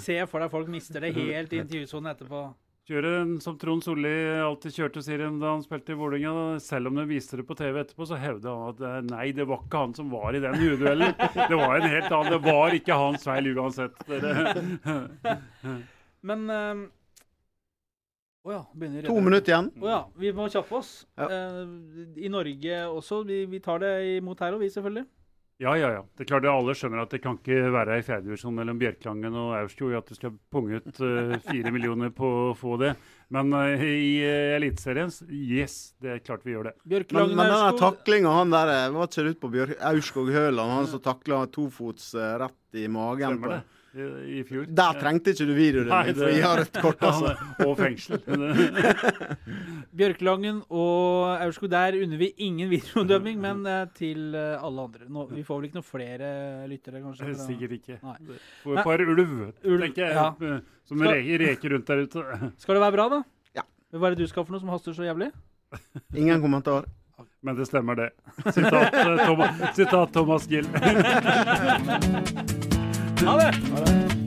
Se 0.00 0.16
for 0.30 0.40
deg 0.40 0.50
folk 0.54 0.70
mister 0.70 1.02
det 1.02 1.14
helt 1.18 1.52
i 1.52 1.64
intervjusonen 1.64 2.14
etterpå. 2.14 2.46
Kjøre 2.90 3.38
som 3.38 3.54
Trond 3.54 3.84
Solli 3.86 4.10
alltid 4.42 4.74
kjørte, 4.74 5.00
sier 5.06 5.20
han 5.22 5.36
da 5.38 5.52
han 5.52 5.60
spilte 5.62 5.92
i 5.94 5.98
Vålerenga. 5.98 6.56
Selv 6.58 6.90
om 6.90 6.96
de 6.98 7.04
viste 7.06 7.38
det 7.38 7.44
på 7.46 7.54
TV 7.54 7.76
etterpå, 7.84 8.02
så 8.10 8.16
hevda 8.18 8.50
han 8.50 8.72
at 8.72 8.80
eh, 8.88 8.96
nei, 9.06 9.26
det 9.36 9.44
var 9.46 9.60
ikke 9.62 9.82
han 9.84 9.92
som 9.94 10.08
var 10.10 10.34
i 10.34 10.40
den 10.42 10.56
hudduellen. 10.58 11.12
Det 11.14 11.58
var 11.60 11.76
en 11.76 11.86
helt 11.86 12.10
annen. 12.10 12.32
Det 12.34 12.40
var 12.48 12.74
ikke 12.74 12.96
hans 12.98 13.22
feil 13.28 13.46
uansett. 13.54 13.94
Men 16.30 16.42
ehm, 16.56 16.82
Å 18.42 18.56
ja. 18.56 18.64
Begynner 18.74 19.06
To 19.06 19.20
minutter 19.22 19.54
igjen. 19.54 19.70
Å 19.84 19.92
ja. 19.92 20.00
Vi 20.24 20.34
må 20.34 20.48
kjappe 20.50 20.80
oss. 20.80 20.90
Ja. 21.14 21.30
Eh, 21.30 21.62
I 22.26 22.32
Norge 22.34 22.82
også. 22.90 23.22
Vi, 23.30 23.44
vi 23.54 23.62
tar 23.62 23.78
det 23.86 23.94
imot 24.16 24.42
her 24.42 24.58
òg, 24.58 24.66
vi 24.66 24.72
selvfølgelig. 24.74 25.06
Ja, 25.60 25.74
ja, 25.76 25.90
ja. 25.92 26.04
Det 26.16 26.24
er 26.24 26.28
klart 26.30 26.46
at 26.48 26.54
Alle 26.54 26.72
skjønner 26.72 27.02
at 27.02 27.10
det 27.12 27.18
kan 27.20 27.34
ikke 27.36 27.68
være 27.74 27.98
ei 27.98 28.04
fjerdedivisjon 28.04 28.54
mellom 28.56 28.78
Bjørklangen 28.80 29.34
og 29.36 29.50
Aurskog 29.58 29.92
at 29.98 30.08
du 30.08 30.16
skal 30.16 30.32
punge 30.52 30.78
ut 30.80 31.00
eh, 31.04 31.34
fire 31.44 31.72
millioner 31.74 32.14
på 32.16 32.30
å 32.46 32.54
få 32.56 32.78
det. 32.80 32.94
Men 33.36 33.52
uh, 33.52 33.82
i 33.84 34.22
uh, 34.24 34.54
Eliteserien, 34.56 35.12
yes, 35.28 35.92
det 36.00 36.14
er 36.14 36.22
klart 36.24 36.46
vi 36.48 36.54
gjør 36.54 36.70
det. 36.70 36.74
Men, 36.80 36.94
Bjørklangen 36.94 37.36
men 37.36 37.44
denne 37.44 37.58
Aurskog. 37.66 37.82
taklinga, 37.82 38.32
han 38.38 38.56
der 38.56 38.72
Var 38.96 39.10
ikke 39.10 39.26
det 39.26 39.34
ute 39.34 39.42
på 39.44 39.52
Bjørk 39.52 39.84
Aurskog 39.90 40.32
Høland, 40.32 40.74
han 40.78 40.88
som 40.88 41.04
takla 41.04 41.42
tofots 41.52 42.08
uh, 42.16 42.24
rett 42.40 42.80
i 42.80 42.88
magen? 42.88 43.36
Stemmer 43.36 43.44
på 43.44 43.52
det. 43.58 43.79
I, 43.94 44.04
i 44.38 44.42
fjor. 44.46 44.66
Der 44.70 44.98
trengte 45.00 45.32
ikke 45.34 45.46
du 45.48 45.54
Nei, 45.90 46.02
det, 46.06 46.14
for 46.16 46.28
jeg 46.30 46.42
har 46.44 46.60
rødt 46.60 46.76
kort, 46.84 47.00
altså. 47.08 47.32
Og 47.66 47.72
fengsel. 47.78 48.20
Bjørklangen 50.00 50.60
og 50.70 51.32
Aurskog, 51.42 51.70
der 51.72 51.96
unner 51.98 52.20
vi 52.20 52.28
ingen 52.46 52.70
videodømming, 52.70 53.40
men 53.42 53.64
eh, 53.66 53.82
til 53.98 54.34
eh, 54.38 54.62
alle 54.62 54.84
andre. 54.86 55.08
Nå, 55.10 55.26
vi 55.34 55.42
får 55.46 55.58
vel 55.58 55.68
ikke 55.70 55.80
noen 55.80 55.88
flere 55.90 56.30
lyttere, 56.70 57.02
kanskje? 57.02 57.32
fra- 57.32 57.48
Sikkert 57.48 57.72
ikke. 57.80 57.98
Nei. 58.06 58.16
Får 58.62 58.78
et 58.78 58.84
par 58.92 59.04
ulv, 59.06 59.18
Ulv, 59.26 59.82
tenker 59.88 60.06
jeg, 60.06 60.14
ja. 60.14 60.28
eh, 60.38 60.60
som 60.86 61.02
Skal- 61.02 61.42
reker 61.44 61.74
rundt 61.74 61.90
der 61.90 62.04
ute. 62.06 62.24
Skal 62.62 62.78
det 62.78 62.84
være 62.86 62.96
bra, 63.00 63.08
da? 63.16 63.20
Ja. 63.58 63.66
Hva 63.96 64.06
er 64.06 64.14
det 64.14 64.22
du 64.22 64.30
skal 64.30 64.46
for 64.46 64.54
noe 64.54 64.62
som 64.62 64.70
haster 64.76 64.94
så 64.96 65.02
jævlig? 65.08 65.32
Ingen 66.14 66.40
kommentar. 66.46 66.86
Men 67.44 67.56
det 67.56 67.66
stemmer, 67.68 67.96
det. 67.96 68.10
Sitat, 68.52 68.94
eh, 68.94 69.24
Thomas, 69.26 69.60
sitat 69.76 70.12
Thomas 70.14 70.46
Gill. 70.48 70.68
Ha 73.20 73.36
det! 73.36 74.19